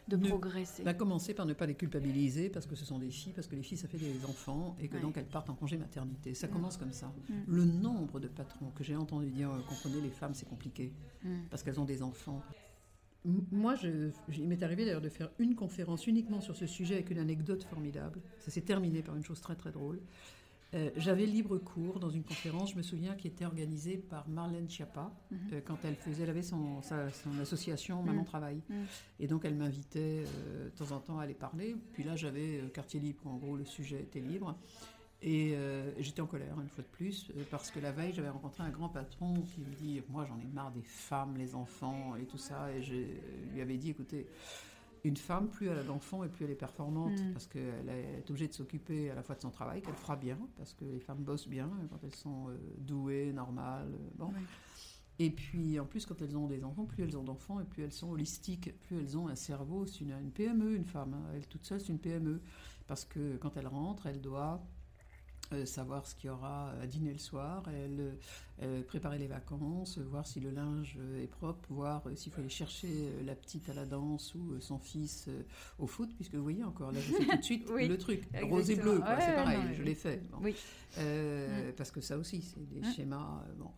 De 0.10 0.18
Ne- 0.18 0.28
progresser 0.28 0.84
Va 0.84 0.94
commencer 0.94 1.34
par 1.34 1.46
ne 1.46 1.54
pas 1.54 1.66
les 1.66 1.76
culpabiliser 1.76 2.50
parce 2.50 2.66
que 2.66 2.76
ce 2.76 2.84
sont 2.84 3.00
des 3.00 3.12
filles, 3.12 3.32
parce 3.34 3.48
que 3.48 3.56
les 3.56 3.64
filles 3.64 3.78
ça 3.78 3.88
fait 3.88 3.98
des 3.98 4.26
enfants 4.26 4.76
et 4.80 4.88
que 4.90 4.96
Ouais. 4.96 5.02
donc 5.02 5.18
elles 5.18 5.26
partent 5.28 5.50
en 5.50 5.56
congé 5.56 5.78
maternité. 5.78 6.34
Ça 6.34 6.48
Mm. 6.48 6.52
commence 6.52 6.76
comme 6.78 6.92
ça. 6.92 7.14
Mm. 7.30 7.34
Le 7.48 7.64
nombre 7.66 8.20
de 8.20 8.28
patrons 8.28 8.72
que 8.76 8.84
j'ai 8.84 8.96
entendu 8.96 9.30
dire 9.30 9.52
euh, 9.52 9.60
comprenez 9.70 10.02
les 10.02 10.10
femmes 10.10 10.34
c'est 10.34 10.48
compliqué 10.50 10.92
Mm. 11.24 11.30
parce 11.50 11.64
qu'elles 11.64 11.80
ont 11.80 11.86
des 11.86 12.02
enfants. 12.04 12.42
M- 13.26 13.42
Moi, 13.52 13.76
je- 13.76 14.10
je- 14.30 14.40
il 14.42 14.48
m'est 14.48 14.64
arrivé 14.64 14.86
d'ailleurs 14.86 15.02
de 15.02 15.10
faire 15.10 15.30
une 15.40 15.54
conférence 15.54 16.08
uniquement 16.08 16.40
sur 16.42 16.56
ce 16.56 16.66
sujet 16.66 16.96
avec 16.96 17.10
une 17.12 17.18
anecdote 17.20 17.64
formidable. 17.66 18.22
Ça 18.40 18.50
s'est 18.50 18.62
terminé 18.62 19.02
par 19.02 19.16
une 19.16 19.24
chose 19.24 19.42
très 19.42 19.56
très 19.56 19.72
drôle. 19.72 20.00
Euh, 20.76 20.92
J'avais 20.98 21.26
libre 21.26 21.58
cours 21.58 22.00
dans 22.00 22.12
une 22.12 22.24
conférence, 22.24 22.72
je 22.72 22.76
me 22.78 22.84
souviens, 22.84 23.16
qui 23.16 23.28
était 23.28 23.46
organisée 23.46 23.98
par 23.98 24.30
Marlène 24.30 24.70
Schiappa, 24.70 25.12
Mhm. 25.32 25.38
euh, 25.54 25.62
quand 25.66 25.78
elle 25.84 25.96
faisait, 25.96 26.24
elle 26.24 26.30
avait 26.30 26.44
son, 26.44 26.82
sa- 26.84 27.10
son 27.10 27.40
association 27.40 28.04
Maman 28.04 28.20
Mhm. 28.22 28.26
Travail. 28.28 28.62
Mhm. 28.70 28.86
Et 29.20 29.28
donc 29.28 29.46
elle 29.46 29.56
m'invitait 29.56 30.24
euh, 30.28 30.66
de 30.66 30.70
temps 30.70 30.92
en 30.96 31.00
temps 31.00 31.18
à 31.20 31.24
aller 31.24 31.34
parler. 31.34 31.76
Puis 31.94 32.04
là, 32.04 32.16
j'avais 32.16 32.62
quartier 32.72 33.00
libre, 33.00 33.26
en 33.26 33.38
gros, 33.38 33.56
le 33.56 33.66
sujet 33.66 34.00
était 34.02 34.20
libre. 34.20 34.56
Et 35.22 35.54
j'étais 35.98 36.22
en 36.22 36.28
colère, 36.28 36.58
une 36.62 36.70
fois 36.70 36.82
de 36.82 36.88
plus, 36.88 37.30
parce 37.52 37.72
que 37.72 37.80
la 37.82 37.92
veille, 37.92 38.14
j'avais 38.14 38.30
rencontré 38.30 38.64
un 38.64 38.70
grand 38.70 38.88
patron 38.88 39.42
qui 39.42 39.60
me 39.60 39.76
dit 39.76 40.02
Moi, 40.08 40.26
j'en 40.26 40.40
ai 40.40 40.46
marre 40.46 40.72
des 40.72 40.82
femmes, 40.82 41.36
les 41.38 41.56
enfants 41.56 42.16
et 42.16 42.24
tout 42.24 42.38
ça. 42.38 42.72
Et 42.72 42.82
je 42.82 42.94
lui 43.54 43.60
avais 43.62 43.76
dit 43.76 43.90
Écoutez, 43.90 44.28
une 45.04 45.18
femme, 45.18 45.50
plus 45.50 45.68
elle 45.68 45.78
a 45.80 45.84
d'enfants 45.84 46.24
et 46.24 46.30
plus 46.30 46.46
elle 46.46 46.52
est 46.52 46.56
performante, 46.56 47.20
Mm. 47.20 47.34
parce 47.34 47.48
qu'elle 47.48 47.90
est 47.90 48.30
obligée 48.30 48.48
de 48.48 48.54
s'occuper 48.54 49.10
à 49.12 49.16
la 49.16 49.24
fois 49.24 49.36
de 49.36 49.42
son 49.42 49.50
travail, 49.52 49.82
qu'elle 49.82 49.96
fera 49.96 50.16
bien, 50.16 50.38
parce 50.58 50.74
que 50.74 50.86
les 50.86 51.00
femmes 51.00 51.24
bossent 51.24 51.48
bien 51.48 51.70
quand 51.90 52.04
elles 52.04 52.16
sont 52.16 52.50
euh, 52.50 52.58
douées, 52.78 53.32
normales. 53.34 53.92
euh, 53.94 54.10
bon. 54.18 54.28
Ouais. 54.28 54.34
Et 55.22 55.32
puis, 55.32 55.78
en 55.80 55.86
plus, 55.86 56.06
quand 56.06 56.22
elles 56.22 56.38
ont 56.38 56.48
des 56.48 56.64
enfants, 56.64 56.86
plus 56.86 57.04
elles 57.04 57.18
ont 57.18 57.24
d'enfants 57.24 57.60
et 57.60 57.66
plus 57.66 57.84
elles 57.84 57.92
sont 57.92 58.10
holistiques, 58.12 58.78
plus 58.80 58.98
elles 59.00 59.18
ont 59.18 59.28
un 59.28 59.36
cerveau. 59.36 59.86
C'est 59.86 60.00
une, 60.02 60.12
une 60.12 60.32
PME, 60.32 60.76
une 60.76 60.86
femme. 60.86 61.14
hein. 61.14 61.32
Elle 61.36 61.46
toute 61.48 61.66
seule, 61.66 61.82
c'est 61.82 61.92
une 61.92 62.00
PME. 62.00 62.42
Parce 62.88 63.04
que 63.04 63.36
quand 63.36 63.58
elle 63.58 63.68
rentre, 63.68 64.06
elle 64.08 64.22
doit 64.22 64.66
euh, 65.54 65.66
savoir 65.66 66.06
ce 66.06 66.14
qu'il 66.16 66.28
y 66.28 66.30
aura 66.30 66.72
à 66.82 66.86
dîner 66.86 67.12
le 67.12 67.18
soir, 67.18 67.64
elle, 67.70 68.00
euh, 68.00 68.12
euh, 68.62 68.84
préparer 68.84 69.18
les 69.18 69.28
vacances, 69.28 69.98
euh, 69.98 70.04
voir 70.04 70.28
si 70.28 70.40
le 70.40 70.52
linge 70.52 70.98
euh, 71.00 71.24
est 71.24 71.28
propre, 71.28 71.66
voir 71.72 72.06
euh, 72.08 72.16
s'il 72.16 72.32
faut 72.32 72.40
aller 72.42 72.50
chercher 72.50 72.88
euh, 72.90 73.24
la 73.24 73.36
petite 73.36 73.68
à 73.70 73.74
la 73.74 73.86
danse 73.86 74.36
ou 74.36 74.52
euh, 74.54 74.60
son 74.60 74.78
fils 74.78 75.26
euh, 75.28 75.42
au 75.80 75.88
foot, 75.88 76.10
puisque 76.16 76.36
vous 76.36 76.44
voyez 76.44 76.64
encore, 76.64 76.92
là 76.92 77.00
je 77.00 77.12
fais 77.14 77.26
tout 77.26 77.38
de 77.38 77.44
suite 77.44 77.68
Oui, 77.74 77.88
le 77.88 77.98
truc, 77.98 78.20
exactement. 78.28 78.52
rose 78.56 78.70
et 78.70 78.76
bleu, 78.76 79.00
Ouais, 79.00 79.06
c'est 79.22 79.36
pareil, 79.36 79.58
non, 79.58 79.74
je 79.74 79.84
l'ai 79.84 79.96
fait. 79.96 80.22
Bon. 80.32 80.38
Oui. 80.42 80.56
Euh, 80.98 81.72
Parce 81.78 81.92
que 81.92 82.02
ça 82.02 82.18
aussi, 82.18 82.42
c'est 82.42 82.68
des 82.70 82.82
Mm. 82.82 82.94
schémas. 82.94 83.44
euh, 83.48 83.54
bon. 83.58 83.72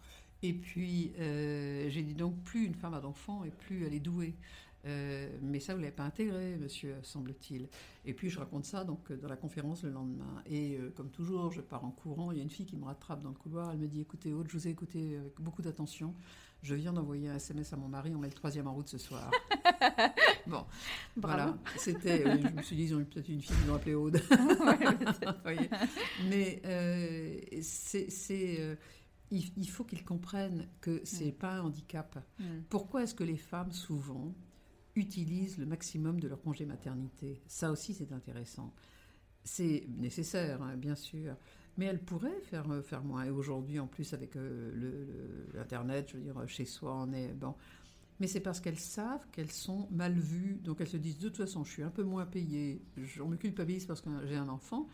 Et 0.43 0.53
puis, 0.53 1.13
euh, 1.19 1.87
j'ai 1.89 2.01
dit 2.01 2.15
donc, 2.15 2.41
plus 2.43 2.65
une 2.65 2.73
femme 2.73 2.95
a 2.95 2.99
d'enfants 2.99 3.43
et 3.43 3.51
plus 3.51 3.85
elle 3.85 3.93
est 3.93 3.99
douée. 3.99 4.35
Euh, 4.85 5.29
mais 5.41 5.59
ça, 5.59 5.73
vous 5.73 5.79
ne 5.79 5.83
l'avez 5.85 5.95
pas 5.95 6.03
intégré, 6.05 6.57
monsieur, 6.57 6.95
semble-t-il. 7.03 7.67
Et 8.05 8.13
puis, 8.13 8.29
je 8.29 8.39
raconte 8.39 8.65
ça 8.65 8.83
donc, 8.83 9.11
dans 9.11 9.27
la 9.27 9.37
conférence 9.37 9.83
le 9.83 9.91
lendemain. 9.91 10.41
Et 10.47 10.77
euh, 10.77 10.91
comme 10.95 11.09
toujours, 11.11 11.51
je 11.51 11.61
pars 11.61 11.85
en 11.85 11.91
courant. 11.91 12.31
Il 12.31 12.37
y 12.37 12.41
a 12.41 12.43
une 12.43 12.49
fille 12.49 12.65
qui 12.65 12.77
me 12.77 12.85
rattrape 12.85 13.21
dans 13.21 13.29
le 13.29 13.35
couloir. 13.35 13.71
Elle 13.71 13.77
me 13.79 13.87
dit 13.87 14.01
Écoutez, 14.01 14.33
Aude, 14.33 14.47
je 14.49 14.57
vous 14.57 14.67
ai 14.67 14.71
écouté 14.71 15.17
avec 15.17 15.39
beaucoup 15.39 15.61
d'attention. 15.61 16.15
Je 16.63 16.75
viens 16.75 16.93
d'envoyer 16.93 17.27
un 17.29 17.35
SMS 17.35 17.73
à 17.73 17.77
mon 17.77 17.87
mari. 17.87 18.11
On 18.15 18.19
met 18.19 18.27
le 18.27 18.33
troisième 18.33 18.67
en 18.67 18.73
route 18.73 18.87
ce 18.87 18.97
soir. 18.99 19.31
bon, 20.47 20.63
Bravo. 21.15 21.17
voilà. 21.17 21.57
C'était. 21.77 22.25
euh, 22.27 22.37
je 22.41 22.47
me 22.55 22.61
suis 22.61 22.75
dit 22.75 22.83
Ils 22.83 22.95
ont 22.95 22.99
eu 22.99 23.05
peut-être 23.05 23.29
une 23.29 23.41
fille 23.41 23.55
qu'ils 23.55 23.71
ont 23.71 23.75
appelée 23.75 23.95
Aude. 23.95 24.21
Mais 26.29 26.61
euh, 26.65 27.39
c'est. 27.61 28.09
c'est, 28.09 28.57
euh, 28.59 28.75
il, 29.31 29.45
il 29.57 29.69
faut 29.69 29.83
qu'ils 29.85 30.03
comprennent 30.03 30.67
que 30.81 31.01
c'est 31.05 31.27
Mm. 31.31 31.37
pas 31.37 31.51
un 31.53 31.61
handicap. 31.61 32.19
Mm. 32.39 32.43
Pourquoi 32.69 33.03
est-ce 33.03 33.15
que 33.15 33.23
les 33.23 33.37
femmes, 33.37 33.71
souvent, 33.71 34.33
utilisent 34.95 35.57
le 35.57 35.65
maximum 35.65 36.19
de 36.19 36.27
leur 36.27 36.41
congé 36.41 36.65
maternité 36.65 37.41
Ça 37.47 37.71
aussi, 37.71 37.93
c'est 37.93 38.11
intéressant. 38.11 38.73
C'est 39.43 39.87
nécessaire, 39.97 40.61
hein, 40.61 40.77
bien 40.77 40.95
sûr, 40.95 41.35
mais 41.77 41.85
elles 41.85 42.03
pourraient 42.03 42.41
faire, 42.41 42.69
euh, 42.71 42.81
faire 42.83 43.03
moins. 43.03 43.25
Et 43.25 43.31
aujourd'hui, 43.31 43.79
en 43.79 43.87
plus, 43.87 44.13
avec 44.13 44.35
euh, 44.35 45.45
l'Internet, 45.53 46.09
je 46.11 46.17
veux 46.17 46.23
dire, 46.23 46.35
chez 46.47 46.65
soi, 46.65 46.95
on 46.95 47.11
est... 47.13 47.33
Bon. 47.33 47.55
Mais 48.19 48.27
c'est 48.27 48.39
parce 48.39 48.59
qu'elles 48.61 48.79
savent 48.79 49.25
qu'elles 49.31 49.51
sont 49.51 49.87
mal 49.91 50.13
vues. 50.13 50.59
Donc 50.63 50.79
elles 50.81 50.87
se 50.87 50.97
disent, 50.97 51.17
de 51.17 51.29
toute 51.29 51.37
façon, 51.37 51.63
je 51.63 51.71
suis 51.71 51.83
un 51.83 51.89
peu 51.89 52.03
moins 52.03 52.25
payée, 52.25 52.83
on 53.21 53.27
me 53.27 53.35
culpabilise 53.37 53.85
parce 53.85 54.01
que 54.01 54.09
j'ai 54.27 54.35
un 54.35 54.49
enfant. 54.49 54.87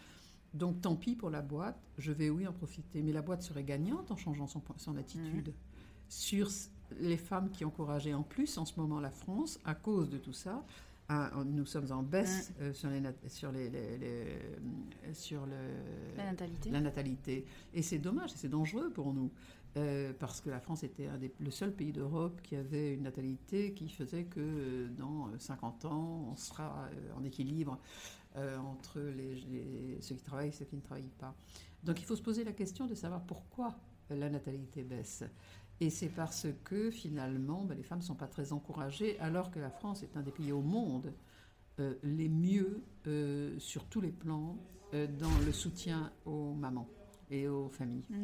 Donc 0.53 0.81
tant 0.81 0.95
pis 0.95 1.15
pour 1.15 1.29
la 1.29 1.41
boîte, 1.41 1.79
je 1.97 2.11
vais 2.11 2.29
oui 2.29 2.47
en 2.47 2.53
profiter. 2.53 3.03
Mais 3.03 3.11
la 3.13 3.21
boîte 3.21 3.41
serait 3.43 3.63
gagnante 3.63 4.11
en 4.11 4.17
changeant 4.17 4.47
son, 4.47 4.63
son 4.77 4.95
attitude 4.97 5.53
sur 6.09 6.47
s- 6.47 6.71
les 6.99 7.17
femmes 7.17 7.49
qui 7.51 7.65
encourageaient 7.65 8.13
en 8.13 8.23
plus 8.23 8.57
en 8.57 8.65
ce 8.65 8.79
moment 8.79 8.99
la 8.99 9.11
France 9.11 9.59
à 9.65 9.75
cause 9.75 10.09
de 10.09 10.17
tout 10.17 10.33
ça. 10.33 10.63
à- 11.09 11.31
nous 11.45 11.65
sommes 11.65 11.89
en 11.93 12.03
baisse 12.03 12.51
euh, 12.59 12.73
sur, 12.73 12.89
les, 12.89 12.99
nat- 12.99 13.13
sur, 13.29 13.49
les, 13.53 13.69
les- 13.69 13.97
les- 13.97 14.07
euh, 14.07 15.13
sur 15.13 15.45
le, 15.45 15.55
La 16.17 16.25
natalité. 16.25 16.69
la 16.69 16.81
natalité. 16.81 17.45
Et 17.73 17.81
c'est 17.81 17.97
dommage, 17.97 18.33
et 18.33 18.37
c'est 18.37 18.49
dangereux 18.49 18.89
pour 18.91 19.13
nous, 19.13 19.31
euh, 19.77 20.11
parce 20.19 20.41
que 20.41 20.49
la 20.49 20.59
France 20.59 20.83
était 20.83 21.07
un 21.07 21.17
des- 21.17 21.33
le 21.39 21.49
seul 21.49 21.71
pays 21.71 21.93
d'Europe 21.93 22.41
qui 22.43 22.57
avait 22.57 22.93
une 22.93 23.03
natalité 23.03 23.73
qui 23.73 23.87
faisait 23.87 24.25
que 24.25 24.87
dans 24.97 25.29
euh, 25.29 25.39
50 25.39 25.85
ans, 25.85 26.25
on 26.31 26.35
sera 26.35 26.89
en 27.17 27.23
équilibre 27.23 27.79
euh, 28.35 28.57
entre 28.57 28.99
ceux 30.01 30.15
qui 30.15 30.23
travaillent 30.23 30.49
et 30.49 30.51
ceux 30.51 30.65
qui 30.65 30.75
ne 30.75 30.81
travaillent 30.81 31.07
pas. 31.19 31.33
Donc 31.85 32.01
il 32.01 32.05
faut 32.05 32.17
se 32.17 32.21
poser 32.21 32.43
la 32.43 32.51
question 32.51 32.85
de 32.85 32.95
savoir 32.95 33.21
pourquoi 33.21 33.77
la 34.09 34.29
natalité 34.29 34.83
baisse. 34.83 35.23
Et 35.79 35.89
c'est 35.89 36.09
parce 36.09 36.47
que 36.63 36.89
finalement, 36.89 37.63
ben, 37.63 37.75
les 37.77 37.83
femmes 37.83 37.99
ne 37.99 38.03
sont 38.03 38.15
pas 38.15 38.27
très 38.27 38.51
encouragées, 38.51 39.19
alors 39.19 39.51
que 39.51 39.59
la 39.59 39.69
France 39.69 40.01
est 40.03 40.17
un 40.17 40.21
des 40.21 40.31
pays 40.31 40.51
au 40.51 40.61
monde 40.61 41.13
euh, 41.79 41.93
les 42.03 42.29
mieux 42.29 42.81
euh, 43.05 43.53
sur 43.59 43.85
tous 43.85 44.01
les 44.01 44.11
plans 44.11 44.57
euh, 44.95 45.05
dans 45.19 45.29
le 45.45 45.51
soutien 45.51 46.11
aux 46.25 46.53
mamans 46.53 46.87
et 47.29 47.47
aux 47.47 47.69
familles. 47.69 48.05
Mm. 48.09 48.15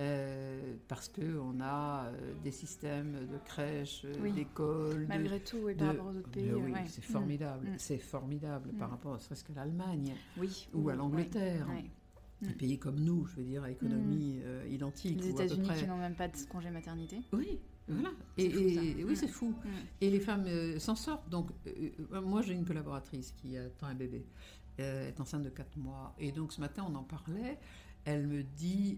Euh, 0.00 0.76
parce 0.88 1.08
qu'on 1.08 1.60
a 1.60 2.10
des 2.42 2.50
systèmes 2.52 3.26
de 3.26 3.38
crèches, 3.44 4.06
Oui. 4.22 4.32
d'écoles. 4.32 5.02
de- 5.02 5.08
Malgré 5.08 5.40
tout, 5.40 5.68
et 5.68 5.74
par 5.74 5.92
de- 5.92 5.98
rapport 5.98 6.12
aux 6.14 6.16
autres 6.18 6.30
pays. 6.30 6.52
oui, 6.52 6.72
ouais. 6.72 6.84
c'est 6.86 7.00
Mm. 7.08 7.12
formidable. 7.12 7.66
Mm. 7.68 7.74
C'est 7.78 7.98
formidable 7.98 8.70
Mm. 8.72 8.78
par 8.78 8.90
rapport, 8.90 9.14
ne 9.14 9.18
serait-ce 9.18 9.44
qu'à 9.44 9.52
l'Allemagne 9.54 10.14
Oui. 10.38 10.68
ou 10.72 10.88
à 10.88 10.94
oui, 10.94 11.90
ouais. 12.42 12.48
Un 12.48 12.52
Mm. 12.52 12.56
pays 12.56 12.78
comme 12.78 13.00
nous, 13.00 13.26
je 13.26 13.36
veux 13.36 13.44
dire, 13.44 13.62
à 13.62 13.70
économie 13.70 14.40
euh, 14.44 14.66
identique. 14.68 15.20
Les 15.20 15.30
États-Unis 15.30 15.66
près. 15.68 15.78
qui 15.80 15.86
n'ont 15.86 15.96
même 15.98 16.14
pas 16.14 16.28
de 16.28 16.36
congé 16.50 16.70
maternité. 16.70 17.16
Oui, 17.32 17.58
voilà. 17.88 18.10
Et, 18.38 18.50
C'est 18.50 18.52
fou, 18.52 18.74
ça. 18.74 18.82
et- 18.84 19.04
oui, 19.04 19.12
Mm. 19.12 19.16
c'est 19.16 19.28
fou. 19.28 19.48
Mm. 19.50 19.68
Et 20.00 20.10
les 20.10 20.20
femmes 20.20 20.44
euh, 20.46 20.78
s'en 20.78 20.94
sortent. 20.96 21.28
Donc, 21.28 21.50
euh, 21.66 22.20
moi, 22.22 22.42
j'ai 22.42 22.54
une 22.54 22.64
collaboratrice 22.64 23.32
qui 23.32 23.56
attend 23.56 23.86
un 23.86 23.94
bébé. 23.94 24.26
euh, 24.80 25.06
est 25.08 25.20
enceinte 25.20 25.42
de 25.42 25.50
4 25.50 25.76
mois. 25.76 26.14
Et 26.18 26.32
donc 26.32 26.50
ce 26.52 26.58
matin, 26.60 26.86
on 26.90 26.94
en 26.94 27.02
parlait. 27.04 27.58
Elle 28.06 28.26
me 28.26 28.42
dit, 28.42 28.96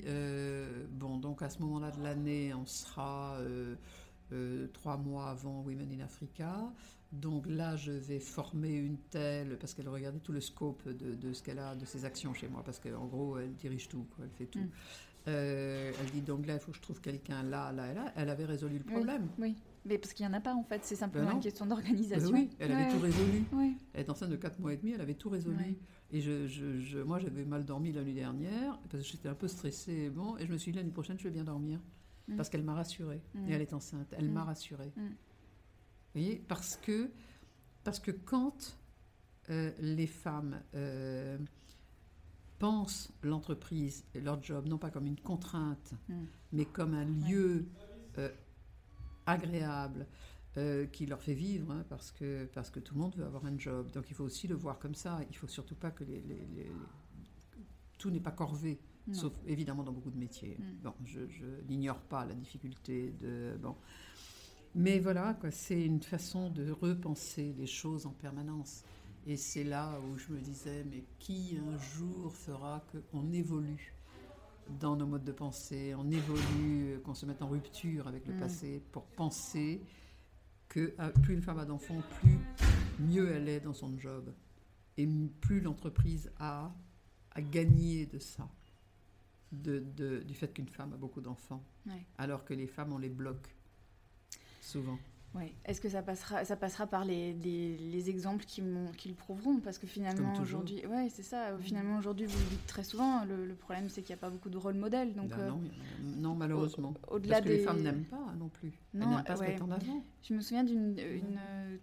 bon, 0.92 1.18
donc 1.18 1.42
à 1.42 1.51
ce 1.51 1.59
moment-là 1.62 1.90
de 1.90 2.01
l'année, 2.01 2.55
on 2.55 2.64
sera 2.64 3.36
euh, 3.40 4.68
trois 4.72 4.97
mois 4.97 5.30
avant 5.30 5.62
Women 5.62 5.90
in 5.92 6.05
Africa. 6.05 6.72
Donc 7.20 7.46
là, 7.46 7.76
je 7.76 7.92
vais 7.92 8.18
former 8.18 8.74
une 8.74 8.98
telle, 9.10 9.56
parce 9.58 9.72
qu'elle 9.74 9.88
regardait 9.88 10.18
tout 10.20 10.32
le 10.32 10.40
scope 10.40 10.86
de, 10.88 11.14
de 11.14 11.32
ce 11.32 11.42
qu'elle 11.42 11.58
a, 11.58 11.74
de 11.74 11.84
ses 11.84 12.04
actions 12.04 12.34
chez 12.34 12.48
moi, 12.48 12.62
parce 12.64 12.80
qu'en 12.80 13.06
gros, 13.06 13.38
elle 13.38 13.54
dirige 13.54 13.88
tout, 13.88 14.06
quoi, 14.16 14.24
elle 14.24 14.30
fait 14.32 14.46
tout. 14.46 14.58
Mm. 14.60 14.70
Euh, 15.28 15.92
elle 16.00 16.10
dit, 16.10 16.20
donc 16.20 16.46
là, 16.46 16.54
il 16.54 16.60
faut 16.60 16.70
que 16.72 16.76
je 16.76 16.82
trouve 16.82 17.00
quelqu'un 17.00 17.42
là, 17.44 17.72
là 17.72 17.90
et 17.90 17.94
là. 17.94 18.12
Elle 18.16 18.28
avait 18.28 18.44
résolu 18.44 18.78
le 18.78 18.84
problème. 18.84 19.28
Oui, 19.38 19.54
mais 19.86 19.96
parce 19.96 20.12
qu'il 20.12 20.26
n'y 20.26 20.30
en 20.30 20.36
a 20.36 20.40
pas 20.40 20.54
en 20.54 20.62
fait, 20.64 20.80
c'est 20.84 20.96
simplement 20.96 21.28
Ben 21.28 21.34
une 21.36 21.40
question 21.40 21.64
Ben 21.64 21.74
d'organisation. 21.76 22.30
oui, 22.32 22.50
elle 22.58 22.72
avait 22.72 22.90
tout 22.92 22.98
résolu. 23.00 23.44
Ouais. 23.52 23.72
Elle 23.94 24.00
est 24.00 24.10
enceinte 24.10 24.30
de 24.30 24.36
4 24.36 24.58
mois 24.60 24.74
et 24.74 24.76
demi, 24.76 24.92
elle 24.92 25.00
avait 25.00 25.14
tout 25.14 25.30
résolu. 25.30 25.56
Ouais. 25.56 25.76
Et 26.10 26.20
je, 26.20 26.46
je- 26.46 26.78
je- 26.80 26.98
moi, 26.98 27.18
j'avais 27.20 27.44
mal 27.44 27.64
dormi 27.64 27.90
la 27.92 28.02
nuit 28.02 28.12
dernière, 28.12 28.78
parce 28.90 29.02
que 29.04 29.08
j'étais 29.12 29.28
un 29.28 29.34
peu 29.34 29.48
stressée. 29.48 30.10
Bon, 30.10 30.36
et 30.36 30.46
je 30.46 30.52
me 30.52 30.58
suis 30.58 30.72
dit, 30.72 30.78
l'année 30.78 30.90
prochaine, 30.90 31.18
je 31.18 31.24
vais 31.24 31.30
bien 31.30 31.44
dormir. 31.44 31.80
Mm. 32.28 32.36
Parce 32.36 32.48
qu'elle 32.50 32.62
m'a 32.62 32.74
rassurée. 32.74 33.22
Mm. 33.34 33.48
Et 33.48 33.52
elle 33.52 33.62
est 33.62 33.72
enceinte. 33.72 34.12
Elle 34.18 34.28
Mm. 34.28 34.32
m'a 34.32 34.44
rassurée. 34.44 34.92
Vous 36.14 36.20
voyez 36.20 36.36
Parce 36.48 36.76
que, 36.76 37.10
parce 37.82 37.98
que 37.98 38.10
quand 38.10 38.76
euh, 39.50 39.72
les 39.80 40.06
femmes 40.06 40.60
euh, 40.74 41.36
pensent 42.58 43.12
l'entreprise 43.22 44.04
et 44.14 44.20
leur 44.20 44.42
job, 44.42 44.66
non 44.66 44.78
pas 44.78 44.90
comme 44.90 45.06
une 45.06 45.20
contrainte, 45.20 45.92
Mm. 46.08 46.24
mais 46.52 46.64
comme 46.66 46.94
un 46.94 47.04
lieu 47.04 47.66
euh, 48.18 48.30
agréable, 49.26 50.06
qui 50.92 51.04
leur 51.06 51.20
fait 51.20 51.34
vivre, 51.34 51.72
hein, 51.72 51.84
parce, 51.88 52.12
que, 52.12 52.44
parce 52.54 52.70
que 52.70 52.78
tout 52.78 52.94
le 52.94 53.00
monde 53.00 53.16
veut 53.16 53.24
avoir 53.24 53.44
un 53.44 53.58
job. 53.58 53.90
Donc 53.90 54.08
il 54.08 54.14
faut 54.14 54.22
aussi 54.22 54.46
le 54.46 54.54
voir 54.54 54.78
comme 54.78 54.94
ça. 54.94 55.18
Il 55.28 55.36
faut 55.36 55.48
surtout 55.48 55.74
pas 55.74 55.90
que 55.90 56.04
les, 56.04 56.20
les- 56.20 56.46
les- 56.54 56.62
les- 56.62 56.72
tout 57.98 58.08
n'est 58.08 58.20
pas 58.20 58.30
corvé, 58.30 58.78
Non. 59.08 59.14
sauf 59.14 59.32
évidemment 59.48 59.82
dans 59.82 59.90
beaucoup 59.90 60.12
de 60.12 60.16
métiers. 60.16 60.56
Mm. 60.60 60.82
Bon, 60.84 60.94
je, 61.04 61.26
je 61.28 61.44
n'ignore 61.68 61.98
pas 62.02 62.24
la 62.24 62.34
difficulté 62.34 63.10
de 63.18 63.56
bon, 63.60 63.74
mais 64.75 64.99
voilà, 64.99 65.37
c'est 65.51 65.83
une 65.85 66.03
façon 66.03 66.51
de 66.51 66.70
repenser 66.70 67.55
les 67.59 67.66
choses 67.66 68.07
en 68.07 68.11
permanence. 68.12 68.85
Et 69.27 69.37
c'est 69.37 69.64
là 69.64 69.99
où 70.01 70.18
je 70.18 70.33
me 70.33 70.41
disais, 70.41 70.85
mais 70.85 71.05
qui 71.18 71.57
un 71.59 71.79
jour 71.79 72.33
fera 72.35 72.85
qu'on 73.11 73.33
évolue 73.33 73.95
dans 74.81 74.97
nos 74.97 75.07
modes 75.07 75.25
de 75.25 75.33
pensée, 75.33 75.95
on 75.95 76.11
évolue, 76.11 77.01
qu'on 77.05 77.14
se 77.14 77.25
mette 77.27 77.41
en 77.43 77.49
rupture 77.49 78.07
avec 78.09 78.27
le 78.27 78.35
Mm. 78.35 78.41
passé 78.41 78.83
pour 78.93 79.05
penser 79.05 79.81
que 80.68 80.95
ah, 80.99 81.11
plus 81.11 81.35
une 81.35 81.43
femme 81.43 81.59
a 81.59 81.64
d'enfants, 81.64 82.03
plus 82.20 82.39
mieux 82.99 83.31
elle 83.31 83.49
est 83.49 83.61
dans 83.61 83.72
son 83.75 83.97
job. 83.99 84.33
Et 84.97 85.07
plus 85.41 85.61
l'entreprise 85.61 86.31
a 86.39 86.72
à 87.33 87.43
gagner 87.43 88.07
de 88.07 88.18
ça, 88.18 88.49
de, 89.53 89.81
de- 89.97 90.20
du 90.20 90.35
fait 90.35 90.53
qu'une 90.53 90.68
femme 90.68 90.93
a 90.93 90.97
beaucoup 90.97 91.20
d'enfants, 91.20 91.62
Ouais. 91.87 92.05
alors 92.18 92.45
que 92.45 92.55
les 92.55 92.66
femmes, 92.66 92.93
on 92.93 92.99
les 92.99 93.09
bloque 93.09 93.49
souvent. 94.64 94.98
Ouais. 95.34 95.52
Est-ce 95.64 95.80
que 95.80 95.88
ça 95.88 96.00
passera, 96.00 96.44
ça 96.44 96.54
passera 96.54 96.86
par 96.86 97.04
les, 97.04 97.32
les, 97.32 97.76
les 97.76 98.08
exemples 98.08 98.44
qui, 98.44 98.60
le 98.62 99.14
prouveront? 99.16 99.58
Parce 99.58 99.78
que 99.78 99.86
finalement, 99.88 100.32
aujourd'hui, 100.40 100.86
ouais, 100.86 101.08
c'est 101.10 101.24
ça. 101.24 101.58
Finalement, 101.60 101.98
aujourd'hui, 101.98 102.26
vous 102.26 102.38
le 102.38 102.44
dites 102.50 102.66
très 102.68 102.84
souvent, 102.84 103.24
le, 103.24 103.44
le 103.44 103.54
problème, 103.56 103.88
c'est 103.88 104.02
qu'il 104.02 104.14
n'y 104.14 104.20
a 104.20 104.22
pas 104.22 104.30
beaucoup 104.30 104.48
de 104.48 104.56
rôle 104.56 104.74
modèle. 104.74 105.12
Donc, 105.12 105.30
Ben 105.30 105.40
euh, 105.40 105.50
non, 106.04 106.36
malheureusement. 106.36 106.94
au- 107.10 107.16
au-delà 107.16 107.36
Parce 107.38 107.46
que 107.46 107.48
les 107.50 107.58
des- 107.58 107.64
femmes 107.64 107.82
n'aiment 107.82 108.04
pas 108.04 108.32
non 108.38 108.48
plus. 108.48 108.72
Non, 108.94 109.06
Elles 109.06 109.08
n'aiment 109.08 109.24
pas 109.24 109.34
se 109.36 109.40
ouais. 109.40 109.48
mettre 109.48 109.64
en 109.64 109.70
avant. 109.72 110.04
Je 110.22 110.34
me 110.34 110.40
souviens 110.40 110.62
d'une 110.62 110.96
une, 111.00 111.38
euh, 111.40 111.76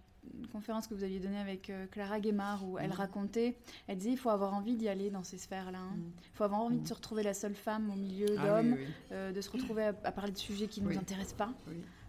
conférence 0.53 0.87
que 0.87 0.93
vous 0.93 1.03
aviez 1.03 1.19
donnée 1.19 1.39
avec 1.39 1.69
euh, 1.69 1.87
Clara 1.87 2.21
Guémard 2.21 2.65
où 2.65 2.77
elle 2.77 2.91
racontait, 2.93 3.57
elle 3.87 3.97
disait 3.97 4.11
il 4.11 4.17
faut 4.17 4.29
avoir 4.29 4.53
envie 4.53 4.77
d'y 4.77 4.87
aller 4.87 5.09
dans 5.09 5.23
ces 5.23 5.37
sphères-là. 5.37 5.79
hein. 5.79 5.95
Mhm. 5.97 6.11
Il 6.33 6.35
faut 6.37 6.43
avoir 6.45 6.61
envie 6.61 6.79
de 6.79 6.87
se 6.87 6.93
retrouver 6.93 7.23
la 7.23 7.33
seule 7.33 7.55
femme 7.55 7.89
au 7.91 7.95
milieu 7.95 8.27
Ah 8.37 8.45
d'hommes, 8.61 8.73
oui, 8.73 8.85
oui, 8.85 8.93
euh, 9.11 9.31
de 9.33 9.41
se 9.41 9.49
retrouver 9.49 9.83
à, 9.83 9.93
à 10.05 10.11
parler 10.13 10.31
de 10.31 10.37
sujets 10.37 10.67
qui 10.67 10.79
ne 10.81 10.87
Oui. 10.87 10.93
nous 10.95 11.01
intéressent 11.01 11.33
pas. 11.35 11.53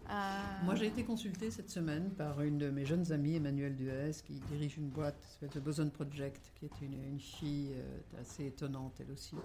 À- 0.09 0.63
Moi, 0.63 0.75
j'ai 0.75 0.87
été 0.87 1.03
consultée 1.03 1.51
cette 1.51 1.69
semaine 1.69 2.09
par 2.11 2.41
une 2.41 2.57
de 2.57 2.69
mes 2.69 2.85
jeunes 2.85 3.11
amies, 3.11 3.35
Emmanuelle 3.35 3.75
Duès, 3.75 4.21
qui 4.21 4.33
dirige 4.51 4.77
une 4.77 4.89
boîte 4.89 5.19
qui 5.21 5.27
s'appelle 5.31 5.49
The 5.49 5.59
Boson 5.63 5.89
Project, 5.89 6.51
qui 6.55 6.65
est 6.65 6.81
une, 6.81 6.93
une 7.03 7.19
fille 7.19 7.73
euh, 7.75 8.21
assez 8.21 8.45
étonnante, 8.47 8.93
elle 8.99 9.11
aussi. 9.11 9.35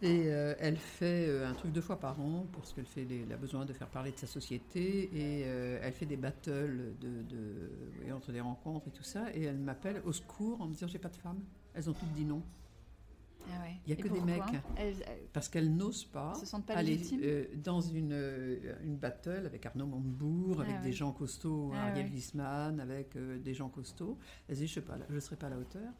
Et 0.00 0.26
euh, 0.26 0.54
elle 0.60 0.76
fait 0.76 1.26
euh, 1.28 1.48
un 1.48 1.54
truc 1.54 1.72
deux 1.72 1.80
fois 1.80 1.98
par 1.98 2.20
an 2.20 2.46
parce 2.52 2.72
qu'elle 2.72 2.86
fait 2.86 3.04
elle 3.10 3.32
a 3.32 3.36
besoin 3.36 3.64
de 3.64 3.72
faire 3.72 3.88
parler 3.88 4.12
de 4.12 4.16
sa 4.16 4.28
société 4.28 5.10
et 5.12 5.42
euh, 5.44 5.80
elle 5.82 5.92
fait 5.92 6.06
des 6.06 6.16
battles 6.16 6.94
de, 7.00 8.12
entre 8.12 8.30
des 8.30 8.40
rencontres 8.40 8.86
et 8.86 8.92
tout 8.92 9.02
ça. 9.02 9.24
Et 9.34 9.42
elle 9.42 9.58
m'appelle 9.58 10.00
au 10.04 10.12
secours 10.12 10.60
en 10.60 10.66
me 10.66 10.72
disant 10.72 10.86
j'ai 10.86 11.00
pas 11.00 11.08
de 11.08 11.16
femmes. 11.16 11.40
Elles 11.74 11.90
ont 11.90 11.94
toutes 11.94 12.12
dit 12.12 12.24
non 12.24 12.42
Ah 13.50 13.62
ouais. 13.62 13.80
il 13.86 13.90
y 13.90 13.92
a 13.92 13.98
Et 13.98 14.02
que 14.02 14.08
des 14.08 14.20
mecs. 14.20 14.42
Elles, 14.76 14.94
elles 15.06 15.28
parce 15.32 15.48
qu'elles 15.48 15.74
n'osent 15.74 16.04
pas 16.04 16.34
se 16.34 16.46
sentent 16.46 16.66
pas 16.66 16.74
aller 16.74 16.92
légitimes 16.92 17.20
euh, 17.22 17.44
dans 17.56 17.80
une, 17.80 18.12
euh, 18.12 18.74
une 18.82 18.96
battle 18.96 19.44
avec 19.46 19.64
Arnaud 19.66 19.86
Montebourg, 19.86 20.60
avec 20.60 20.74
Ah 20.78 20.82
des 20.82 20.88
ouais. 20.88 20.92
gens 20.92 21.12
costauds, 21.12 21.70
Ah 21.74 21.88
Ariel 21.88 22.06
ouais. 22.06 22.12
Wiesman, 22.12 22.80
avec 22.80 23.16
euh, 23.16 23.38
des 23.38 23.54
gens 23.54 23.68
costauds. 23.68 24.18
Elle 24.48 24.56
se 24.56 24.60
dit, 24.62 24.66
je 24.68 24.80
ne 25.14 25.20
serai 25.20 25.36
pas 25.36 25.46
à 25.46 25.50
la 25.50 25.58
hauteur, 25.58 25.92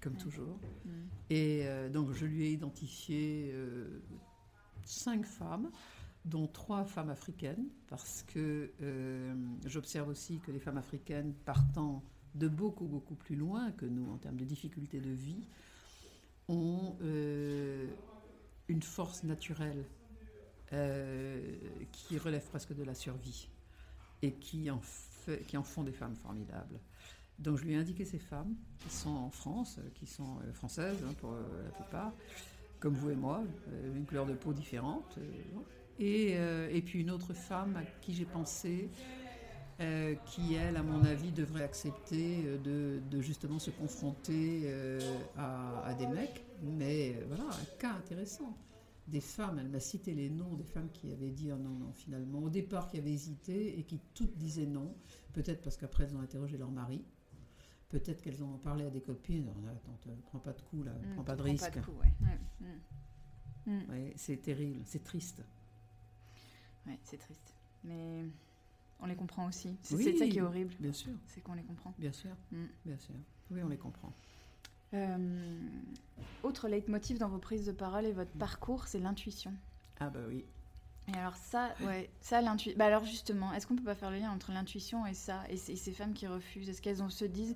comme 0.00 0.16
toujours. 0.16 0.58
Mm. 0.84 0.90
Et 1.30 1.60
euh, 1.64 1.88
donc, 1.88 2.12
je 2.12 2.26
lui 2.26 2.44
ai 2.44 2.52
identifié 2.52 3.50
euh, 3.52 4.00
cinq 4.84 5.24
femmes, 5.24 5.70
dont 6.24 6.46
trois 6.48 6.84
femmes 6.84 7.10
africaines, 7.10 7.66
parce 7.88 8.24
que 8.24 8.72
euh, 8.82 9.34
j'observe 9.64 10.08
aussi 10.08 10.40
que 10.40 10.50
les 10.50 10.58
femmes 10.58 10.78
africaines, 10.78 11.32
partant 11.44 12.02
de 12.34 12.48
beaucoup, 12.48 12.86
beaucoup 12.86 13.14
plus 13.14 13.36
loin 13.36 13.70
que 13.72 13.86
nous 13.86 14.10
en 14.10 14.18
termes 14.18 14.36
de 14.36 14.44
difficultés 14.44 15.00
de 15.00 15.10
vie, 15.10 15.48
ont 16.48 16.96
euh, 17.02 17.86
une 18.68 18.82
force 18.82 19.24
naturelle 19.24 19.84
euh, 20.72 21.40
qui 21.92 22.18
relève 22.18 22.44
presque 22.46 22.74
de 22.74 22.82
la 22.82 22.94
survie 22.94 23.48
et 24.22 24.32
qui 24.32 24.70
en, 24.70 24.80
font 24.80 25.82
des 25.82 25.92
femmes 25.92 26.16
formidables. 26.16 26.80
Donc 27.38 27.58
je 27.58 27.64
lui 27.64 27.74
ai 27.74 27.76
indiqué 27.76 28.04
ces 28.04 28.18
femmes 28.18 28.54
qui 28.78 28.90
sont 28.90 29.10
en 29.10 29.30
France, 29.30 29.78
euh, 29.78 29.88
qui 29.94 30.06
sont 30.06 30.38
françaises 30.54 30.98
hein, 31.06 31.12
pour 31.20 31.32
la 31.32 31.70
plupart, 31.70 32.12
comme 32.80 32.94
vous 32.94 33.10
et 33.10 33.16
moi, 33.16 33.42
une 33.94 34.06
couleur 34.06 34.26
de 34.26 34.34
peau 34.34 34.52
différente. 34.52 35.18
et 35.98 36.82
puis 36.84 37.00
une 37.00 37.10
autre 37.10 37.34
femme 37.34 37.76
à 37.76 37.82
qui 38.00 38.14
j'ai 38.14 38.24
pensé, 38.24 38.90
euh, 39.80 40.14
qui 40.26 40.54
elle, 40.54 40.76
à 40.76 40.82
mon 40.82 41.04
avis, 41.04 41.32
devrait 41.32 41.62
accepter 41.64 42.42
euh, 42.46 42.58
de, 42.58 43.00
de 43.10 43.20
justement 43.20 43.58
se 43.58 43.70
confronter 43.70 44.62
euh, 44.64 44.98
à, 45.36 45.84
à 45.86 45.94
des 45.94 46.06
mecs. 46.06 46.44
Mais 46.62 47.14
voilà, 47.28 47.44
un 47.44 47.78
cas 47.78 47.92
intéressant. 47.92 48.56
Des 49.08 49.20
femmes, 49.20 49.58
elle 49.60 49.68
m'a 49.68 49.78
cité 49.80 50.14
les 50.14 50.30
noms 50.30 50.54
des 50.54 50.64
femmes 50.64 50.88
qui 50.92 51.12
avaient 51.12 51.30
dit 51.30 51.50
ah 51.52 51.56
non, 51.56 51.70
non, 51.70 51.92
finalement, 51.92 52.40
au 52.40 52.48
départ 52.50 52.88
qui 52.88 52.98
avaient 52.98 53.12
hésité 53.12 53.78
et 53.78 53.82
qui 53.84 54.00
toutes 54.14 54.36
disaient 54.36 54.66
non. 54.66 54.92
Peut-être 55.32 55.62
parce 55.62 55.76
qu'après 55.76 56.04
elles 56.04 56.16
ont 56.16 56.20
interrogé 56.20 56.56
leur 56.58 56.70
mari. 56.70 57.04
Peut-être 57.88 58.20
qu'elles 58.20 58.42
ont 58.42 58.58
parlé 58.58 58.84
à 58.84 58.90
des 58.90 59.00
copines. 59.00 59.46
Alors, 59.48 59.76
attends, 59.76 59.96
te- 60.02 60.08
prends 60.26 60.40
pas 60.40 60.52
de 60.52 60.60
coups 60.62 60.86
là, 60.86 60.92
Mm, 60.92 61.14
prends 61.14 61.22
pas 61.22 61.36
de 61.36 61.42
prends 61.42 61.50
risque. 61.52 61.70
Pas 61.72 61.78
de 61.80 61.84
coup, 61.84 61.92
ouais. 62.00 62.12
Ouais. 62.20 62.38
Mm. 63.66 63.70
Mm. 63.72 63.90
Ouais, 63.90 64.12
c'est 64.16 64.38
terrible, 64.42 64.80
c'est 64.84 65.04
triste. 65.04 65.42
Ouais, 66.86 66.98
c'est 67.04 67.18
triste. 67.18 67.54
Mais 67.84 68.24
on 69.00 69.06
les 69.06 69.14
comprend 69.16 69.46
aussi. 69.46 69.76
C'est 69.82 69.94
Oui. 69.96 70.16
ça 70.18 70.26
qui 70.26 70.38
est 70.38 70.42
horrible, 70.42 70.74
Bien 70.80 70.92
sûr, 70.92 71.12
c'est 71.26 71.40
qu'on 71.40 71.54
les 71.54 71.62
comprend. 71.62 71.92
bien 71.98 72.12
sûr, 72.12 72.30
Mm. 72.52 72.64
bien 72.84 72.98
sûr. 72.98 73.14
Oui, 73.50 73.60
on 73.62 73.68
les 73.68 73.76
comprend. 73.76 74.12
Euh, 74.94 75.58
autre 76.42 76.68
leitmotiv 76.68 77.18
dans 77.18 77.28
vos 77.28 77.38
prises 77.38 77.66
de 77.66 77.72
parole 77.72 78.04
et 78.06 78.12
votre 78.12 78.30
parcours, 78.32 78.86
c'est 78.86 78.98
l'intuition. 79.00 79.52
Ah 80.00 80.10
bah 80.10 80.20
oui. 80.28 80.44
Et 81.08 81.16
alors 81.16 81.36
ça, 81.36 81.74
ouais, 81.82 82.10
ça 82.20 82.40
l'intuition. 82.40 82.78
Bah 82.78 82.86
alors 82.86 83.04
justement, 83.04 83.52
est-ce 83.52 83.66
qu'on 83.66 83.76
peut 83.76 83.84
pas 83.84 83.94
faire 83.94 84.10
le 84.10 84.18
lien 84.18 84.30
entre 84.32 84.52
l'intuition 84.52 85.06
et 85.06 85.14
ça, 85.14 85.42
et, 85.48 85.56
ces 85.56 85.92
femmes 85.92 86.14
qui 86.14 86.26
refusent? 86.26 86.68
Est-ce 86.68 86.82
qu'elles 86.82 87.02
ont- 87.02 87.10
se 87.10 87.24
disent, 87.24 87.54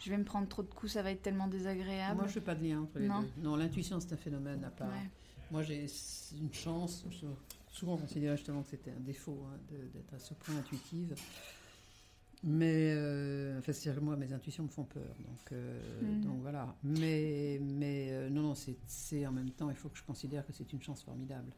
je 0.00 0.10
vais 0.10 0.18
me 0.18 0.24
prendre 0.24 0.48
trop 0.48 0.62
de 0.62 0.68
coups, 0.68 0.92
ça 0.92 1.02
va 1.02 1.10
être 1.10 1.22
tellement 1.22 1.46
désagréable? 1.48 2.16
Moi, 2.16 2.26
je 2.26 2.32
fais 2.34 2.40
pas 2.40 2.54
de 2.54 2.62
lien 2.64 2.80
entre 2.82 2.98
les 2.98 3.08
Non. 3.08 3.20
deux. 3.22 3.28
Non, 3.38 3.56
l'intuition, 3.56 4.00
c'est 4.00 4.12
un 4.12 4.18
phénomène 4.18 4.62
à 4.64 4.70
part. 4.70 4.88
Ouais. 4.88 5.10
Moi, 5.50 5.62
j'ai 5.62 5.86
une 6.38 6.52
chance. 6.52 7.04
je- 7.10 7.26
souvent, 7.70 7.94
on 7.94 7.98
considérait 7.98 8.36
justement 8.36 8.62
que 8.62 8.68
c'était 8.70 8.90
un 8.92 9.00
défaut 9.00 9.46
hein, 9.52 9.58
d'être 9.94 10.14
à 10.14 10.18
ce 10.18 10.34
point 10.34 10.56
intuitive. 10.56 11.14
Mais, 12.42 12.94
euh, 12.94 13.58
enfin, 13.58 13.72
que 13.72 14.00
moi, 14.00 14.16
mes 14.16 14.32
intuitions 14.32 14.62
me 14.64 14.68
font 14.68 14.84
peur. 14.84 15.14
Donc, 15.18 15.52
euh, 15.52 15.78
Mm. 16.02 16.20
donc 16.22 16.40
voilà. 16.40 16.74
Mais, 16.82 17.58
mais 17.62 18.08
euh, 18.12 18.30
non, 18.30 18.40
non, 18.42 18.54
c'est- 18.54 18.78
c'est 18.86 19.26
en 19.26 19.32
même 19.32 19.50
temps, 19.50 19.68
il 19.68 19.76
faut 19.76 19.90
que 19.90 19.98
je 19.98 20.02
considère 20.04 20.46
que 20.46 20.52
c'est 20.54 20.72
une 20.72 20.80
chance 20.80 21.02
formidable. 21.02 21.52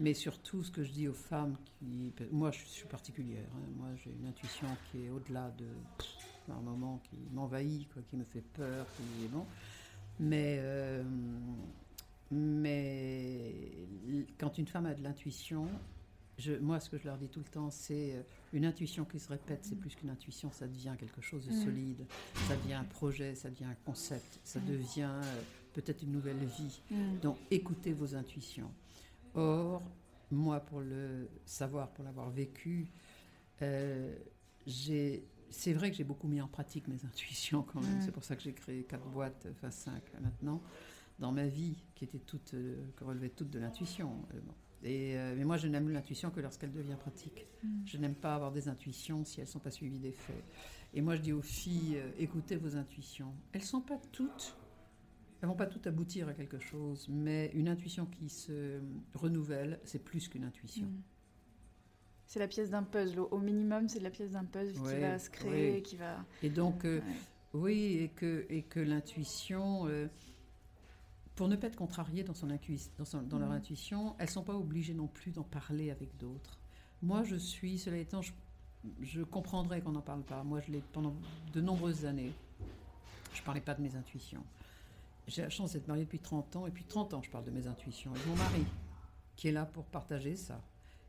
Mais 0.00 0.12
surtout, 0.12 0.64
ce 0.64 0.72
que 0.72 0.82
je 0.82 0.90
dis 0.90 1.06
aux 1.06 1.12
femmes 1.14 1.56
qui. 1.78 2.12
Moi, 2.32 2.50
je 2.50 2.64
suis 2.64 2.86
particulière. 2.88 3.46
hein. 3.54 3.68
Moi, 3.76 3.88
j'ai 4.02 4.10
une 4.10 4.26
intuition 4.26 4.66
qui 4.90 5.04
est 5.04 5.10
au-delà 5.10 5.50
de. 5.56 5.66
pff, 5.98 6.08
un 6.48 6.60
moment 6.60 7.00
qui 7.08 7.16
m'envahit, 7.32 7.88
qui 8.10 8.16
me 8.16 8.24
fait 8.24 8.42
peur, 8.54 8.86
qui 8.96 9.24
est 9.24 9.28
bon. 9.28 9.46
Mais. 10.18 10.58
Mais 12.34 13.54
quand 14.38 14.58
une 14.58 14.66
femme 14.66 14.86
a 14.86 14.94
de 14.94 15.02
l'intuition, 15.02 15.68
moi, 16.60 16.80
ce 16.80 16.90
que 16.90 16.98
je 16.98 17.04
leur 17.04 17.16
dis 17.16 17.28
tout 17.28 17.40
le 17.40 17.46
temps, 17.46 17.70
c'est 17.70 18.14
euh, 18.14 18.22
une 18.52 18.64
intuition 18.64 19.04
qui 19.04 19.20
se 19.20 19.28
répète, 19.28 19.60
c'est 19.62 19.76
plus 19.76 19.94
qu'une 19.94 20.10
intuition, 20.10 20.50
ça 20.50 20.66
devient 20.66 20.94
quelque 20.98 21.20
chose 21.20 21.46
de 21.46 21.52
mm. 21.52 21.64
solide, 21.64 22.06
ça 22.48 22.56
devient 22.56 22.74
un 22.74 22.84
projet, 22.84 23.34
ça 23.34 23.50
devient 23.50 23.66
un 23.66 23.76
concept, 23.86 24.40
ça 24.42 24.58
mm. 24.58 24.66
devient 24.66 25.10
euh, 25.22 25.42
peut-être 25.74 26.02
une 26.02 26.12
nouvelle 26.12 26.44
vie. 26.44 26.80
Mm. 26.90 27.18
Donc, 27.22 27.38
écoutez 27.50 27.92
vos 27.92 28.14
intuitions. 28.16 28.70
Or, 29.34 29.82
moi, 30.30 30.60
pour 30.60 30.80
le 30.80 31.28
savoir, 31.46 31.90
pour 31.90 32.04
l'avoir 32.04 32.30
vécu, 32.30 32.88
euh, 33.62 34.12
c'est 34.66 35.72
vrai 35.72 35.90
que 35.90 35.96
j'ai 35.96 36.04
beaucoup 36.04 36.26
mis 36.26 36.40
en 36.40 36.48
pratique 36.48 36.88
mes 36.88 37.04
intuitions 37.04 37.62
quand 37.62 37.80
même. 37.80 38.00
C'est 38.00 38.10
pour 38.10 38.24
ça 38.24 38.34
que 38.34 38.42
j'ai 38.42 38.52
créé 38.52 38.82
quatre 38.82 39.06
boîtes, 39.06 39.46
enfin 39.52 39.70
cinq 39.70 40.02
maintenant, 40.20 40.60
dans 41.18 41.32
ma 41.32 41.46
vie, 41.46 41.84
qui 41.94 42.04
étaient 42.04 42.18
toutes, 42.18 42.54
qui 42.96 43.04
relevaient 43.04 43.30
toutes 43.30 43.50
de 43.50 43.58
l'intuition. 43.58 44.26
Euh, 44.86 45.34
mais 45.36 45.44
moi, 45.44 45.56
je 45.56 45.68
n'aime 45.68 45.88
l'intuition 45.88 46.30
que 46.30 46.40
lorsqu'elle 46.40 46.72
devient 46.72 46.96
pratique. 46.98 47.46
Mm. 47.62 47.68
Je 47.86 47.98
n'aime 47.98 48.14
pas 48.14 48.34
avoir 48.34 48.52
des 48.52 48.68
intuitions 48.68 49.24
si 49.24 49.40
elles 49.40 49.46
ne 49.46 49.50
sont 49.50 49.60
pas 49.60 49.70
suivies 49.70 49.98
des 49.98 50.12
faits. 50.12 50.44
Et 50.92 51.00
moi, 51.00 51.16
je 51.16 51.22
dis 51.22 51.32
aux 51.32 51.42
filles, 51.42 51.96
euh, 51.96 52.10
écoutez 52.18 52.56
vos 52.56 52.76
intuitions. 52.76 53.32
Elles 53.52 53.62
ne 53.62 53.66
sont 53.66 53.80
pas 53.80 53.98
toutes, 54.12 54.56
elles 55.40 55.48
vont 55.48 55.56
pas 55.56 55.66
toutes 55.66 55.86
aboutir 55.86 56.28
à 56.28 56.34
quelque 56.34 56.58
chose, 56.58 57.08
mais 57.08 57.50
une 57.54 57.68
intuition 57.68 58.06
qui 58.06 58.28
se 58.28 58.80
renouvelle, 59.14 59.80
c'est 59.84 60.02
plus 60.02 60.28
qu'une 60.28 60.44
intuition. 60.44 60.86
Mm. 60.86 61.02
C'est 62.26 62.38
la 62.38 62.48
pièce 62.48 62.70
d'un 62.70 62.82
puzzle. 62.82 63.20
Au 63.20 63.38
minimum, 63.38 63.88
c'est 63.88 64.00
la 64.00 64.10
pièce 64.10 64.32
d'un 64.32 64.44
puzzle 64.44 64.72
qui 64.72 65.00
va 65.00 65.18
se 65.18 65.30
créer, 65.30 65.82
qui 65.82 65.96
va. 65.96 66.24
Et 66.42 66.48
donc, 66.48 66.84
euh, 66.84 67.00
oui, 67.52 67.98
et 68.00 68.08
que, 68.08 68.46
et 68.48 68.62
que 68.62 68.80
l'intuition 68.80 69.86
pour 71.34 71.48
ne 71.48 71.56
pas 71.56 71.66
être 71.66 71.76
contrariées 71.76 72.22
dans, 72.22 72.34
son 72.34 72.46
dans, 72.46 73.22
dans 73.22 73.38
leur 73.38 73.50
mm. 73.50 73.52
intuition, 73.52 74.14
elles 74.18 74.26
ne 74.26 74.32
sont 74.32 74.44
pas 74.44 74.54
obligées 74.54 74.94
non 74.94 75.08
plus 75.08 75.32
d'en 75.32 75.42
parler 75.42 75.90
avec 75.90 76.16
d'autres. 76.16 76.58
Moi, 77.02 77.24
je 77.24 77.36
suis, 77.36 77.78
cela 77.78 77.96
étant, 77.96 78.22
je, 78.22 78.32
je 79.02 79.22
comprendrais 79.22 79.80
qu'on 79.80 79.92
n'en 79.92 80.00
parle 80.00 80.22
pas. 80.22 80.42
Moi, 80.44 80.60
je 80.60 80.72
l'ai 80.72 80.82
pendant 80.92 81.14
de 81.52 81.60
nombreuses 81.60 82.06
années. 82.06 82.32
Je 83.32 83.40
ne 83.40 83.44
parlais 83.44 83.60
pas 83.60 83.74
de 83.74 83.82
mes 83.82 83.96
intuitions. 83.96 84.44
J'ai 85.26 85.42
la 85.42 85.50
chance 85.50 85.72
d'être 85.72 85.88
mariée 85.88 86.04
depuis 86.04 86.18
30 86.18 86.56
ans, 86.56 86.66
et 86.66 86.70
depuis 86.70 86.84
30 86.84 87.14
ans, 87.14 87.22
je 87.22 87.30
parle 87.30 87.44
de 87.44 87.50
mes 87.50 87.66
intuitions. 87.66 88.12
Et 88.14 88.28
mon 88.28 88.36
mari, 88.36 88.64
qui 89.36 89.48
est 89.48 89.52
là 89.52 89.64
pour 89.66 89.84
partager 89.84 90.36
ça, 90.36 90.62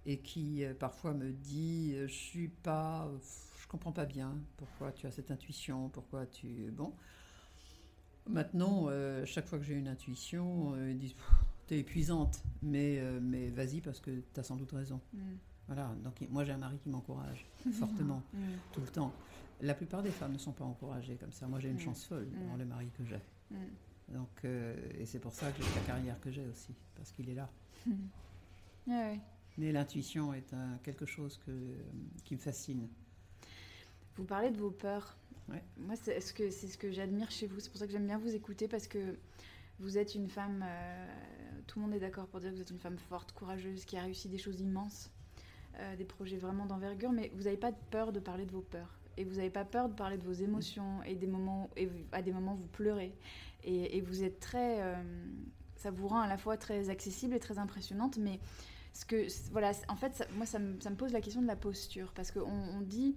et 0.06 0.20
qui 0.20 0.64
euh, 0.64 0.74
parfois 0.74 1.14
me 1.14 1.32
dit 1.32 1.94
euh, 1.96 2.08
Je 2.08 2.14
suis 2.14 2.48
pas. 2.48 3.10
je 3.62 3.68
comprends 3.68 3.92
pas 3.92 4.06
bien 4.06 4.34
pourquoi 4.58 4.92
tu 4.92 5.06
as 5.06 5.12
cette 5.12 5.32
intuition, 5.32 5.90
pourquoi 5.90 6.26
tu. 6.26 6.72
Bon. 6.72 6.94
Maintenant, 8.28 8.86
euh, 8.88 9.24
chaque 9.26 9.48
fois 9.48 9.60
que 9.60 9.66
j'ai 9.66 9.76
une 9.76 9.88
intuition, 9.88 10.74
euh, 10.76 10.92
ils 10.92 10.98
disent 10.98 11.16
T'es 11.68 11.80
épuisante, 11.80 12.44
mais, 12.62 13.00
euh, 13.00 13.20
mais 13.22 13.50
vas-y 13.50 13.82
parce 13.82 14.00
que 14.00 14.12
tu 14.12 14.40
as 14.40 14.44
sans 14.44 14.56
doute 14.56 14.72
raison. 14.72 15.02
Mm. 15.14 15.20
Voilà, 15.68 15.96
donc 16.04 16.22
moi 16.30 16.44
j'ai 16.44 16.52
un 16.52 16.60
mari 16.60 16.78
qui 16.78 16.90
m'encourage 16.90 17.46
fortement, 17.72 18.22
mm. 18.34 18.40
tout 18.72 18.82
le 18.82 18.88
temps. 18.88 19.12
La 19.62 19.74
plupart 19.74 20.04
des 20.04 20.12
femmes 20.12 20.34
ne 20.34 20.38
sont 20.38 20.52
pas 20.52 20.64
encouragées 20.64 21.16
comme 21.16 21.32
ça. 21.32 21.48
Moi 21.48 21.60
j'ai 21.60 21.70
une 21.70 21.78
mm. 21.78 21.80
chance 21.80 22.06
folle 22.06 22.28
dans 22.50 22.56
le 22.56 22.66
mari 22.66 22.90
que 22.98 23.04
j'ai. 23.04 23.20
Donc, 24.10 24.44
et 24.44 25.06
c'est 25.06 25.18
pour 25.18 25.34
ça 25.34 25.52
que 25.52 25.64
j'ai 25.64 25.80
la 25.80 25.86
carrière 25.88 26.20
que 26.20 26.30
j'ai 26.30 26.46
aussi, 26.46 26.76
parce 26.96 27.12
qu'il 27.12 27.30
est 27.30 27.34
là. 27.34 27.50
Mais 29.58 29.72
l'intuition 29.72 30.34
est 30.34 30.54
quelque 30.84 31.08
chose 31.08 31.40
que, 31.44 31.52
qui 32.24 32.36
me 32.36 32.40
fascine. 32.40 32.88
Vous 34.16 34.24
parlez 34.24 34.52
de 34.52 34.58
vos 34.58 34.72
peurs. 34.72 35.18
Moi, 35.48 35.96
c'est 35.96 36.20
ce 36.20 36.34
que, 36.78 36.92
j'admire 36.92 37.30
chez 37.30 37.48
vous? 37.48 37.60
C'est 37.60 37.70
pour 37.70 37.78
ça 37.78 37.86
que 37.86 37.92
j'aime 37.92 38.08
bien 38.08 38.18
vous 38.18 38.34
écouter 38.34 38.68
parce 38.68 38.88
que 38.88 39.18
vous 39.80 39.98
êtes 39.98 40.16
une 40.16 40.30
femme. 40.30 40.64
Euh, 40.66 41.08
tout 41.68 41.80
le 41.80 41.86
monde 41.86 41.96
est 41.96 42.00
d'accord 42.00 42.28
pour 42.28 42.40
dire 42.40 42.50
que 42.50 42.56
vous 42.56 42.62
êtes 42.62 42.72
une 42.72 42.80
femme 42.80 42.98
forte, 42.98 43.32
courageuse, 43.34 43.86
qui 43.86 43.98
a 43.98 44.02
réussi 44.02 44.30
des 44.30 44.38
choses 44.38 44.60
immenses, 44.60 45.12
euh, 45.80 45.96
des 45.96 46.06
projets 46.06 46.38
vraiment 46.38 46.66
d'envergure, 46.66 47.12
mais 47.12 47.32
vous 47.36 47.44
n'avez 47.44 47.58
pas 47.58 47.72
peur 47.72 48.12
de 48.12 48.20
parler 48.20 48.46
de 48.46 48.52
vos 48.52 48.62
peurs. 48.62 49.00
Et 49.18 49.24
vous 49.24 49.36
n'avez 49.36 49.50
pas 49.50 49.66
peur 49.66 49.88
de 49.88 49.94
parler 49.94 50.18
de 50.18 50.24
vos 50.24 50.34
émotions 50.34 51.02
et 51.04 51.16
des 51.16 51.28
moments 51.28 51.70
et 51.78 51.90
à 52.12 52.22
des 52.22 52.34
moments 52.34 52.54
vous 52.54 52.68
pleurez 52.68 53.16
et, 53.64 54.02
vous 54.02 54.24
êtes 54.24 54.40
très 54.40 54.82
euh, 54.82 54.96
ça 55.76 55.90
vous 55.90 56.08
rend 56.08 56.20
à 56.20 56.28
la 56.28 56.38
fois 56.38 56.58
très 56.58 56.90
accessible 56.90 57.34
et 57.34 57.40
très 57.40 57.58
impressionnante 57.58 58.18
mais 58.18 58.40
ce 58.94 59.06
que 59.06 59.26
voilà 59.52 59.72
en 59.88 59.96
fait 59.96 60.28
moi 60.36 60.46
ça 60.46 60.60
me, 60.60 60.80
ça 60.82 60.90
me, 60.90 60.96
pose 60.96 61.14
la 61.14 61.22
question 61.22 61.42
de 61.42 61.48
la 61.48 61.56
posture 61.56 62.12
parce 62.14 62.32
qu'on 62.32 62.42
on 62.42 62.82
dit 62.82 63.16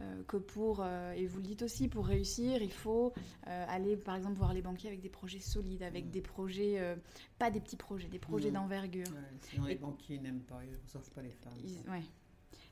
euh, 0.00 0.22
que 0.28 0.36
pour, 0.36 0.80
euh, 0.80 1.12
et 1.12 1.26
vous 1.26 1.38
le 1.38 1.44
dites 1.44 1.62
aussi, 1.62 1.88
pour 1.88 2.06
réussir, 2.06 2.62
il 2.62 2.72
faut 2.72 3.12
euh, 3.46 3.66
aller 3.68 3.96
par 3.96 4.14
exemple 4.14 4.36
voir 4.36 4.54
les 4.54 4.62
banquiers 4.62 4.88
avec 4.88 5.00
des 5.00 5.08
projets 5.08 5.40
solides, 5.40 5.82
avec 5.82 6.06
mm. 6.06 6.10
des 6.10 6.20
projets, 6.20 6.96
pas 7.38 7.50
des 7.50 7.60
petits 7.60 7.76
projets, 7.76 8.08
des 8.08 8.18
projets 8.18 8.50
mm. 8.50 8.54
d'envergure. 8.54 9.06
sinon 9.40 9.66
les 9.66 9.74
banquiers 9.74 10.18
n'aiment 10.18 10.42
pas, 10.42 10.60
ils 10.64 10.70
ne 10.70 11.14
pas 11.14 11.22
les 11.22 11.32
femmes. 11.32 11.92
ouais. 11.92 12.04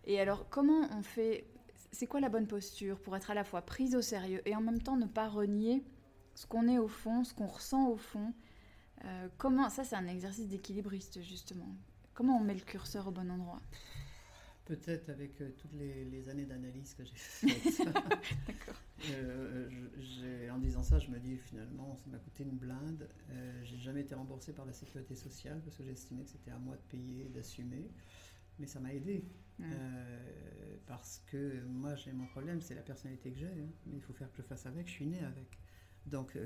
Et 0.04 0.20
alors 0.20 0.48
comment 0.48 0.88
on 0.96 1.02
fait, 1.02 1.46
c'est 1.90 2.06
quoi 2.06 2.20
la 2.20 2.28
bonne 2.28 2.46
posture 2.46 3.00
pour 3.00 3.16
être 3.16 3.30
à 3.30 3.34
la 3.34 3.42
fois 3.42 3.62
prise 3.62 3.96
au 3.96 4.02
sérieux 4.02 4.40
et 4.46 4.54
en 4.54 4.60
même 4.60 4.80
temps 4.80 4.96
ne 4.96 5.06
pas 5.06 5.28
renier 5.28 5.82
ce 6.36 6.46
qu'on 6.46 6.68
est 6.68 6.78
au 6.78 6.86
fond, 6.86 7.24
ce 7.24 7.34
qu'on 7.34 7.48
ressent 7.48 7.88
au 7.88 7.96
fond? 7.96 8.32
Comment, 9.36 9.68
ça 9.68 9.84
c'est 9.84 9.94
un 9.94 10.06
exercice 10.06 10.48
d'équilibriste 10.48 11.20
justement. 11.22 11.68
Comment 12.14 12.38
on 12.38 12.44
met 12.44 12.54
le 12.54 12.60
curseur 12.60 13.08
au 13.08 13.10
bon 13.10 13.30
endroit? 13.30 13.60
Peut-être 14.66 15.10
avec 15.10 15.40
euh, 15.40 15.50
toutes 15.58 15.74
les, 15.74 16.28
années 16.28 16.44
d'analyse 16.44 16.92
que 16.94 17.04
j'ai 17.04 17.14
faites. 17.14 17.86
euh, 19.10 20.50
en 20.50 20.58
disant 20.58 20.82
ça, 20.82 20.98
je 20.98 21.08
me 21.08 21.20
dis 21.20 21.36
finalement, 21.36 21.96
ça 21.96 22.10
m'a 22.10 22.18
coûté 22.18 22.42
une 22.42 22.56
blinde. 22.56 23.08
Euh, 23.30 23.60
j'ai 23.62 23.78
jamais 23.78 24.00
été 24.00 24.16
remboursé 24.16 24.52
par 24.52 24.66
la 24.66 24.72
sécurité 24.72 25.14
sociale 25.14 25.60
parce 25.64 25.76
que 25.76 25.84
j'estimais 25.84 26.24
que 26.24 26.30
c'était 26.30 26.50
à 26.50 26.58
moi 26.58 26.74
de 26.74 26.82
payer, 26.88 27.28
d'assumer. 27.28 27.88
Mais 28.58 28.66
ça 28.66 28.80
m'a 28.80 28.92
aidé. 28.92 29.24
Euh, 29.60 30.76
parce 30.86 31.22
que 31.26 31.64
moi, 31.66 31.94
j'ai 31.94 32.12
mon 32.12 32.26
problème, 32.26 32.60
c'est 32.60 32.74
la 32.74 32.82
personnalité 32.82 33.30
que 33.30 33.38
j'ai. 33.38 33.46
Hein. 33.46 33.70
Mais 33.86 33.98
il 33.98 34.02
faut 34.02 34.14
faire 34.14 34.32
que 34.32 34.38
je 34.38 34.42
fasse 34.42 34.66
avec. 34.66 34.88
Je 34.88 34.92
suis 34.92 35.06
né 35.06 35.20
avec. 35.20 35.60
Donc, 36.06 36.36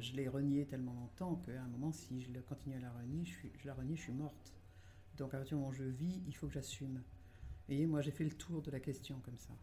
je 0.00 0.12
l'ai 0.14 0.28
renié 0.28 0.66
tellement 0.66 0.92
longtemps 0.92 1.36
qu'à 1.36 1.62
un 1.62 1.68
moment, 1.68 1.92
si 1.92 2.20
je 2.22 2.32
continue 2.40 2.76
à 2.76 2.80
la 2.80 2.90
renier, 2.92 3.24
je, 3.24 3.30
suis, 3.30 3.52
je 3.58 3.66
la 3.66 3.74
renie, 3.74 3.96
je 3.96 4.02
suis 4.02 4.12
morte. 4.12 4.54
Donc, 5.16 5.34
à 5.34 5.38
partir 5.38 5.56
du 5.56 5.60
moment 5.60 5.70
où 5.70 5.74
je 5.74 5.84
vis, 5.84 6.20
il 6.26 6.34
faut 6.34 6.48
que 6.48 6.52
j'assume. 6.52 7.00
Et 7.68 7.86
moi, 7.86 8.00
j'ai 8.00 8.10
fait 8.10 8.24
le 8.24 8.32
tour 8.32 8.62
de 8.62 8.70
la 8.70 8.80
question 8.80 9.20
comme 9.20 9.38
ça. 9.38 9.54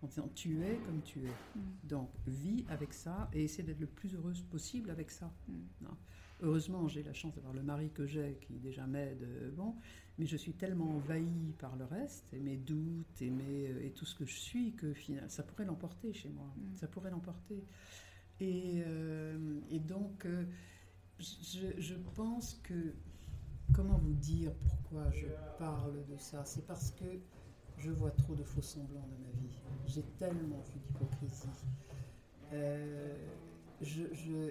En 0.00 0.06
disant, 0.06 0.28
tu 0.34 0.62
es 0.62 0.76
comme 0.86 1.02
tu 1.02 1.24
es. 1.24 1.28
Mm. 1.28 1.60
Donc, 1.84 2.10
vis 2.26 2.64
avec 2.68 2.92
ça 2.92 3.28
et 3.32 3.44
essaie 3.44 3.62
d'être 3.62 3.80
le 3.80 3.86
plus 3.86 4.14
heureuse 4.14 4.42
possible 4.42 4.90
avec 4.90 5.10
ça. 5.10 5.32
Mm. 5.48 5.86
Heureusement, 6.40 6.86
j'ai 6.86 7.02
la 7.02 7.12
chance 7.12 7.34
d'avoir 7.34 7.52
le 7.52 7.62
mari 7.62 7.90
que 7.90 8.06
j'ai 8.06 8.38
qui 8.42 8.60
déjà 8.60 8.86
m'aide. 8.86 9.22
Euh, 9.24 9.50
bon, 9.50 9.74
mais 10.18 10.26
je 10.26 10.36
suis 10.36 10.52
tellement 10.52 10.96
envahie 10.96 11.52
par 11.58 11.74
le 11.76 11.84
reste, 11.84 12.32
et 12.32 12.38
mes 12.38 12.56
doutes, 12.56 13.20
et, 13.20 13.30
mes, 13.30 13.68
euh, 13.68 13.84
et 13.84 13.90
tout 13.90 14.04
ce 14.04 14.14
que 14.14 14.24
je 14.24 14.36
suis, 14.36 14.72
que 14.74 14.92
finalement, 14.92 15.28
ça 15.28 15.42
pourrait 15.42 15.64
l'emporter 15.64 16.12
chez 16.12 16.28
moi. 16.28 16.54
Mm. 16.56 16.76
Ça 16.76 16.86
pourrait 16.86 17.10
l'emporter. 17.10 17.64
Et, 18.38 18.82
euh, 18.86 19.58
et, 19.68 19.80
donc, 19.80 20.28
je, 21.18 21.66
je 21.76 21.94
pense 22.14 22.54
que 22.62 22.94
comment 23.72 23.98
vous 23.98 24.12
dire 24.14 24.52
pourquoi 24.54 25.10
je 25.10 25.26
parle 25.58 26.04
de 26.06 26.16
ça? 26.16 26.44
C'est 26.44 26.64
parce 26.66 26.92
que 26.92 27.04
je 27.78 27.90
vois 27.90 28.10
trop 28.10 28.34
de 28.34 28.42
faux 28.42 28.62
semblants 28.62 29.00
dans 29.00 29.18
ma 29.24 29.30
vie. 29.40 29.54
J'ai 29.86 30.02
tellement 30.18 30.62
vu 30.72 30.80
d'hypocrisie. 30.86 31.48
Euh, 32.52 33.14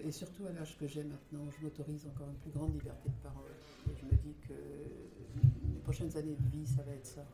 et 0.06 0.12
surtout 0.12 0.46
à 0.46 0.52
l'âge 0.54 0.78
que 0.78 0.88
j'ai 0.88 1.04
maintenant, 1.04 1.50
je 1.52 1.64
m'autorise 1.64 2.06
encore 2.08 2.30
une 2.30 2.38
plus 2.38 2.52
grande 2.52 2.74
liberté 2.74 3.10
de 3.10 3.24
parole. 3.24 3.52
Je 3.88 4.06
me 4.06 4.12
dis 4.12 4.36
que 4.48 4.54
les 4.54 5.80
prochaines 5.84 6.16
années 6.16 6.38
de 6.40 6.50
vie, 6.50 6.66
ça 6.66 6.82
va 6.84 6.94
être 6.94 7.06
ça. 7.06 7.26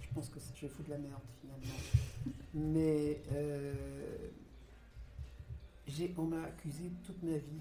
Je 0.00 0.08
pense 0.14 0.28
que 0.28 0.38
je 0.38 0.66
foutre 0.66 0.88
de 0.88 0.94
la 0.94 0.98
merde 0.98 1.22
finalement. 1.40 1.80
Mais 2.54 3.22
euh, 3.32 3.74
on 6.18 6.24
m'a 6.24 6.42
accusé 6.44 6.90
toute 7.04 7.22
ma 7.22 7.36
vie 7.38 7.60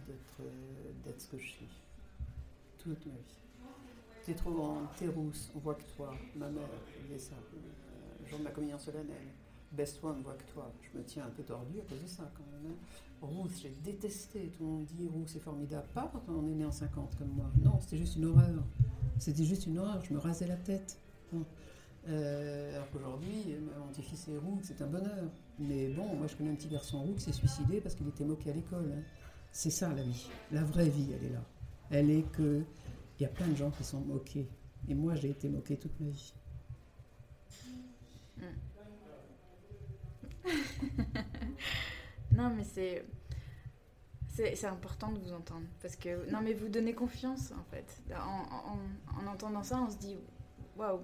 d'être 1.06 1.22
ce 1.22 1.28
que 1.28 1.38
je 1.38 1.48
suis. 1.48 1.70
Toute 2.78 3.06
ma 3.06 3.14
vie. 3.14 3.47
T'es 4.28 4.34
trop 4.34 4.52
grande, 4.52 4.88
t'es 4.98 5.08
rousse, 5.08 5.50
on 5.56 5.60
voit 5.60 5.76
que 5.76 5.86
toi. 5.96 6.14
Ma 6.36 6.50
mère 6.50 6.68
disait 7.02 7.18
ça. 7.18 7.36
Euh, 7.36 8.28
jour 8.30 8.40
de 8.40 8.44
ma 8.44 8.50
communion 8.50 8.78
solennelle. 8.78 9.16
One, 10.04 10.18
on 10.20 10.22
voit 10.22 10.34
que 10.34 10.52
toi. 10.52 10.70
Je 10.82 10.98
me 10.98 11.06
tiens 11.06 11.28
un 11.28 11.30
peu 11.30 11.44
tordu 11.44 11.80
à 11.80 11.84
cause 11.84 12.02
de 12.02 12.08
ça 12.08 12.30
quand 12.36 12.44
même. 12.52 12.74
Hein. 12.74 12.76
Rousse, 13.22 13.62
j'ai 13.62 13.70
détesté. 13.86 14.52
Tout 14.58 14.66
le 14.66 14.70
monde 14.70 14.86
dit 14.86 15.08
rousse, 15.08 15.30
c'est 15.32 15.40
formidable. 15.40 15.88
Pas 15.94 16.12
quand 16.12 16.24
on 16.28 16.46
est 16.46 16.56
né 16.56 16.66
en 16.66 16.74
50 16.74 17.16
comme 17.16 17.30
moi. 17.30 17.50
Non, 17.64 17.80
c'était 17.80 17.96
juste 17.96 18.18
une 18.18 18.26
horreur. 18.26 18.66
C'était 19.18 19.46
juste 19.46 19.66
une 19.66 19.78
horreur. 19.78 20.04
Je 20.04 20.14
me 20.14 20.20
rasais 20.20 20.46
la 20.48 20.58
tête. 20.58 21.00
Euh, 22.10 22.76
alors 22.76 22.92
qu'aujourd'hui, 22.92 23.56
mon 23.80 23.88
petit-fils 23.94 24.28
est 24.28 24.38
roux, 24.38 24.60
c'est 24.62 24.82
un 24.82 24.88
bonheur. 24.88 25.32
Mais 25.58 25.88
bon, 25.88 26.18
moi 26.18 26.28
je 26.28 26.36
connais 26.36 26.52
un 26.52 26.56
petit 26.56 26.68
garçon 26.68 27.02
roux 27.02 27.14
qui 27.14 27.22
s'est 27.22 27.32
suicidé 27.32 27.80
parce 27.80 27.96
qu'il 27.96 28.10
était 28.10 28.26
moqué 28.26 28.50
à 28.50 28.54
l'école. 28.54 28.92
Hein. 28.94 29.04
C'est 29.54 29.70
ça 29.70 29.88
la 29.94 30.04
vie. 30.04 30.28
La 30.52 30.66
vraie 30.66 30.90
vie, 30.90 31.14
elle 31.18 31.28
est 31.28 31.34
là. 31.34 31.44
Elle 31.92 32.10
est 32.10 32.30
que 32.34 32.64
il 33.20 33.24
y 33.24 33.26
a 33.26 33.30
plein 33.30 33.48
de 33.48 33.56
gens 33.56 33.72
qui 33.72 33.84
sont 33.84 34.00
moqués. 34.02 34.48
Et 34.88 34.94
moi, 34.96 35.16
j'ai 35.16 35.30
été 35.30 35.50
moquée 35.50 35.78
toute 35.78 36.00
ma 36.00 36.10
vie. 36.10 36.34
non, 42.32 42.50
mais 42.56 42.64
c'est. 42.64 43.04
C'est 44.30 44.68
important 44.68 45.12
de 45.12 45.18
vous 45.18 45.34
entendre. 45.34 45.66
Parce 45.82 45.96
que. 45.96 46.30
Non, 46.32 46.42
mais 46.44 46.54
vous 46.54 46.70
donnez 46.70 46.94
confiance, 46.94 47.52
en 47.54 47.64
fait. 47.72 48.04
En, 48.14 48.46
en, 49.20 49.28
entendant 49.28 49.64
ça, 49.64 49.82
on 49.82 49.90
se 49.90 49.98
dit 49.98 50.16
waouh, 50.78 51.00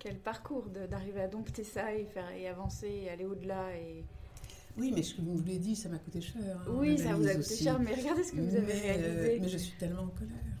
quel 0.00 0.18
parcours 0.18 0.66
d'arriver 0.90 1.20
à 1.20 1.28
dompter 1.28 1.62
ça 1.62 1.94
et, 1.94 2.06
faire, 2.06 2.28
et 2.32 2.48
avancer 2.48 2.88
et 2.88 3.08
aller 3.10 3.24
au-delà 3.24 3.76
et... 3.76 4.04
Oui, 4.76 4.92
mais 4.94 5.02
ce 5.02 5.14
que 5.14 5.22
vous 5.22 5.38
l'avez 5.38 5.58
dit, 5.58 5.74
ça 5.74 5.88
m'a 5.88 5.98
coûté 5.98 6.20
cher. 6.20 6.42
Hein, 6.44 6.64
oui, 6.68 6.98
ça 6.98 7.14
vous 7.14 7.26
a 7.26 7.34
coûté 7.34 7.56
cher, 7.56 7.78
mais 7.78 7.94
regardez 7.94 8.24
ce 8.24 8.32
que 8.32 8.40
vous 8.40 8.56
avez 8.56 8.72
réalisé. 8.72 9.38
mais 9.40 9.48
je 9.48 9.58
suis 9.58 9.78
tellement 9.78 10.02
en 10.02 10.08
colère 10.08 10.55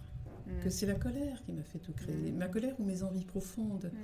que 0.62 0.68
mm. 0.68 0.70
c'est 0.70 0.86
la 0.86 0.94
colère 0.94 1.42
qui 1.44 1.52
m'a 1.52 1.62
fait 1.62 1.78
tout 1.78 1.92
créer. 1.92 2.32
Mm. 2.32 2.36
Ma 2.36 2.48
colère 2.48 2.74
ou 2.78 2.84
mes 2.84 3.02
envies 3.02 3.24
profondes. 3.24 3.90
Mm. 3.92 3.98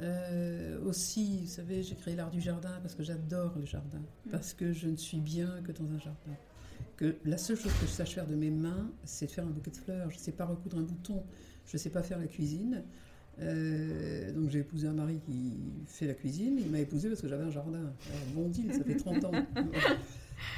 Euh, 0.00 0.80
aussi, 0.84 1.40
vous 1.42 1.48
savez, 1.48 1.82
j'ai 1.82 1.96
créé 1.96 2.14
l'art 2.14 2.30
du 2.30 2.40
jardin 2.40 2.78
parce 2.82 2.94
que 2.94 3.02
j'adore 3.02 3.54
le 3.58 3.66
jardin, 3.66 4.00
parce 4.30 4.52
que 4.52 4.72
je 4.72 4.86
ne 4.86 4.96
suis 4.96 5.18
bien 5.18 5.60
que 5.64 5.72
dans 5.72 5.90
un 5.90 5.98
jardin. 5.98 6.36
Que 6.96 7.16
la 7.24 7.38
seule 7.38 7.56
chose 7.56 7.72
que 7.80 7.86
je 7.86 7.90
sache 7.90 8.14
faire 8.14 8.26
de 8.26 8.34
mes 8.34 8.50
mains, 8.50 8.90
c'est 9.04 9.28
faire 9.28 9.44
un 9.44 9.50
bouquet 9.50 9.70
de 9.70 9.76
fleurs. 9.76 10.10
Je 10.10 10.16
ne 10.16 10.20
sais 10.20 10.32
pas 10.32 10.44
recoudre 10.44 10.78
un 10.78 10.82
bouton, 10.82 11.24
je 11.66 11.76
ne 11.76 11.78
sais 11.78 11.90
pas 11.90 12.02
faire 12.02 12.18
la 12.18 12.26
cuisine. 12.26 12.84
Euh, 13.40 14.32
donc 14.32 14.50
j'ai 14.50 14.60
épousé 14.60 14.88
un 14.88 14.94
mari 14.94 15.20
qui 15.24 15.52
fait 15.86 16.06
la 16.06 16.14
cuisine. 16.14 16.58
Il 16.58 16.70
m'a 16.70 16.80
épousé 16.80 17.08
parce 17.08 17.20
que 17.20 17.28
j'avais 17.28 17.44
un 17.44 17.50
jardin. 17.50 17.92
bon 18.34 18.48
deal, 18.48 18.72
ça 18.72 18.84
fait 18.84 18.96
30 18.96 19.24
ans. 19.24 19.32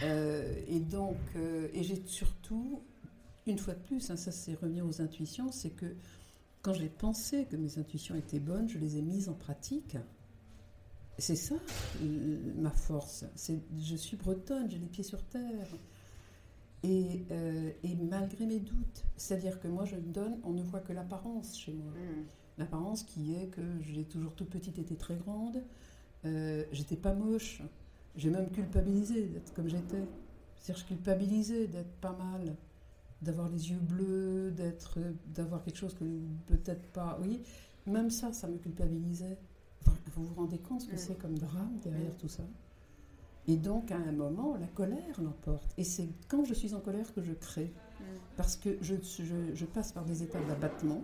Euh, 0.02 0.60
et 0.68 0.78
donc, 0.78 1.16
et 1.72 1.82
j'ai 1.82 2.02
surtout 2.04 2.82
une 3.51 3.59
fois 3.59 3.74
de 3.74 3.80
plus, 3.80 4.11
hein, 4.11 4.16
ça 4.16 4.32
c'est 4.32 4.55
revenir 4.55 4.86
aux 4.86 5.01
intuitions, 5.01 5.53
c'est 5.53 5.70
que 5.70 5.94
quand 6.62 6.74
j'ai 6.74 6.88
pensé 6.88 7.46
que 7.46 7.57
mes 7.57 7.78
intuitions 7.78 8.14
étaient 8.14 8.40
bonnes, 8.40 8.68
je 8.68 8.78
les 8.78 8.98
ai 8.98 9.03
mises 9.03 9.28
en 9.28 9.34
pratique. 9.34 9.96
C'est 11.18 11.36
ça 11.36 11.57
ma 12.57 12.70
force. 12.70 13.24
Je 13.78 13.96
suis 13.96 14.16
bretonne, 14.16 14.70
j'ai 14.70 14.78
les 14.78 14.86
pieds 14.86 15.05
sur 15.05 15.22
terre. 15.24 15.68
Et, 16.82 17.24
euh, 17.30 17.70
et 17.82 17.94
malgré 17.94 18.46
mes 18.46 18.59
doutes, 18.59 19.05
c'est-à-dire 19.16 19.61
que 19.61 19.68
moi 19.68 19.84
je 19.84 19.96
donne, 19.96 20.38
on 20.44 20.53
ne 20.53 20.62
voit 20.62 20.80
que 20.80 20.94
l'apparence 20.94 21.59
chez 21.59 21.72
moi. 21.72 21.92
Mm. 21.92 22.24
L'apparence 22.57 23.03
qui 23.03 23.34
est 23.34 23.48
que 23.48 23.61
j'ai 23.80 24.05
toujours 24.05 24.34
toute 24.34 24.48
petite 24.48 24.78
été 24.78 24.96
très 24.96 25.16
grande, 25.16 25.62
euh, 26.24 26.64
j'étais 26.72 26.96
pas 26.96 27.14
moche, 27.14 27.62
j'ai 28.16 28.30
même 28.30 28.51
culpabilisé 28.51 29.26
d'être 29.26 29.53
comme 29.55 29.68
j'étais. 29.68 30.05
C'est-à-dire 30.57 30.82
je 30.82 30.88
culpabilisais 30.88 31.66
d'être 31.66 31.92
pas 32.01 32.12
mal 32.12 32.57
d'avoir 33.22 33.48
les 33.48 33.70
yeux 33.70 33.78
bleus, 33.78 34.50
d'être, 34.50 34.98
d'avoir 35.26 35.62
quelque 35.62 35.76
chose 35.76 35.94
que 35.94 36.04
peut-être 36.46 36.86
pas. 36.92 37.18
Oui, 37.22 37.42
même 37.86 38.10
ça, 38.10 38.32
ça 38.32 38.48
me 38.48 38.56
culpabilisait. 38.58 39.38
vous 40.14 40.24
vous 40.24 40.34
rendez 40.34 40.58
compte 40.58 40.82
ce 40.82 40.86
que 40.86 40.94
mm. 40.94 40.98
c'est 40.98 41.18
comme 41.18 41.38
drame 41.38 41.78
derrière 41.82 42.12
mm. 42.12 42.18
tout 42.18 42.28
ça? 42.28 42.44
Et 43.46 43.56
donc, 43.56 43.90
à 43.90 43.96
un 43.96 44.12
moment, 44.12 44.56
la 44.56 44.66
colère 44.66 45.20
l'emporte. 45.20 45.74
Et 45.76 45.84
c'est 45.84 46.08
quand 46.28 46.44
je 46.44 46.54
suis 46.54 46.74
en 46.74 46.80
colère 46.80 47.12
que 47.14 47.22
je 47.22 47.32
crée. 47.32 47.72
Mm. 48.00 48.04
Parce 48.36 48.56
que 48.56 48.78
je, 48.80 48.94
je, 49.54 49.64
passe 49.64 49.92
par 49.92 50.04
des 50.04 50.22
étapes 50.22 50.46
d'abattement. 50.46 51.02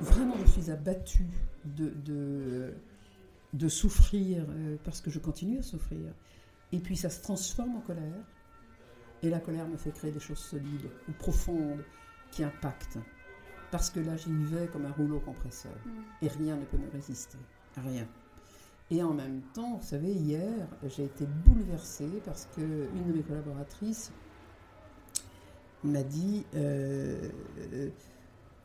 Vraiment, 0.00 0.34
je 0.44 0.50
suis 0.50 0.70
abattue 0.70 1.28
de, 1.64 1.90
de, 1.90 2.74
de 3.52 3.68
souffrir 3.68 4.46
euh, 4.48 4.76
parce 4.84 5.00
que 5.00 5.10
je 5.10 5.18
continue 5.18 5.58
à 5.58 5.62
souffrir. 5.62 6.00
Et 6.72 6.80
puis, 6.80 6.96
ça 6.96 7.10
se 7.10 7.22
transforme 7.22 7.76
en 7.76 7.80
colère. 7.80 8.24
Et 9.22 9.30
la 9.30 9.40
colère 9.40 9.68
me 9.68 9.76
fait 9.76 9.92
créer 9.92 10.10
des 10.10 10.20
choses 10.20 10.38
solides 10.38 10.90
ou 11.08 11.12
profondes 11.12 11.84
qui 12.30 12.42
impactent. 12.42 12.98
Parce 13.70 13.88
que 13.90 14.00
là, 14.00 14.16
j'y 14.16 14.32
vais 14.32 14.66
comme 14.66 14.84
un 14.84 14.92
rouleau 14.92 15.20
compresseur. 15.20 15.72
Mm. 15.86 16.24
Et 16.24 16.28
rien 16.28 16.56
ne 16.56 16.64
peut 16.64 16.76
me 16.76 16.90
résister. 16.90 17.38
Rien. 17.76 18.06
Et 18.90 19.02
en 19.02 19.14
même 19.14 19.40
temps, 19.54 19.76
vous 19.76 19.86
savez, 19.86 20.12
hier, 20.12 20.68
j'ai 20.84 21.04
été 21.04 21.24
bouleversée 21.46 22.20
parce 22.24 22.46
qu'une 22.54 23.06
de 23.06 23.12
mes 23.12 23.22
collaboratrices 23.22 24.12
m'a 25.84 26.02
dit 26.02 26.44
euh, 26.54 27.30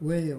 ouais, 0.02 0.36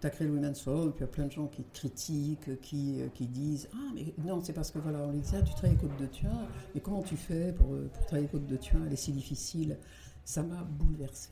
tu 0.00 0.06
as 0.06 0.10
créé 0.10 0.26
le 0.26 0.34
Women's 0.34 0.60
Forum, 0.60 0.92
puis 0.92 1.00
il 1.00 1.06
y 1.06 1.10
a 1.10 1.12
plein 1.12 1.26
de 1.26 1.32
gens 1.32 1.46
qui 1.46 1.62
te 1.62 1.78
critiquent, 1.78 2.60
qui, 2.60 3.00
euh, 3.00 3.08
qui 3.14 3.26
disent 3.26 3.68
Ah, 3.72 3.92
mais 3.94 4.12
non, 4.24 4.40
c'est 4.42 4.52
parce 4.52 4.70
que 4.70 4.78
voilà, 4.78 5.00
on 5.00 5.12
lui 5.12 5.20
dit 5.20 5.30
Ah, 5.34 5.42
tu 5.42 5.54
travailles 5.54 5.76
Côte 5.76 5.96
de 5.98 6.06
Tuin, 6.06 6.46
mais 6.74 6.80
comment 6.80 7.02
tu 7.02 7.16
fais 7.16 7.52
pour, 7.52 7.74
euh, 7.74 7.90
pour 7.92 8.06
travailler 8.06 8.28
Côte 8.28 8.46
de 8.46 8.56
Tuin 8.56 8.82
Elle 8.86 8.92
est 8.92 8.96
si 8.96 9.12
difficile. 9.12 9.78
Ça 10.24 10.42
m'a 10.42 10.62
bouleversée. 10.62 11.30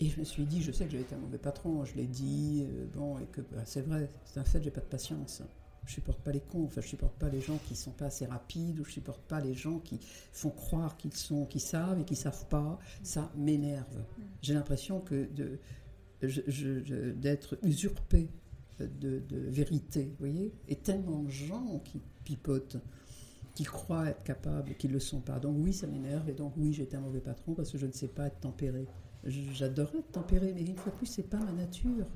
Et 0.00 0.08
je 0.08 0.20
me 0.20 0.24
suis 0.24 0.44
dit, 0.44 0.62
je 0.62 0.70
sais 0.70 0.84
que 0.84 0.92
j'ai 0.92 1.00
été 1.00 1.14
un 1.14 1.18
mauvais 1.18 1.38
patron, 1.38 1.84
je 1.84 1.94
l'ai 1.96 2.06
dit, 2.06 2.64
euh, 2.64 2.86
bon, 2.94 3.18
et 3.18 3.26
que 3.26 3.40
bah, 3.40 3.62
c'est 3.64 3.80
vrai, 3.82 4.08
c'est 4.24 4.38
un 4.38 4.44
fait, 4.44 4.62
j'ai 4.62 4.70
pas 4.70 4.80
de 4.80 4.86
patience. 4.86 5.42
Je 5.86 5.94
supporte 5.94 6.20
pas 6.20 6.30
les 6.30 6.40
cons, 6.40 6.64
enfin, 6.66 6.82
je 6.82 6.86
supporte 6.86 7.14
pas 7.14 7.28
les 7.28 7.40
gens 7.40 7.58
qui 7.66 7.74
sont 7.74 7.90
pas 7.90 8.06
assez 8.06 8.26
rapides, 8.26 8.78
ou 8.78 8.84
je 8.84 8.92
supporte 8.92 9.22
pas 9.22 9.40
les 9.40 9.54
gens 9.54 9.78
qui 9.78 9.98
font 10.32 10.50
croire 10.50 10.96
qu'ils 10.98 11.14
sont, 11.14 11.46
qu'ils 11.46 11.62
savent 11.62 11.98
et 11.98 12.04
qui 12.04 12.14
savent 12.14 12.46
pas. 12.46 12.78
Ça 13.02 13.32
m'énerve. 13.36 13.96
Mm. 13.96 14.22
J'ai 14.42 14.54
l'impression 14.54 15.00
que 15.00 15.28
de, 15.34 15.58
d'être 16.20 17.58
usurpé 17.62 18.28
de, 18.80 19.22
vérité, 19.30 20.04
vous 20.04 20.26
voyez 20.26 20.52
Et 20.68 20.76
tellement 20.76 21.22
de 21.22 21.30
gens 21.30 21.80
qui 21.84 22.00
pipotent, 22.24 22.78
qui 23.54 23.64
croient 23.64 24.08
être 24.08 24.22
capables, 24.22 24.74
qui 24.76 24.88
ne 24.88 24.94
le 24.94 25.00
sont 25.00 25.20
pas. 25.20 25.38
Donc 25.38 25.56
oui, 25.58 25.72
ça 25.72 25.86
m'énerve, 25.86 26.28
et 26.28 26.34
donc 26.34 26.52
oui, 26.56 26.72
j'ai 26.72 26.84
été 26.84 26.96
un 26.96 27.00
mauvais 27.00 27.20
patron 27.20 27.54
parce 27.54 27.70
que 27.70 27.78
je 27.78 27.86
ne 27.86 27.92
sais 27.92 28.08
pas 28.08 28.26
être 28.26 28.40
tempéré. 28.40 28.86
J'adorerais 29.24 29.98
être 29.98 30.12
tempéré, 30.12 30.52
mais 30.54 30.62
une 30.62 30.76
fois 30.76 30.92
de 30.92 30.96
plus, 30.96 31.06
c'est 31.06 31.28
pas 31.28 31.38
ma 31.38 31.52
nature. 31.52 32.06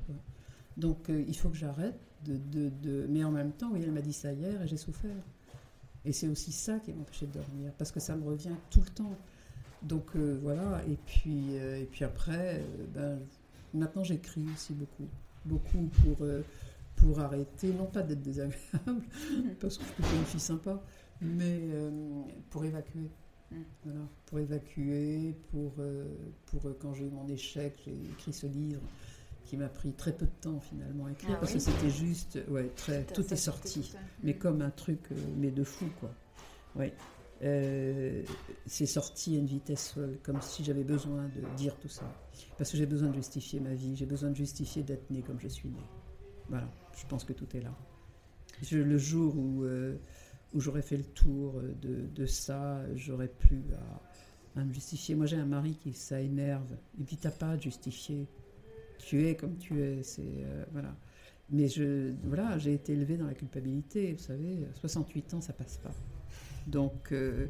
Donc 0.77 1.09
euh, 1.09 1.23
il 1.27 1.35
faut 1.35 1.49
que 1.49 1.57
j'arrête 1.57 1.99
de, 2.25 2.69
de, 2.69 3.05
Mais 3.09 3.23
en 3.23 3.31
même 3.31 3.51
temps, 3.51 3.71
oui, 3.73 3.81
elle 3.83 3.91
m'a 3.91 4.01
dit 4.01 4.13
ça 4.13 4.31
hier 4.31 4.61
et 4.61 4.67
j'ai 4.67 4.77
souffert. 4.77 5.23
Et 6.05 6.13
c'est 6.13 6.27
aussi 6.27 6.51
ça 6.51 6.79
qui 6.79 6.93
m'empêchait 6.93 7.27
de 7.27 7.33
dormir, 7.33 7.71
parce 7.77 7.91
que 7.91 7.99
ça 7.99 8.15
me 8.15 8.25
revient 8.25 8.55
tout 8.69 8.81
le 8.81 8.89
temps. 8.89 9.17
Donc 9.81 10.15
euh, 10.15 10.39
voilà, 10.41 10.81
et 10.87 10.97
puis, 11.05 11.57
euh, 11.57 11.81
et 11.81 11.85
puis 11.85 12.05
après, 12.05 12.63
ben, 12.93 13.19
Maintenant, 13.73 14.03
j'écris 14.03 14.45
aussi 14.53 14.73
beaucoup. 14.73 15.07
Beaucoup 15.45 15.89
pour, 16.01 16.17
euh, 16.21 16.41
pour 16.95 17.19
arrêter, 17.19 17.73
non 17.73 17.85
pas 17.85 18.01
d'être 18.01 18.21
désagréable, 18.21 18.55
parce 19.59 19.77
que 19.77 19.83
je 19.99 20.05
suis 20.05 20.17
une 20.17 20.25
fille 20.25 20.39
sympa, 20.39 20.81
mais 21.21 21.59
euh, 21.73 22.21
pour 22.49 22.63
évacuer. 22.63 23.09
Mm. 23.51 23.55
Voilà, 23.83 23.99
pour 24.25 24.39
évacuer, 24.39 25.35
pour, 25.51 25.73
euh, 25.79 26.05
pour 26.45 26.61
quand 26.79 26.93
j'ai 26.93 27.05
eu 27.05 27.09
mon 27.09 27.27
échec, 27.27 27.77
j'ai 27.85 27.91
écrit 28.11 28.31
ce 28.31 28.47
livre 28.47 28.81
qui 29.43 29.57
m'a 29.57 29.67
pris 29.67 29.91
très 29.91 30.13
peu 30.13 30.25
de 30.25 30.31
temps 30.41 30.59
finalement 30.61 31.07
à 31.07 31.11
écrire, 31.11 31.31
ah 31.33 31.39
parce 31.39 31.51
que 31.51 31.59
c'était 31.59 31.89
juste, 31.89 32.39
ouais, 32.47 32.69
très, 32.77 33.03
tout 33.03 33.33
est 33.33 33.37
sorti, 33.37 33.93
mais 34.23 34.35
comme 34.35 34.61
un 34.61 34.69
truc, 34.69 35.01
mais 35.37 35.51
de 35.51 35.65
fou, 35.65 35.85
quoi. 35.99 36.11
Ouais. 36.75 36.93
Euh, 37.43 38.23
c'est 38.65 38.85
sorti 38.85 39.35
à 39.35 39.39
une 39.39 39.47
vitesse 39.47 39.91
folle, 39.91 40.17
comme 40.23 40.41
si 40.41 40.63
j'avais 40.63 40.83
besoin 40.83 41.27
de 41.27 41.55
dire 41.57 41.77
tout 41.77 41.89
ça. 41.89 42.05
Parce 42.57 42.71
que 42.71 42.77
j'ai 42.77 42.85
besoin 42.85 43.09
de 43.09 43.15
justifier 43.15 43.59
ma 43.59 43.73
vie, 43.73 43.95
j'ai 43.95 44.05
besoin 44.05 44.29
de 44.29 44.35
justifier 44.35 44.83
d'être 44.83 45.09
né 45.09 45.21
comme 45.21 45.39
je 45.39 45.49
suis 45.49 45.69
né. 45.69 45.81
Voilà, 46.47 46.69
je 46.95 47.05
pense 47.07 47.23
que 47.25 47.33
tout 47.33 47.47
est 47.55 47.61
là. 47.61 47.75
le 48.71 48.97
jour 48.97 49.35
où, 49.37 49.63
euh, 49.63 49.97
où 50.53 50.61
j'aurais 50.61 50.81
fait 50.81 50.95
le 50.95 51.03
tour 51.03 51.61
de, 51.81 52.07
de 52.07 52.25
ça, 52.25 52.81
j'aurais 52.95 53.27
plus 53.27 53.63
à, 54.55 54.63
me 54.63 54.71
justifier. 54.71 55.15
Moi 55.15 55.25
j'ai 55.25 55.37
un 55.37 55.45
mari 55.45 55.75
qui 55.75 55.93
ça 55.93 56.21
énerve. 56.21 56.77
Il 56.97 57.03
dit 57.05 57.17
t'as 57.17 57.31
pas 57.31 57.49
à 57.49 57.57
justifier. 57.57 58.27
Tu 58.99 59.27
es 59.27 59.35
comme 59.35 59.57
tu 59.57 59.81
es. 59.81 60.01
C'est 60.03 60.21
euh, 60.21 60.63
voilà. 60.71 60.95
Mais 61.49 61.67
je 61.67 62.13
voilà, 62.23 62.57
j'ai 62.57 62.73
été 62.73 62.93
élevée 62.93 63.17
dans 63.17 63.27
la 63.27 63.33
culpabilité. 63.33 64.13
Vous 64.13 64.23
savez, 64.23 64.65
68 64.75 65.33
ans 65.33 65.41
ça 65.41 65.51
passe 65.51 65.77
pas. 65.77 65.91
Donc, 66.67 67.11
euh, 67.11 67.47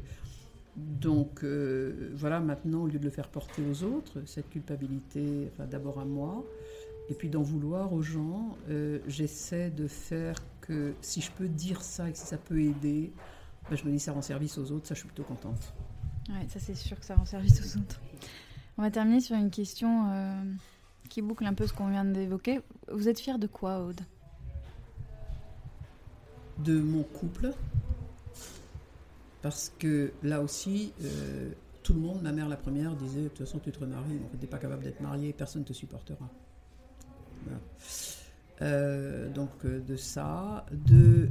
donc 0.76 1.44
euh, 1.44 2.10
voilà, 2.14 2.40
maintenant, 2.40 2.82
au 2.82 2.86
lieu 2.86 2.98
de 2.98 3.04
le 3.04 3.10
faire 3.10 3.28
porter 3.28 3.62
aux 3.70 3.84
autres, 3.84 4.22
cette 4.26 4.50
culpabilité, 4.50 5.50
enfin, 5.52 5.66
d'abord 5.66 6.00
à 6.00 6.04
moi, 6.04 6.44
et 7.08 7.14
puis 7.14 7.28
d'en 7.28 7.42
vouloir 7.42 7.92
aux 7.92 8.02
gens, 8.02 8.56
euh, 8.70 8.98
j'essaie 9.06 9.70
de 9.70 9.86
faire 9.86 10.36
que 10.60 10.94
si 11.00 11.20
je 11.20 11.30
peux 11.30 11.48
dire 11.48 11.82
ça 11.82 12.08
et 12.08 12.12
que 12.12 12.18
si 12.18 12.26
ça 12.26 12.38
peut 12.38 12.60
aider, 12.60 13.12
ben, 13.68 13.76
je 13.76 13.84
me 13.84 13.90
dis 13.90 14.00
ça 14.00 14.12
rend 14.12 14.22
service 14.22 14.58
aux 14.58 14.72
autres, 14.72 14.86
ça 14.86 14.94
je 14.94 15.00
suis 15.00 15.08
plutôt 15.08 15.24
contente. 15.24 15.74
Oui, 16.30 16.48
ça 16.48 16.58
c'est 16.58 16.74
sûr 16.74 16.98
que 16.98 17.04
ça 17.04 17.14
rend 17.14 17.26
service 17.26 17.60
aux 17.60 17.78
autres. 17.78 18.00
On 18.78 18.82
va 18.82 18.90
terminer 18.90 19.20
sur 19.20 19.36
une 19.36 19.50
question 19.50 20.08
qui 21.08 21.22
boucle 21.22 21.44
un 21.44 21.54
peu 21.54 21.66
ce 21.66 21.72
qu'on 21.72 21.88
vient 21.90 22.04
d'évoquer. 22.04 22.60
Vous 22.90 23.08
êtes 23.08 23.20
fière 23.20 23.38
de 23.38 23.46
quoi, 23.46 23.80
Aude? 23.80 24.00
De 26.58 26.80
mon 26.80 27.02
couple, 27.02 27.52
parce 29.44 29.70
que 29.78 30.10
là 30.22 30.40
aussi, 30.40 30.94
euh, 31.02 31.50
tout 31.82 31.92
le 31.92 32.00
monde, 32.00 32.22
ma 32.22 32.32
mère 32.32 32.48
la 32.48 32.56
première, 32.56 32.96
disait 32.96 33.24
de 33.24 33.28
toute 33.28 33.40
façon, 33.40 33.58
tu 33.58 33.70
te 33.70 33.78
remaries, 33.78 34.18
tu 34.30 34.38
n'es 34.38 34.46
pas 34.46 34.56
capable 34.56 34.82
d'être 34.82 35.02
marié, 35.02 35.34
personne 35.34 35.60
ne 35.60 35.66
te 35.66 35.74
supportera. 35.74 36.30
Euh, 38.62 39.28
donc 39.28 39.50
euh, 39.66 39.80
de 39.80 39.96
ça, 39.96 40.64
de, 40.72 41.28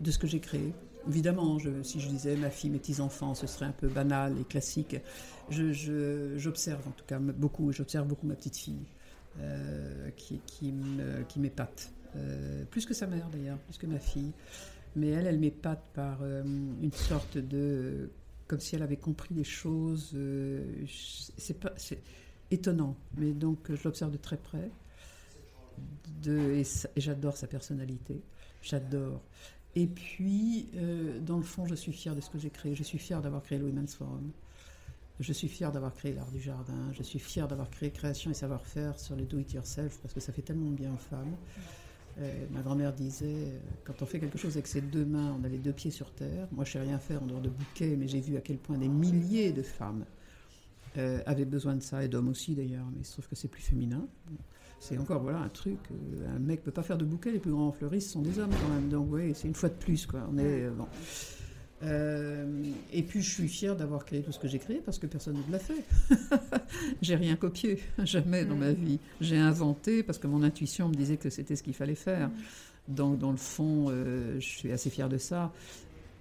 de 0.00 0.10
ce 0.10 0.18
que 0.18 0.26
j'ai 0.26 0.40
créé. 0.40 0.74
Évidemment, 1.06 1.60
je, 1.60 1.84
si 1.84 2.00
je 2.00 2.08
disais 2.08 2.34
ma 2.34 2.50
fille, 2.50 2.70
mes 2.70 2.80
petits-enfants, 2.80 3.36
ce 3.36 3.46
serait 3.46 3.66
un 3.66 3.72
peu 3.72 3.86
banal 3.86 4.34
et 4.40 4.44
classique. 4.44 4.96
J'observe 5.50 6.80
en 6.88 6.90
tout 6.90 7.04
cas 7.06 7.20
beaucoup, 7.20 7.70
j'observe 7.70 8.08
beaucoup 8.08 8.26
ma 8.26 8.34
petite 8.34 8.56
fille 8.56 8.86
qui, 10.16 10.40
qui 10.48 11.38
m'épate. 11.38 11.92
plus 12.72 12.86
que 12.86 12.94
sa 12.94 13.06
mère 13.06 13.28
d'ailleurs, 13.30 13.58
plus 13.58 13.78
que 13.78 13.86
ma 13.86 14.00
fille 14.00 14.32
mais 14.96 15.08
elle, 15.08 15.26
elle 15.26 15.38
m'épate 15.38 15.84
par 15.94 16.18
euh, 16.22 16.42
une 16.44 16.92
sorte 16.92 17.38
de. 17.38 18.10
comme 18.46 18.60
si 18.60 18.76
elle 18.76 18.82
avait 18.82 18.96
compris 18.96 19.34
les 19.34 19.44
choses. 19.44 20.12
Euh, 20.14 20.84
c'est 21.36 21.58
pas, 21.58 21.72
c'est 21.76 22.02
étonnant, 22.50 22.96
mais 23.16 23.32
donc 23.32 23.72
je 23.72 23.82
l'observe 23.84 24.12
de 24.12 24.16
très 24.16 24.36
près. 24.36 24.70
de, 26.22 26.54
et, 26.54 26.66
j'adore 26.96 27.36
sa 27.36 27.46
personnalité. 27.46 28.22
J'adore. 28.62 29.22
Et 29.74 29.86
puis, 29.86 30.68
euh, 30.76 31.20
dans 31.20 31.36
le 31.36 31.44
fond, 31.44 31.66
je 31.66 31.74
suis 31.74 31.92
fière 31.92 32.16
de 32.16 32.20
ce 32.20 32.30
que 32.30 32.38
j'ai 32.38 32.50
créé. 32.50 32.74
Je 32.74 32.82
suis 32.82 32.98
fière 32.98 33.22
d'avoir 33.22 33.42
créé 33.42 33.58
le 33.58 33.66
Women's 33.66 33.94
Forum. 33.94 34.32
Je 35.20 35.32
suis 35.32 35.48
fière 35.48 35.72
d'avoir 35.72 35.94
créé 35.94 36.12
l'art 36.12 36.30
du 36.30 36.40
jardin. 36.40 36.92
Je 36.92 37.02
suis 37.02 37.18
fière 37.18 37.48
d'avoir 37.48 37.70
créé 37.70 37.90
création 37.90 38.30
et 38.30 38.34
savoir-faire 38.34 38.98
sur 38.98 39.16
le 39.16 39.24
do-it-yourself 39.24 39.98
parce 40.00 40.14
que 40.14 40.20
ça 40.20 40.32
fait 40.32 40.42
tellement 40.42 40.70
bien 40.70 40.92
aux 40.92 40.98
femmes. 40.98 41.36
Euh, 42.20 42.46
ma 42.50 42.62
grand-mère 42.62 42.92
disait, 42.92 43.26
euh, 43.26 43.58
quand 43.84 44.02
on 44.02 44.06
fait 44.06 44.18
quelque 44.18 44.38
chose 44.38 44.52
avec 44.52 44.66
ses 44.66 44.80
deux 44.80 45.04
mains, 45.04 45.36
on 45.40 45.44
a 45.44 45.48
les 45.48 45.58
deux 45.58 45.72
pieds 45.72 45.90
sur 45.90 46.10
terre. 46.12 46.48
Moi, 46.50 46.64
je 46.64 46.72
sais 46.72 46.80
rien 46.80 46.98
faire 46.98 47.22
en 47.22 47.26
dehors 47.26 47.40
de 47.40 47.48
bouquets, 47.48 47.94
mais 47.96 48.08
j'ai 48.08 48.20
vu 48.20 48.36
à 48.36 48.40
quel 48.40 48.58
point 48.58 48.76
des 48.76 48.88
milliers 48.88 49.52
de 49.52 49.62
femmes 49.62 50.04
euh, 50.96 51.20
avaient 51.26 51.44
besoin 51.44 51.76
de 51.76 51.82
ça, 51.82 52.02
et 52.04 52.08
d'hommes 52.08 52.28
aussi 52.28 52.54
d'ailleurs, 52.54 52.86
mais 52.96 53.02
trouve 53.02 53.28
que 53.28 53.36
c'est 53.36 53.48
plus 53.48 53.62
féminin. 53.62 54.06
C'est 54.80 54.96
encore 54.98 55.22
voilà 55.22 55.40
un 55.40 55.48
truc. 55.48 55.78
un 56.28 56.38
mec 56.38 56.62
peut 56.62 56.70
pas 56.70 56.84
faire 56.84 56.98
de 56.98 57.04
bouquets, 57.04 57.32
les 57.32 57.40
plus 57.40 57.50
grands 57.50 57.72
fleuristes 57.72 58.10
sont 58.10 58.22
des 58.22 58.38
hommes 58.38 58.50
quand 58.50 58.74
même. 58.74 58.88
Donc 58.88 59.08
oui, 59.10 59.32
c'est 59.34 59.48
une 59.48 59.54
fois 59.54 59.68
de 59.68 59.74
plus 59.74 60.06
quoi. 60.06 60.20
On 60.32 60.38
est 60.38 60.68
bon. 60.70 60.86
Euh, 61.82 62.44
et 62.92 63.02
puis 63.02 63.22
je 63.22 63.30
suis 63.30 63.48
fière 63.48 63.76
d'avoir 63.76 64.04
créé 64.04 64.22
tout 64.22 64.32
ce 64.32 64.38
que 64.38 64.48
j'ai 64.48 64.58
créé 64.58 64.82
parce 64.84 64.98
que 64.98 65.06
personne 65.06 65.36
ne 65.46 65.52
l'a 65.52 65.58
fait. 65.58 65.84
j'ai 67.02 67.14
rien 67.14 67.36
copié, 67.36 67.80
jamais 68.04 68.44
dans 68.44 68.56
ma 68.56 68.72
mm. 68.72 68.74
vie. 68.74 68.98
J'ai 69.20 69.38
inventé 69.38 70.02
parce 70.02 70.18
que 70.18 70.26
mon 70.26 70.42
intuition 70.42 70.88
me 70.88 70.94
disait 70.94 71.16
que 71.16 71.30
c'était 71.30 71.56
ce 71.56 71.62
qu'il 71.62 71.74
fallait 71.74 71.94
faire. 71.94 72.28
Mm. 72.28 72.94
Donc 72.94 73.18
dans 73.18 73.30
le 73.30 73.36
fond, 73.36 73.86
euh, 73.90 74.40
je 74.40 74.46
suis 74.46 74.72
assez 74.72 74.90
fière 74.90 75.08
de 75.08 75.18
ça. 75.18 75.52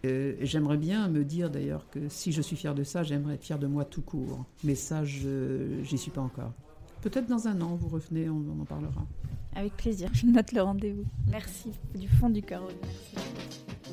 Euh, 0.05 0.35
j'aimerais 0.41 0.77
bien 0.77 1.07
me 1.07 1.23
dire 1.23 1.49
d'ailleurs 1.49 1.89
que 1.89 2.07
si 2.07 2.31
je 2.31 2.41
suis 2.41 2.55
fière 2.55 2.75
de 2.75 2.83
ça, 2.83 3.01
j'aimerais 3.01 3.33
être 3.35 3.43
fière 3.43 3.59
de 3.59 3.67
moi 3.67 3.83
tout 3.83 4.03
court. 4.03 4.45
Mais 4.63 4.75
ça, 4.75 5.03
je 5.05 5.81
j'y 5.83 5.97
suis 5.97 6.11
pas 6.11 6.21
encore. 6.21 6.53
Peut-être 7.01 7.27
dans 7.27 7.47
un 7.47 7.61
an, 7.61 7.75
vous 7.75 7.89
revenez, 7.89 8.29
on, 8.29 8.43
on 8.57 8.61
en 8.61 8.65
parlera. 8.65 9.07
Avec 9.57 9.75
plaisir, 9.75 10.11
je 10.13 10.27
note 10.27 10.51
le 10.51 10.61
rendez-vous. 10.61 11.05
Merci 11.25 11.71
du 11.95 12.07
fond 12.07 12.29
du 12.29 12.43
cœur. 12.43 12.61
Merci. 12.83 13.15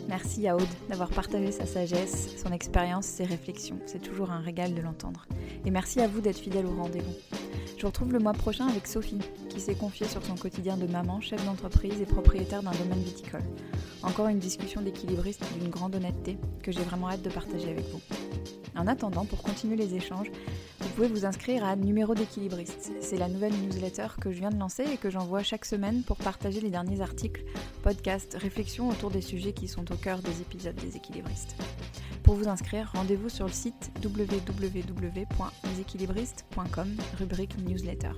Merci 0.07 0.47
à 0.47 0.57
Aude 0.57 0.69
d'avoir 0.91 1.09
partagé 1.09 1.53
sa 1.53 1.65
sagesse, 1.65 2.37
son 2.37 2.53
expérience, 2.53 3.07
ses 3.07 3.25
réflexions. 3.25 3.79
C'est 3.87 4.03
toujours 4.03 4.31
un 4.31 4.41
régal 4.41 4.75
de 4.75 4.83
l'entendre. 4.83 5.27
Et 5.65 5.71
merci 5.71 6.03
à 6.03 6.07
vous 6.07 6.21
d'être 6.21 6.39
fidèle 6.39 6.67
au 6.67 6.77
rendez-vous. 6.77 7.15
Je 7.79 7.81
vous 7.81 7.87
retrouve 7.87 8.13
le 8.13 8.19
mois 8.19 8.35
prochain 8.35 8.67
avec 8.67 8.87
Sophie, 8.87 9.23
qui 9.49 9.59
s'est 9.59 9.75
confiée 9.75 10.07
sur 10.07 10.23
son 10.23 10.35
quotidien 10.35 10.77
de 10.77 10.87
maman, 10.87 11.23
chef 11.23 11.43
d'entreprise 11.47 11.99
et 11.99 12.07
propriétaire 12.07 12.63
d'un 12.63 12.73
domaine 12.73 13.03
viticole. 13.03 13.45
Encore 14.03 14.29
une 14.29 14.41
discussion 14.41 14.83
d'équilibriste 14.83 15.43
d'une 15.59 15.71
grande 15.71 15.97
honnêteté 15.97 16.37
que 16.63 16.73
j'ai 16.73 16.83
vraiment 16.83 17.09
hâte 17.09 17.23
de 17.23 17.31
partager 17.31 17.71
avec 17.71 17.89
vous. 17.89 18.01
En 18.77 18.87
attendant, 18.87 19.25
pour 19.25 19.43
continuer 19.43 19.77
les 19.77 19.95
échanges, 19.95 20.31
vous 20.81 20.89
pouvez 20.91 21.07
vous 21.07 21.25
inscrire 21.25 21.65
à 21.65 21.77
Numéro 21.77 22.15
d'équilibriste. 22.15 22.93
C'est 23.01 23.17
la 23.17 23.29
nouvelle 23.29 23.53
newsletter 23.53 24.09
que 24.21 24.33
je 24.33 24.39
viens 24.39 24.51
de 24.51 24.59
lancer 24.59 24.85
et 24.93 24.97
que 24.97 25.11
j'envoie 25.11 25.43
chaque 25.55 25.67
semaine 25.67 26.03
pour 26.03 26.17
partager 26.17 26.61
les 26.61 26.71
derniers 26.71 27.01
articles, 27.01 27.45
podcasts, 27.85 28.37
réflexions 28.41 28.89
autour 28.89 29.13
des 29.13 29.21
sujets 29.21 29.53
qui 29.53 29.69
sont 29.69 29.93
au 29.93 29.95
cœur 29.95 30.19
des 30.19 30.41
épisodes 30.41 30.75
des 30.75 30.97
équilibristes. 30.97 31.55
Pour 32.25 32.35
vous 32.35 32.49
inscrire, 32.49 32.91
rendez-vous 32.93 33.29
sur 33.29 33.47
le 33.47 33.53
site 33.53 33.93
www.leséquilibristes.com, 34.03 36.97
rubrique 37.21 37.57
newsletter. 37.59 38.11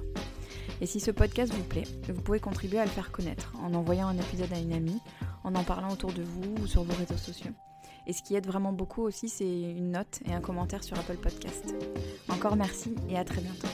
Et 0.80 0.86
si 0.86 0.98
ce 0.98 1.10
podcast 1.10 1.52
vous 1.52 1.64
plaît, 1.64 1.84
vous 2.08 2.22
pouvez 2.22 2.40
contribuer 2.40 2.78
à 2.78 2.86
le 2.86 2.90
faire 2.90 3.12
connaître 3.12 3.52
en 3.62 3.74
envoyant 3.74 4.08
un 4.08 4.16
épisode 4.16 4.54
à 4.54 4.58
une 4.58 4.72
amie, 4.72 5.02
en 5.44 5.54
en 5.56 5.62
parlant 5.62 5.90
autour 5.90 6.14
de 6.14 6.22
vous 6.22 6.54
ou 6.62 6.66
sur 6.66 6.84
vos 6.84 6.94
réseaux 6.94 7.18
sociaux. 7.18 7.52
Et 8.06 8.14
ce 8.14 8.22
qui 8.22 8.34
aide 8.34 8.46
vraiment 8.46 8.72
beaucoup 8.72 9.02
aussi, 9.02 9.28
c'est 9.28 9.44
une 9.44 9.90
note 9.90 10.20
et 10.24 10.32
un 10.32 10.40
commentaire 10.40 10.82
sur 10.82 10.98
Apple 10.98 11.18
Podcast. 11.18 11.74
Encore 12.30 12.56
merci 12.56 12.94
et 13.10 13.18
à 13.18 13.26
très 13.26 13.42
bientôt. 13.42 13.68